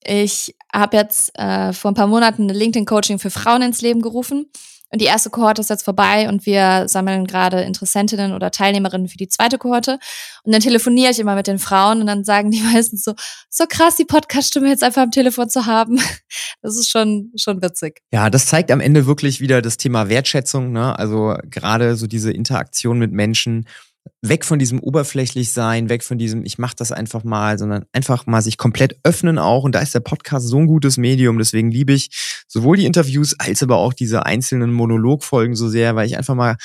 ich 0.05 0.55
habe 0.73 0.97
jetzt 0.97 1.39
äh, 1.39 1.73
vor 1.73 1.91
ein 1.91 1.95
paar 1.95 2.07
Monaten 2.07 2.51
ein 2.51 2.55
LinkedIn-Coaching 2.55 3.19
für 3.19 3.31
Frauen 3.31 3.63
ins 3.63 3.81
Leben 3.81 4.03
gerufen. 4.03 4.51
Und 4.93 5.01
die 5.01 5.07
erste 5.07 5.31
Kohorte 5.31 5.63
ist 5.63 5.71
jetzt 5.71 5.85
vorbei 5.85 6.29
und 6.29 6.45
wir 6.45 6.87
sammeln 6.87 7.27
gerade 7.27 7.63
Interessentinnen 7.63 8.35
oder 8.35 8.51
Teilnehmerinnen 8.51 9.09
für 9.09 9.17
die 9.17 9.29
zweite 9.29 9.57
Kohorte. 9.57 9.99
Und 10.43 10.53
dann 10.53 10.61
telefoniere 10.61 11.11
ich 11.11 11.19
immer 11.19 11.35
mit 11.35 11.47
den 11.47 11.59
Frauen 11.59 12.03
und 12.03 12.07
dann 12.07 12.25
sagen 12.25 12.51
die 12.51 12.61
meistens 12.75 13.03
so, 13.03 13.15
so 13.49 13.65
krass, 13.67 13.97
die 13.97 14.05
Podcast-Stimme 14.05 14.69
jetzt 14.69 14.85
einfach 14.85 15.03
am 15.03 15.11
Telefon 15.11 15.49
zu 15.49 15.67
haben. 15.67 15.99
Das 16.65 16.77
ist 16.77 16.91
schon, 16.91 17.33
schon 17.37 17.61
witzig. 17.61 18.03
Ja, 18.13 18.31
das 18.31 18.47
zeigt 18.47 18.71
am 18.71 18.79
Ende 18.79 19.07
wirklich 19.07 19.41
wieder 19.41 19.61
das 19.63 19.79
Thema 19.79 20.09
Wertschätzung. 20.09 20.71
Ne? 20.71 20.97
Also 20.97 21.35
gerade 21.51 21.97
so 21.97 22.07
diese 22.07 22.31
Interaktion 22.31 23.01
mit 23.01 23.11
Menschen 23.11 23.67
weg 24.21 24.45
von 24.45 24.59
diesem 24.59 24.81
oberflächlich 24.81 25.53
sein, 25.53 25.89
weg 25.89 26.03
von 26.03 26.19
diesem 26.19 26.45
ich 26.45 26.59
mache 26.59 26.77
das 26.77 26.93
einfach 26.93 27.25
mal, 27.25 27.59
sondern 27.59 27.85
einfach 27.93 28.27
mal 28.27 28.43
sich 28.43 28.57
komplett 28.57 28.99
öffnen 29.03 29.39
auch. 29.39 29.65
Und 29.65 29.75
da 29.75 29.81
ist 29.81 29.95
der 29.95 30.01
Podcast 30.01 30.47
so 30.47 30.59
ein 30.59 30.67
gutes 30.67 30.97
Medium, 30.97 31.39
deswegen 31.39 31.71
liebe 31.71 31.93
ich 31.93 32.45
sowohl 32.49 32.77
die 32.77 32.87
Interviews 32.87 33.35
als 33.39 33.63
aber 33.63 33.77
auch 33.77 33.93
diese 33.93 34.27
einzelnen 34.27 34.73
Monologfolgen 34.73 35.55
so 35.55 35.69
sehr, 35.69 35.97
weil 35.97 36.07
ich 36.07 36.17
einfach 36.17 36.35
mal 36.35 36.57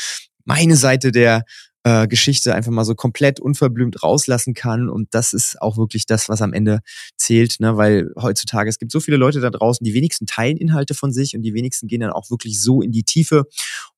meine 0.46 0.76
Seite 0.76 1.12
der 1.12 1.44
äh, 1.88 2.08
Geschichte 2.08 2.54
einfach 2.54 2.72
mal 2.72 2.84
so 2.84 2.96
komplett 2.96 3.40
unverblümt 3.40 4.04
rauslassen 4.04 4.54
kann. 4.54 4.90
Und 4.90 5.14
das 5.14 5.32
ist 5.32 5.62
auch 5.62 5.78
wirklich 5.78 6.06
das, 6.06 6.28
was 6.28 6.42
am 6.42 6.52
Ende 6.52 6.80
zählt, 7.16 7.60
ne? 7.60 7.78
weil 7.78 8.12
heutzutage 8.18 8.70
es 8.70 8.78
gibt 8.78 8.92
so 8.92 9.00
viele 9.00 9.16
Leute 9.16 9.40
da 9.40 9.50
draußen, 9.50 9.86
die 9.86 9.94
wenigsten 9.94 10.26
teilen 10.26 10.58
Inhalte 10.58 10.94
von 10.94 11.14
sich 11.14 11.36
und 11.36 11.44
die 11.44 11.54
wenigsten 11.54 11.88
gehen 11.88 12.02
dann 12.02 12.12
auch 12.12 12.30
wirklich 12.30 12.62
so 12.62 12.82
in 12.82 12.92
die 12.92 13.04
Tiefe 13.04 13.46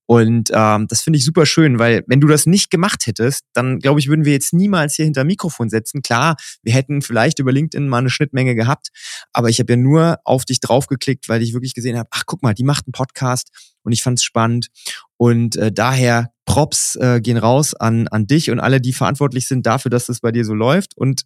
und 0.09 0.49
ähm, 0.55 0.87
das 0.87 1.03
finde 1.03 1.17
ich 1.17 1.23
super 1.23 1.45
schön, 1.45 1.77
weil 1.77 2.03
wenn 2.07 2.19
du 2.19 2.27
das 2.27 2.47
nicht 2.47 2.71
gemacht 2.71 3.05
hättest, 3.05 3.43
dann 3.53 3.77
glaube 3.77 3.99
ich, 3.99 4.07
würden 4.07 4.25
wir 4.25 4.31
jetzt 4.33 4.53
niemals 4.53 4.95
hier 4.95 5.05
hinter 5.05 5.23
Mikrofon 5.23 5.69
setzen. 5.69 6.01
Klar, 6.01 6.35
wir 6.63 6.73
hätten 6.73 7.03
vielleicht 7.03 7.37
über 7.37 7.51
LinkedIn 7.51 7.87
mal 7.87 7.99
eine 7.99 8.09
Schnittmenge 8.09 8.55
gehabt, 8.55 8.87
aber 9.33 9.49
ich 9.49 9.59
habe 9.59 9.73
ja 9.73 9.77
nur 9.77 10.17
auf 10.23 10.45
dich 10.45 10.61
draufgeklickt, 10.61 11.29
weil 11.29 11.43
ich 11.43 11.53
wirklich 11.53 11.75
gesehen 11.75 11.95
habe, 11.95 12.09
ach 12.09 12.23
guck 12.25 12.41
mal, 12.41 12.55
die 12.55 12.63
macht 12.63 12.87
einen 12.87 12.93
Podcast 12.93 13.49
und 13.83 13.91
ich 13.91 14.01
fand 14.01 14.17
es 14.17 14.23
spannend. 14.23 14.69
Und 15.17 15.57
äh, 15.57 15.71
daher 15.71 16.31
Props 16.45 16.95
äh, 16.95 17.21
gehen 17.21 17.37
raus 17.37 17.75
an, 17.75 18.07
an 18.07 18.25
dich 18.25 18.49
und 18.49 18.59
alle, 18.59 18.81
die 18.81 18.93
verantwortlich 18.93 19.47
sind 19.47 19.67
dafür, 19.67 19.91
dass 19.91 20.07
das 20.07 20.21
bei 20.21 20.31
dir 20.31 20.43
so 20.43 20.55
läuft. 20.55 20.97
Und 20.97 21.25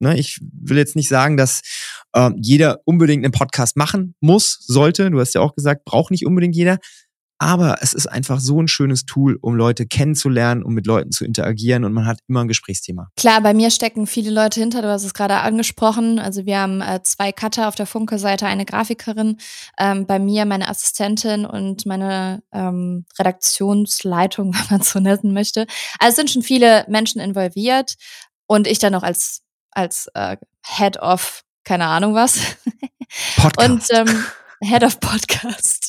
ne, 0.00 0.18
ich 0.18 0.40
will 0.52 0.76
jetzt 0.76 0.96
nicht 0.96 1.08
sagen, 1.08 1.36
dass 1.36 1.60
äh, 2.14 2.30
jeder 2.36 2.80
unbedingt 2.84 3.24
einen 3.24 3.32
Podcast 3.32 3.76
machen 3.76 4.16
muss, 4.18 4.58
sollte. 4.66 5.08
Du 5.12 5.20
hast 5.20 5.34
ja 5.34 5.40
auch 5.40 5.54
gesagt, 5.54 5.84
braucht 5.84 6.10
nicht 6.10 6.26
unbedingt 6.26 6.56
jeder. 6.56 6.78
Aber 7.44 7.76
es 7.82 7.92
ist 7.92 8.06
einfach 8.06 8.40
so 8.40 8.58
ein 8.58 8.68
schönes 8.68 9.04
Tool, 9.04 9.38
um 9.42 9.54
Leute 9.54 9.84
kennenzulernen, 9.84 10.62
um 10.62 10.72
mit 10.72 10.86
Leuten 10.86 11.12
zu 11.12 11.26
interagieren 11.26 11.84
und 11.84 11.92
man 11.92 12.06
hat 12.06 12.20
immer 12.26 12.40
ein 12.40 12.48
Gesprächsthema. 12.48 13.10
Klar, 13.18 13.42
bei 13.42 13.52
mir 13.52 13.70
stecken 13.70 14.06
viele 14.06 14.30
Leute 14.30 14.60
hinter, 14.60 14.80
du 14.80 14.88
hast 14.88 15.04
es 15.04 15.12
gerade 15.12 15.36
angesprochen. 15.36 16.18
Also 16.18 16.46
wir 16.46 16.58
haben 16.58 16.80
äh, 16.80 17.02
zwei 17.02 17.32
Cutter 17.32 17.68
auf 17.68 17.74
der 17.74 17.84
Funke-Seite, 17.84 18.46
eine 18.46 18.64
Grafikerin, 18.64 19.36
ähm, 19.78 20.06
bei 20.06 20.18
mir 20.18 20.46
meine 20.46 20.70
Assistentin 20.70 21.44
und 21.44 21.84
meine 21.84 22.42
ähm, 22.50 23.04
Redaktionsleitung, 23.18 24.54
wenn 24.54 24.66
man 24.70 24.80
es 24.80 24.92
so 24.92 24.98
nennen 24.98 25.34
möchte. 25.34 25.66
Also 25.98 26.12
es 26.12 26.16
sind 26.16 26.30
schon 26.30 26.42
viele 26.42 26.86
Menschen 26.88 27.20
involviert 27.20 27.96
und 28.46 28.66
ich 28.66 28.78
dann 28.78 28.94
noch 28.94 29.02
als, 29.02 29.42
als 29.70 30.08
äh, 30.14 30.38
Head 30.64 30.96
of, 30.96 31.42
keine 31.62 31.88
Ahnung 31.88 32.14
was. 32.14 32.38
Podcast. 33.36 33.92
Und 33.92 33.98
ähm, 33.98 34.24
Head 34.62 34.82
of 34.82 34.98
Podcast. 34.98 35.83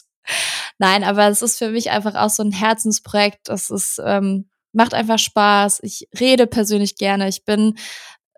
Nein, 0.78 1.04
aber 1.04 1.28
es 1.28 1.42
ist 1.42 1.58
für 1.58 1.70
mich 1.70 1.92
einfach 1.92 2.16
auch 2.16 2.30
so 2.30 2.44
ein 2.44 2.52
Herzensprojekt. 2.52 3.50
Das 3.50 3.70
ist, 3.70 4.02
ähm, 4.04 4.50
macht 4.74 4.94
einfach 4.94 5.20
Spaß. 5.20 5.80
Ich 5.84 6.08
rede 6.20 6.48
persönlich 6.48 6.98
gerne. 6.98 7.28
Ich 7.28 7.46
bin 7.46 7.76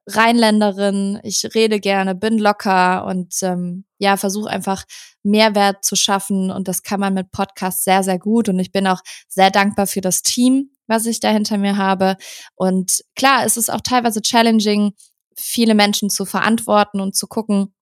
Rheinländerin, 0.10 1.20
ich 1.24 1.44
rede 1.54 1.82
gerne, 1.82 2.16
bin 2.16 2.38
locker 2.38 3.06
und 3.06 3.34
ähm, 3.42 3.84
ja, 4.00 4.16
versuche 4.16 4.50
einfach 4.50 4.86
Mehrwert 5.22 5.84
zu 5.84 5.98
schaffen 5.98 6.50
und 6.50 6.70
das 6.70 6.82
kann 6.82 7.02
man 7.02 7.14
mit 7.14 7.32
Podcasts 7.32 7.84
sehr, 7.84 8.04
sehr 8.04 8.18
gut 8.18 8.48
und 8.48 8.58
ich 8.60 8.72
bin 8.72 8.88
auch 8.88 9.02
sehr 9.28 9.52
dankbar 9.52 9.86
für 9.86 10.00
das 10.00 10.22
Team, 10.22 10.72
was 10.88 11.06
ich 11.06 11.20
da 11.20 11.30
hinter 11.30 11.58
mir 11.58 11.76
habe 11.76 12.16
und 12.56 13.04
klar, 13.16 13.46
es 13.46 13.58
ist 13.58 13.70
auch 13.70 13.82
teilweise 13.82 14.22
challenging, 14.22 14.94
viele 15.36 15.76
Menschen 15.76 16.10
zu 16.10 16.24
verantworten 16.24 17.02
und 17.02 17.18
zu 17.18 17.28
gucken, 17.28 17.74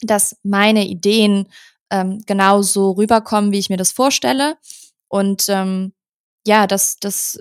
dass 0.00 0.36
meine 0.44 0.86
Ideen 0.86 1.48
ähm, 1.90 2.22
genau 2.26 2.62
so 2.62 2.92
rüberkommen, 2.92 3.52
wie 3.52 3.58
ich 3.58 3.70
mir 3.70 3.76
das 3.76 3.92
vorstelle. 3.92 4.56
Und 5.08 5.46
ähm, 5.48 5.92
ja, 6.46 6.66
dass 6.66 6.96
das 6.98 7.38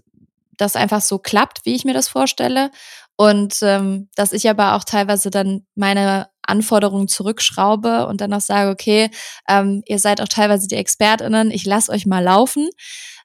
das 0.58 0.76
einfach 0.76 1.02
so 1.02 1.20
klappt, 1.20 1.66
wie 1.66 1.76
ich 1.76 1.86
mir 1.86 1.94
das 1.94 2.08
vorstelle. 2.08 2.72
Und 3.16 3.58
ähm, 3.62 4.10
dass 4.16 4.34
ich 4.34 4.50
aber 4.50 4.76
auch 4.76 4.84
teilweise 4.84 5.30
dann 5.30 5.66
meine 5.76 6.30
Anforderungen 6.42 7.08
zurückschraube 7.08 8.08
und 8.08 8.22
dann 8.22 8.34
auch 8.34 8.42
sage, 8.42 8.70
okay, 8.70 9.10
ähm, 9.48 9.84
ihr 9.88 10.00
seid 10.00 10.22
auch 10.22 10.28
teilweise 10.28 10.68
die 10.68 10.76
ExpertInnen, 10.76 11.52
ich 11.52 11.66
lasse 11.66 11.92
euch 11.92 12.06
mal 12.06 12.24
laufen. 12.24 12.70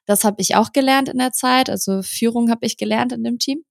Das 0.05 0.23
habe 0.23 0.41
ich 0.41 0.55
auch 0.55 0.71
gelernt 0.71 1.09
in 1.09 1.17
der 1.17 1.33
Zeit. 1.33 1.69
Also 1.69 2.01
Führung 2.01 2.49
habe 2.49 2.65
ich 2.65 2.77
gelernt 2.77 3.11
in 3.11 3.23
dem 3.23 3.39
Team. 3.39 3.63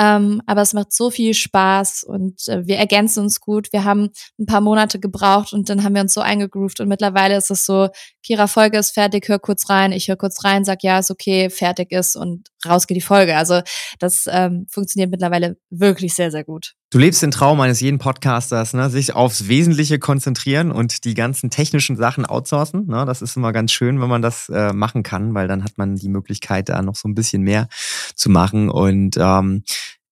Ähm, 0.00 0.40
aber 0.46 0.62
es 0.62 0.72
macht 0.72 0.94
so 0.94 1.10
viel 1.10 1.34
Spaß 1.34 2.04
und 2.04 2.48
äh, 2.48 2.66
wir 2.66 2.78
ergänzen 2.78 3.22
uns 3.22 3.38
gut. 3.38 3.70
Wir 3.70 3.84
haben 3.84 4.08
ein 4.38 4.46
paar 4.46 4.62
Monate 4.62 4.98
gebraucht 4.98 5.52
und 5.52 5.68
dann 5.68 5.84
haben 5.84 5.94
wir 5.94 6.00
uns 6.00 6.14
so 6.14 6.22
eingegroovt 6.22 6.80
und 6.80 6.88
mittlerweile 6.88 7.36
ist 7.36 7.50
es 7.50 7.66
so, 7.66 7.90
Kira, 8.22 8.46
Folge 8.46 8.78
ist 8.78 8.92
fertig, 8.92 9.28
hör 9.28 9.38
kurz 9.38 9.68
rein, 9.68 9.92
ich 9.92 10.08
höre 10.08 10.16
kurz 10.16 10.42
rein, 10.42 10.64
sag 10.64 10.82
ja, 10.84 10.98
ist 11.00 11.10
okay, 11.10 11.50
fertig 11.50 11.92
ist 11.92 12.16
und 12.16 12.48
raus 12.66 12.86
geht 12.86 12.96
die 12.96 13.02
Folge. 13.02 13.36
Also 13.36 13.60
das 13.98 14.26
ähm, 14.30 14.66
funktioniert 14.70 15.10
mittlerweile 15.10 15.58
wirklich 15.68 16.14
sehr, 16.14 16.30
sehr 16.30 16.44
gut. 16.44 16.76
Du 16.92 16.98
lebst 16.98 17.22
den 17.22 17.30
Traum 17.30 17.60
eines 17.60 17.78
jeden 17.78 17.98
Podcasters, 17.98 18.74
ne? 18.74 18.90
sich 18.90 19.14
aufs 19.14 19.46
Wesentliche 19.46 20.00
konzentrieren 20.00 20.72
und 20.72 21.04
die 21.04 21.14
ganzen 21.14 21.48
technischen 21.48 21.96
Sachen 21.96 22.26
outsourcen. 22.26 22.88
Ne? 22.88 23.04
Das 23.06 23.22
ist 23.22 23.36
immer 23.36 23.52
ganz 23.52 23.70
schön, 23.70 24.00
wenn 24.00 24.08
man 24.08 24.22
das 24.22 24.48
äh, 24.48 24.72
machen 24.72 25.04
kann, 25.04 25.32
weil 25.32 25.46
dann 25.46 25.62
hat 25.62 25.78
man 25.78 25.94
die 25.94 26.08
Möglichkeit, 26.08 26.68
da 26.68 26.82
noch 26.82 26.96
so 26.96 27.06
ein 27.06 27.14
bisschen 27.14 27.42
mehr 27.42 27.68
zu 28.16 28.28
machen. 28.28 28.68
Und 28.68 29.16
ähm, 29.20 29.62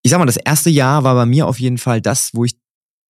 ich 0.02 0.12
sag 0.12 0.18
mal, 0.18 0.26
das 0.26 0.36
erste 0.36 0.70
Jahr 0.70 1.02
war 1.02 1.16
bei 1.16 1.26
mir 1.26 1.48
auf 1.48 1.58
jeden 1.58 1.78
Fall 1.78 2.00
das, 2.00 2.30
wo 2.32 2.44
ich 2.44 2.54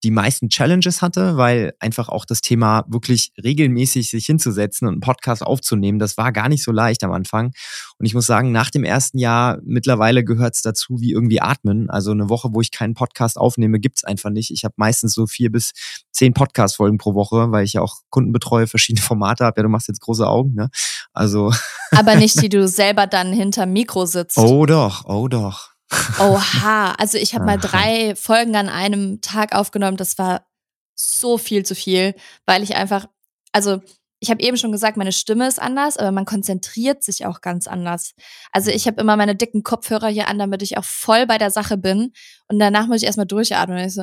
die 0.04 0.10
meisten 0.10 0.48
Challenges 0.48 1.02
hatte, 1.02 1.36
weil 1.36 1.74
einfach 1.80 2.08
auch 2.08 2.24
das 2.24 2.40
Thema 2.40 2.84
wirklich 2.88 3.32
regelmäßig 3.42 4.10
sich 4.10 4.26
hinzusetzen 4.26 4.86
und 4.86 4.94
einen 4.94 5.00
Podcast 5.00 5.42
aufzunehmen, 5.42 5.98
das 5.98 6.16
war 6.16 6.32
gar 6.32 6.48
nicht 6.48 6.62
so 6.62 6.70
leicht 6.70 7.02
am 7.02 7.12
Anfang. 7.12 7.52
Und 7.98 8.06
ich 8.06 8.14
muss 8.14 8.26
sagen, 8.26 8.52
nach 8.52 8.70
dem 8.70 8.84
ersten 8.84 9.18
Jahr 9.18 9.58
mittlerweile 9.64 10.24
gehört 10.24 10.54
es 10.54 10.62
dazu 10.62 11.00
wie 11.00 11.12
irgendwie 11.12 11.40
atmen. 11.40 11.90
Also 11.90 12.12
eine 12.12 12.28
Woche, 12.28 12.50
wo 12.52 12.60
ich 12.60 12.70
keinen 12.70 12.94
Podcast 12.94 13.36
aufnehme, 13.36 13.80
gibt's 13.80 14.04
einfach 14.04 14.30
nicht. 14.30 14.52
Ich 14.52 14.64
habe 14.64 14.74
meistens 14.76 15.14
so 15.14 15.26
vier 15.26 15.50
bis 15.50 15.72
zehn 16.12 16.32
Podcast-Folgen 16.32 16.98
pro 16.98 17.14
Woche, 17.14 17.50
weil 17.50 17.64
ich 17.64 17.72
ja 17.72 17.80
auch 17.80 17.96
Kunden 18.10 18.32
betreue, 18.32 18.68
verschiedene 18.68 19.02
Formate 19.02 19.44
habe. 19.44 19.58
Ja, 19.58 19.62
du 19.64 19.68
machst 19.68 19.88
jetzt 19.88 20.00
große 20.00 20.26
Augen, 20.26 20.54
ne? 20.54 20.70
Also. 21.12 21.52
Aber 21.90 22.14
nicht, 22.14 22.40
die 22.40 22.48
du 22.48 22.68
selber 22.68 23.06
dann 23.06 23.32
hinterm 23.32 23.72
Mikro 23.72 24.06
sitzt. 24.06 24.38
Oh 24.38 24.66
doch, 24.66 25.04
oh 25.06 25.26
doch. 25.26 25.77
Oha, 26.18 26.92
also 26.92 27.18
ich 27.18 27.34
habe 27.34 27.44
mal 27.44 27.58
drei 27.58 28.14
Folgen 28.14 28.56
an 28.56 28.68
einem 28.68 29.20
Tag 29.20 29.54
aufgenommen. 29.54 29.96
Das 29.96 30.18
war 30.18 30.46
so 30.94 31.38
viel 31.38 31.64
zu 31.64 31.74
viel, 31.74 32.14
weil 32.44 32.62
ich 32.62 32.76
einfach, 32.76 33.06
also 33.52 33.80
ich 34.20 34.30
habe 34.30 34.42
eben 34.42 34.56
schon 34.56 34.72
gesagt, 34.72 34.96
meine 34.96 35.12
Stimme 35.12 35.46
ist 35.46 35.60
anders, 35.62 35.96
aber 35.96 36.10
man 36.10 36.24
konzentriert 36.24 37.04
sich 37.04 37.24
auch 37.24 37.40
ganz 37.40 37.68
anders. 37.68 38.14
Also 38.50 38.70
ich 38.70 38.86
habe 38.86 39.00
immer 39.00 39.16
meine 39.16 39.36
dicken 39.36 39.62
Kopfhörer 39.62 40.08
hier 40.08 40.26
an, 40.26 40.38
damit 40.38 40.62
ich 40.62 40.76
auch 40.76 40.84
voll 40.84 41.26
bei 41.26 41.38
der 41.38 41.50
Sache 41.50 41.76
bin. 41.76 42.12
Und 42.48 42.58
danach 42.58 42.88
muss 42.88 42.96
ich 42.98 43.04
erstmal 43.04 43.26
durchatmen. 43.26 43.78
Und 43.78 43.84
ich 43.84 43.94
so, 43.94 44.02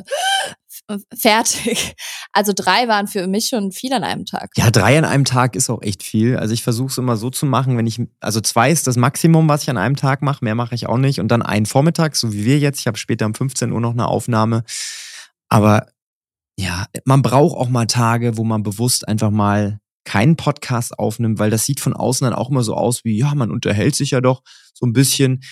fertig. 1.16 1.94
Also 2.32 2.52
drei 2.54 2.86
waren 2.86 3.06
für 3.06 3.26
mich 3.28 3.46
schon 3.46 3.72
viel 3.72 3.94
an 3.94 4.04
einem 4.04 4.26
Tag. 4.26 4.50
Ja, 4.56 4.70
drei 4.70 4.98
an 4.98 5.06
einem 5.06 5.24
Tag 5.24 5.56
ist 5.56 5.70
auch 5.70 5.80
echt 5.80 6.02
viel. 6.02 6.36
Also 6.36 6.52
ich 6.52 6.62
versuche 6.62 6.88
es 6.88 6.98
immer 6.98 7.16
so 7.16 7.30
zu 7.30 7.46
machen, 7.46 7.78
wenn 7.78 7.86
ich, 7.86 7.98
also 8.20 8.42
zwei 8.42 8.70
ist 8.70 8.86
das 8.86 8.98
Maximum, 8.98 9.48
was 9.48 9.62
ich 9.62 9.70
an 9.70 9.78
einem 9.78 9.96
Tag 9.96 10.20
mache. 10.20 10.44
Mehr 10.44 10.54
mache 10.54 10.74
ich 10.74 10.86
auch 10.86 10.98
nicht. 10.98 11.18
Und 11.18 11.28
dann 11.28 11.40
einen 11.40 11.64
Vormittag, 11.64 12.14
so 12.14 12.34
wie 12.34 12.44
wir 12.44 12.58
jetzt. 12.58 12.80
Ich 12.80 12.88
habe 12.88 12.98
später 12.98 13.24
um 13.24 13.34
15 13.34 13.72
Uhr 13.72 13.80
noch 13.80 13.92
eine 13.92 14.06
Aufnahme. 14.06 14.64
Aber 15.48 15.86
ja, 16.58 16.84
man 17.06 17.22
braucht 17.22 17.56
auch 17.56 17.70
mal 17.70 17.86
Tage, 17.86 18.36
wo 18.36 18.44
man 18.44 18.62
bewusst 18.62 19.08
einfach 19.08 19.30
mal 19.30 19.80
keinen 20.04 20.36
Podcast 20.36 20.98
aufnimmt, 20.98 21.38
weil 21.38 21.50
das 21.50 21.64
sieht 21.64 21.80
von 21.80 21.94
außen 21.94 22.26
dann 22.26 22.34
auch 22.34 22.50
immer 22.50 22.62
so 22.62 22.74
aus 22.74 23.02
wie, 23.04 23.16
ja, 23.16 23.34
man 23.34 23.50
unterhält 23.50 23.94
sich 23.94 24.10
ja 24.10 24.20
doch 24.20 24.42
so 24.74 24.84
ein 24.84 24.92
bisschen. 24.92 25.42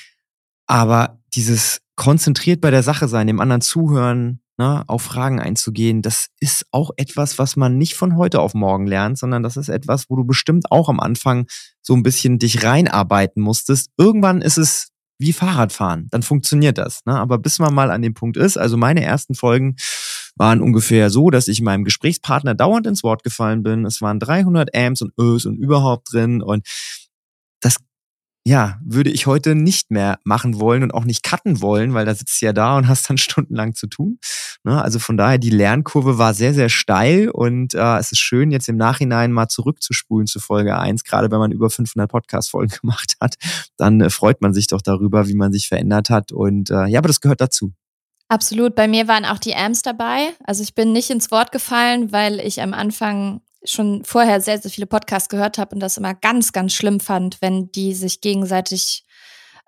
Aber 0.66 1.20
dieses 1.35 1.81
konzentriert 1.97 2.61
bei 2.61 2.70
der 2.70 2.83
Sache 2.83 3.09
sein, 3.09 3.27
dem 3.27 3.40
anderen 3.40 3.61
zuhören, 3.61 4.40
ne, 4.57 4.85
auf 4.87 5.03
Fragen 5.03 5.40
einzugehen, 5.40 6.03
das 6.03 6.29
ist 6.40 6.67
auch 6.71 6.90
etwas, 6.97 7.38
was 7.38 7.57
man 7.57 7.77
nicht 7.77 7.95
von 7.95 8.17
heute 8.17 8.40
auf 8.40 8.55
morgen 8.55 8.87
lernt, 8.87 9.19
sondern 9.19 9.43
das 9.43 9.57
ist 9.57 9.69
etwas, 9.69 10.09
wo 10.09 10.17
du 10.17 10.25
bestimmt 10.25 10.71
auch 10.71 10.88
am 10.88 11.01
Anfang 11.01 11.47
so 11.83 11.95
ein 11.95 12.03
bisschen 12.03 12.38
dich 12.38 12.64
reinarbeiten 12.64 13.43
musstest. 13.43 13.90
Irgendwann 13.97 14.43
ist 14.43 14.59
es 14.59 14.88
wie 15.19 15.33
Fahrradfahren, 15.33 16.09
dann 16.11 16.23
funktioniert 16.23 16.79
das. 16.79 17.01
Ne? 17.07 17.14
Aber 17.14 17.38
bis 17.38 17.59
man 17.59 17.73
mal 17.73 17.90
an 17.90 18.03
dem 18.03 18.14
Punkt 18.14 18.37
ist, 18.37 18.57
also 18.57 18.77
meine 18.77 19.03
ersten 19.03 19.35
Folgen 19.35 19.77
waren 20.37 20.61
ungefähr 20.61 21.11
so, 21.11 21.31
dass 21.31 21.47
ich 21.49 21.61
meinem 21.61 21.85
Gesprächspartner 21.85 22.55
dauernd 22.55 22.87
ins 22.87 23.05
Wort 23.05 23.23
gefallen 23.23 23.62
bin. 23.62 23.85
Es 23.85 24.03
waren 24.03 24.19
300 24.19 24.75
Amps 24.75 25.03
und 25.03 25.12
Ös 25.19 25.47
und 25.47 25.57
überhaupt 25.57 26.12
drin 26.12 26.43
und 26.43 26.67
das 27.61 27.77
ja, 28.46 28.78
würde 28.85 29.11
ich 29.11 29.26
heute 29.26 29.54
nicht 29.54 29.90
mehr 29.90 30.18
machen 30.22 30.61
wollen 30.61 30.83
und 30.83 30.92
auch 30.92 31.04
nicht 31.04 31.22
cutten 31.22 31.62
wollen, 31.62 31.94
weil 31.94 32.04
da 32.04 32.14
sitzt 32.14 32.40
du 32.42 32.46
ja 32.46 32.52
da 32.52 32.76
und 32.76 32.88
hast 32.88 33.09
dann 33.09 33.16
stundenlang 33.18 33.74
zu 33.74 33.87
tun. 33.87 34.18
Ne? 34.64 34.83
Also 34.83 34.98
von 34.98 35.16
daher, 35.16 35.38
die 35.38 35.50
Lernkurve 35.50 36.18
war 36.18 36.35
sehr, 36.35 36.52
sehr 36.52 36.68
steil 36.68 37.30
und 37.30 37.74
äh, 37.74 37.98
es 37.98 38.12
ist 38.12 38.18
schön, 38.18 38.50
jetzt 38.50 38.68
im 38.68 38.76
Nachhinein 38.76 39.33
mal 39.33 39.48
zurückzuspulen 39.48 40.26
zu 40.26 40.40
Folge 40.40 40.78
1, 40.78 41.04
gerade 41.04 41.30
wenn 41.30 41.38
man 41.38 41.52
über 41.52 41.70
500 41.70 42.11
Podcast-Folgen 42.11 42.76
gemacht 42.80 43.16
hat, 43.20 43.37
dann 43.78 44.02
äh, 44.02 44.11
freut 44.11 44.42
man 44.42 44.52
sich 44.52 44.66
doch 44.66 44.83
darüber, 44.83 45.26
wie 45.26 45.35
man 45.35 45.52
sich 45.52 45.68
verändert 45.68 46.11
hat 46.11 46.30
und 46.30 46.70
äh, 46.70 46.87
ja, 46.87 46.98
aber 46.98 47.09
das 47.09 47.22
gehört 47.22 47.40
dazu. 47.40 47.72
Absolut. 48.28 48.74
Bei 48.74 48.88
mir 48.88 49.07
waren 49.07 49.26
auch 49.26 49.38
die 49.38 49.54
Amps 49.54 49.83
dabei. 49.83 50.30
Also 50.44 50.62
ich 50.62 50.74
bin 50.74 50.92
nicht 50.92 51.11
ins 51.11 51.30
Wort 51.30 51.52
gefallen, 51.52 52.11
weil 52.11 52.40
ich 52.40 52.62
am 52.62 52.72
Anfang 52.72 53.42
schon 53.64 54.05
vorher 54.05 54.40
sehr, 54.40 54.59
sehr 54.61 54.70
viele 54.70 54.87
Podcasts 54.87 55.29
gehört 55.29 55.59
habe 55.59 55.74
und 55.74 55.81
das 55.81 55.96
immer 55.96 56.14
ganz, 56.14 56.53
ganz 56.53 56.72
schlimm 56.72 57.00
fand, 57.00 57.40
wenn 57.40 57.70
die 57.72 57.94
sich 57.94 58.20
gegenseitig 58.20 59.05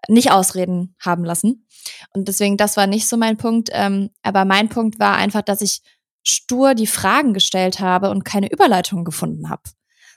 nicht 0.08 0.30
ausreden 0.30 0.94
haben 1.00 1.24
lassen. 1.24 1.66
Und 2.12 2.28
deswegen, 2.28 2.56
das 2.56 2.76
war 2.76 2.86
nicht 2.86 3.08
so 3.08 3.16
mein 3.16 3.36
Punkt. 3.36 3.70
Ähm, 3.72 4.10
aber 4.22 4.44
mein 4.44 4.68
Punkt 4.68 4.98
war 4.98 5.16
einfach, 5.16 5.42
dass 5.42 5.60
ich 5.60 5.80
stur 6.22 6.74
die 6.74 6.86
Fragen 6.86 7.34
gestellt 7.34 7.80
habe 7.80 8.10
und 8.10 8.24
keine 8.24 8.50
Überleitung 8.50 9.04
gefunden 9.04 9.48
habe. 9.48 9.62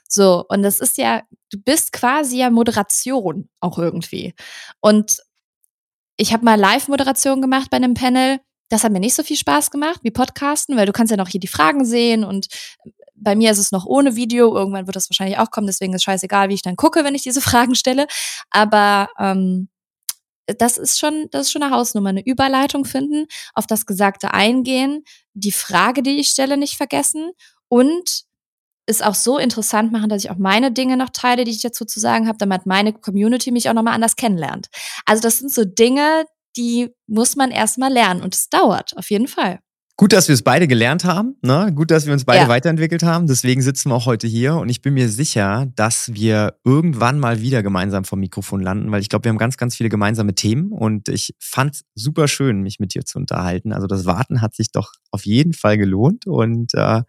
So, 0.08 0.44
und 0.48 0.62
das 0.62 0.80
ist 0.80 0.98
ja, 0.98 1.22
du 1.50 1.58
bist 1.58 1.92
quasi 1.92 2.38
ja 2.38 2.50
Moderation 2.50 3.48
auch 3.60 3.78
irgendwie. 3.78 4.34
Und 4.80 5.18
ich 6.16 6.32
habe 6.32 6.44
mal 6.44 6.58
Live-Moderation 6.58 7.40
gemacht 7.40 7.70
bei 7.70 7.76
einem 7.76 7.94
Panel. 7.94 8.40
Das 8.68 8.82
hat 8.82 8.92
mir 8.92 9.00
nicht 9.00 9.14
so 9.14 9.22
viel 9.22 9.36
Spaß 9.36 9.70
gemacht 9.70 10.00
wie 10.02 10.10
Podcasten, 10.10 10.76
weil 10.76 10.86
du 10.86 10.92
kannst 10.92 11.12
ja 11.12 11.16
noch 11.16 11.28
hier 11.28 11.40
die 11.40 11.46
Fragen 11.46 11.84
sehen 11.84 12.24
und 12.24 12.48
bei 13.20 13.36
mir 13.36 13.50
ist 13.50 13.58
es 13.58 13.72
noch 13.72 13.86
ohne 13.86 14.16
Video. 14.16 14.54
Irgendwann 14.54 14.86
wird 14.86 14.96
das 14.96 15.10
wahrscheinlich 15.10 15.38
auch 15.38 15.50
kommen, 15.50 15.66
deswegen 15.66 15.94
ist 15.94 16.04
scheißegal, 16.04 16.48
wie 16.48 16.54
ich 16.54 16.62
dann 16.62 16.76
gucke, 16.76 17.04
wenn 17.04 17.14
ich 17.14 17.22
diese 17.22 17.40
Fragen 17.40 17.74
stelle. 17.74 18.06
Aber 18.50 19.08
ähm, 19.18 19.68
das 20.46 20.78
ist 20.78 20.98
schon, 20.98 21.28
das 21.30 21.42
ist 21.42 21.52
schon 21.52 21.62
eine 21.62 21.74
Hausnummer, 21.74 22.08
eine 22.10 22.24
Überleitung 22.24 22.84
finden, 22.84 23.26
auf 23.54 23.66
das 23.66 23.86
Gesagte 23.86 24.34
eingehen, 24.34 25.04
die 25.34 25.52
Frage, 25.52 26.02
die 26.02 26.18
ich 26.18 26.28
stelle, 26.28 26.56
nicht 26.56 26.76
vergessen 26.76 27.30
und 27.68 28.24
es 28.86 29.02
auch 29.02 29.14
so 29.14 29.38
interessant 29.38 29.92
machen, 29.92 30.08
dass 30.08 30.24
ich 30.24 30.30
auch 30.30 30.38
meine 30.38 30.72
Dinge 30.72 30.96
noch 30.96 31.10
teile, 31.10 31.44
die 31.44 31.52
ich 31.52 31.62
dazu 31.62 31.84
zu 31.84 32.00
sagen 32.00 32.26
habe, 32.26 32.38
damit 32.38 32.66
meine 32.66 32.92
Community 32.92 33.52
mich 33.52 33.68
auch 33.68 33.74
nochmal 33.74 33.94
anders 33.94 34.16
kennenlernt. 34.16 34.68
Also 35.06 35.22
das 35.22 35.38
sind 35.38 35.52
so 35.52 35.64
Dinge, 35.64 36.24
die 36.56 36.90
muss 37.06 37.36
man 37.36 37.52
erstmal 37.52 37.92
lernen 37.92 38.22
und 38.22 38.34
es 38.34 38.48
dauert, 38.48 38.96
auf 38.96 39.10
jeden 39.10 39.28
Fall. 39.28 39.60
Gut, 40.00 40.14
dass 40.14 40.28
wir 40.28 40.32
es 40.32 40.40
beide 40.40 40.66
gelernt 40.66 41.04
haben, 41.04 41.36
ne? 41.42 41.70
gut, 41.74 41.90
dass 41.90 42.06
wir 42.06 42.14
uns 42.14 42.24
beide 42.24 42.44
ja. 42.44 42.48
weiterentwickelt 42.48 43.02
haben. 43.02 43.26
Deswegen 43.26 43.60
sitzen 43.60 43.90
wir 43.90 43.96
auch 43.96 44.06
heute 44.06 44.26
hier 44.26 44.54
und 44.54 44.70
ich 44.70 44.80
bin 44.80 44.94
mir 44.94 45.10
sicher, 45.10 45.66
dass 45.76 46.14
wir 46.14 46.54
irgendwann 46.64 47.18
mal 47.18 47.42
wieder 47.42 47.62
gemeinsam 47.62 48.04
vom 48.04 48.20
Mikrofon 48.20 48.62
landen, 48.62 48.90
weil 48.92 49.02
ich 49.02 49.10
glaube, 49.10 49.24
wir 49.24 49.28
haben 49.28 49.36
ganz, 49.36 49.58
ganz 49.58 49.76
viele 49.76 49.90
gemeinsame 49.90 50.34
Themen 50.34 50.72
und 50.72 51.10
ich 51.10 51.34
fand 51.38 51.74
es 51.74 51.84
super 51.94 52.28
schön, 52.28 52.62
mich 52.62 52.80
mit 52.80 52.94
dir 52.94 53.04
zu 53.04 53.18
unterhalten. 53.18 53.74
Also 53.74 53.86
das 53.86 54.06
Warten 54.06 54.40
hat 54.40 54.54
sich 54.54 54.72
doch 54.72 54.90
auf 55.10 55.26
jeden 55.26 55.52
Fall 55.52 55.76
gelohnt 55.76 56.26
und 56.26 56.72
äh, 56.72 57.02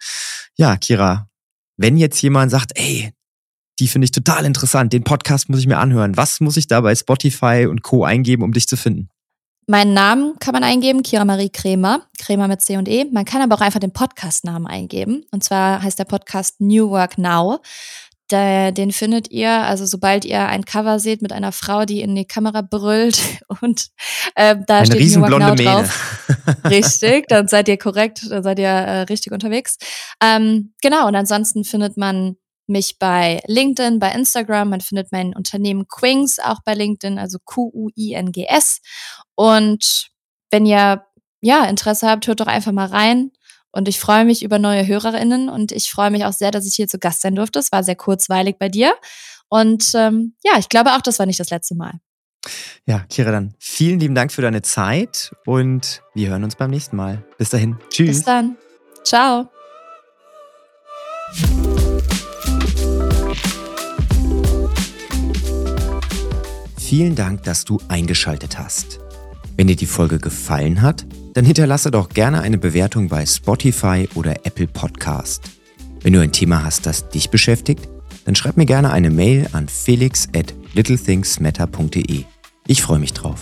ja, 0.57 0.75
Kira, 0.75 1.29
wenn 1.77 1.95
jetzt 1.95 2.21
jemand 2.21 2.51
sagt, 2.51 2.73
ey, 2.75 3.13
die 3.79 3.87
finde 3.87 4.03
ich 4.03 4.11
total 4.11 4.43
interessant, 4.43 4.91
den 4.91 5.05
Podcast 5.05 5.47
muss 5.47 5.59
ich 5.59 5.67
mir 5.67 5.77
anhören, 5.77 6.17
was 6.17 6.41
muss 6.41 6.57
ich 6.57 6.67
da 6.67 6.81
bei 6.81 6.93
Spotify 6.93 7.67
und 7.69 7.83
Co 7.83 8.03
eingeben, 8.03 8.43
um 8.43 8.51
dich 8.51 8.67
zu 8.67 8.75
finden? 8.75 9.07
Meinen 9.67 9.93
Namen 9.93 10.37
kann 10.39 10.53
man 10.53 10.63
eingeben, 10.63 11.03
Kira 11.03 11.23
Marie 11.23 11.49
Kremer, 11.49 12.01
Kremer 12.19 12.47
mit 12.47 12.61
C 12.61 12.77
und 12.77 12.89
E. 12.89 13.05
Man 13.11 13.25
kann 13.25 13.41
aber 13.41 13.55
auch 13.55 13.61
einfach 13.61 13.79
den 13.79 13.93
Podcast-Namen 13.93 14.67
eingeben. 14.67 15.25
Und 15.31 15.43
zwar 15.43 15.81
heißt 15.81 15.99
der 15.99 16.05
Podcast 16.05 16.59
New 16.59 16.89
Work 16.89 17.17
Now. 17.17 17.59
Der, 18.31 18.71
den 18.71 18.91
findet 18.91 19.29
ihr, 19.29 19.51
also 19.51 19.85
sobald 19.85 20.23
ihr 20.23 20.47
ein 20.47 20.63
Cover 20.63 20.99
seht 20.99 21.21
mit 21.21 21.33
einer 21.33 21.51
Frau, 21.51 21.83
die 21.83 22.01
in 22.01 22.15
die 22.15 22.25
Kamera 22.25 22.61
brüllt 22.61 23.19
und 23.61 23.87
äh, 24.35 24.55
da 24.67 24.77
Eine 24.77 24.85
steht 24.85 25.15
New 25.15 25.21
Work 25.21 25.31
Now 25.31 25.55
Mähne. 25.55 25.63
drauf. 25.63 26.27
richtig, 26.65 27.27
dann 27.27 27.47
seid 27.47 27.67
ihr 27.67 27.77
korrekt, 27.77 28.25
dann 28.29 28.41
seid 28.41 28.59
ihr 28.59 28.67
äh, 28.67 29.01
richtig 29.01 29.33
unterwegs. 29.33 29.77
Ähm, 30.23 30.73
genau, 30.81 31.07
und 31.07 31.15
ansonsten 31.15 31.63
findet 31.65 31.97
man 31.97 32.37
mich 32.71 32.97
bei 32.97 33.41
LinkedIn, 33.47 33.99
bei 33.99 34.11
Instagram. 34.11 34.69
Man 34.69 34.81
findet 34.81 35.11
mein 35.11 35.35
Unternehmen 35.35 35.87
Quings 35.87 36.39
auch 36.39 36.59
bei 36.65 36.73
LinkedIn, 36.73 37.19
also 37.19 37.37
Q-U-I-N-G-S. 37.43 38.81
Und 39.35 40.09
wenn 40.49 40.65
ihr 40.65 41.05
ja 41.41 41.65
Interesse 41.65 42.09
habt, 42.09 42.27
hört 42.27 42.39
doch 42.39 42.47
einfach 42.47 42.71
mal 42.71 42.87
rein. 42.87 43.31
Und 43.71 43.87
ich 43.87 43.99
freue 43.99 44.25
mich 44.25 44.43
über 44.43 44.59
neue 44.59 44.85
HörerInnen 44.85 45.47
und 45.47 45.71
ich 45.71 45.91
freue 45.91 46.11
mich 46.11 46.25
auch 46.25 46.33
sehr, 46.33 46.51
dass 46.51 46.67
ich 46.67 46.75
hier 46.75 46.87
zu 46.87 46.99
Gast 46.99 47.21
sein 47.21 47.35
durfte. 47.35 47.59
Es 47.59 47.71
war 47.71 47.83
sehr 47.83 47.95
kurzweilig 47.95 48.57
bei 48.59 48.67
dir. 48.67 48.93
Und 49.47 49.91
ähm, 49.95 50.35
ja, 50.43 50.53
ich 50.57 50.69
glaube 50.69 50.91
auch, 50.91 51.01
das 51.01 51.19
war 51.19 51.25
nicht 51.25 51.39
das 51.39 51.49
letzte 51.49 51.75
Mal. 51.75 51.93
Ja, 52.85 53.05
Kira, 53.09 53.31
dann 53.31 53.53
vielen 53.59 53.99
lieben 53.99 54.15
Dank 54.15 54.31
für 54.31 54.41
deine 54.41 54.61
Zeit 54.61 55.31
und 55.45 56.01
wir 56.15 56.29
hören 56.29 56.43
uns 56.43 56.55
beim 56.55 56.71
nächsten 56.71 56.95
Mal. 56.95 57.23
Bis 57.37 57.49
dahin. 57.49 57.77
Tschüss. 57.89 58.07
Bis 58.07 58.23
dann. 58.23 58.57
Ciao. 59.03 59.49
Vielen 66.91 67.15
Dank, 67.15 67.43
dass 67.43 67.63
du 67.63 67.79
eingeschaltet 67.87 68.59
hast. 68.59 68.99
Wenn 69.55 69.67
dir 69.67 69.77
die 69.77 69.85
Folge 69.85 70.19
gefallen 70.19 70.81
hat, 70.81 71.05
dann 71.33 71.45
hinterlasse 71.45 71.89
doch 71.89 72.09
gerne 72.09 72.41
eine 72.41 72.57
Bewertung 72.57 73.07
bei 73.07 73.25
Spotify 73.25 74.09
oder 74.13 74.45
Apple 74.45 74.67
Podcast. 74.67 75.51
Wenn 76.01 76.11
du 76.11 76.19
ein 76.19 76.33
Thema 76.33 76.65
hast, 76.65 76.85
das 76.85 77.07
dich 77.07 77.29
beschäftigt, 77.29 77.87
dann 78.25 78.35
schreib 78.35 78.57
mir 78.57 78.65
gerne 78.65 78.91
eine 78.91 79.09
Mail 79.09 79.47
an 79.53 79.69
felix 79.69 80.27
at 80.35 80.53
littlethingsmatter.de. 80.73 82.25
Ich 82.67 82.81
freue 82.81 82.99
mich 82.99 83.13
drauf. 83.13 83.41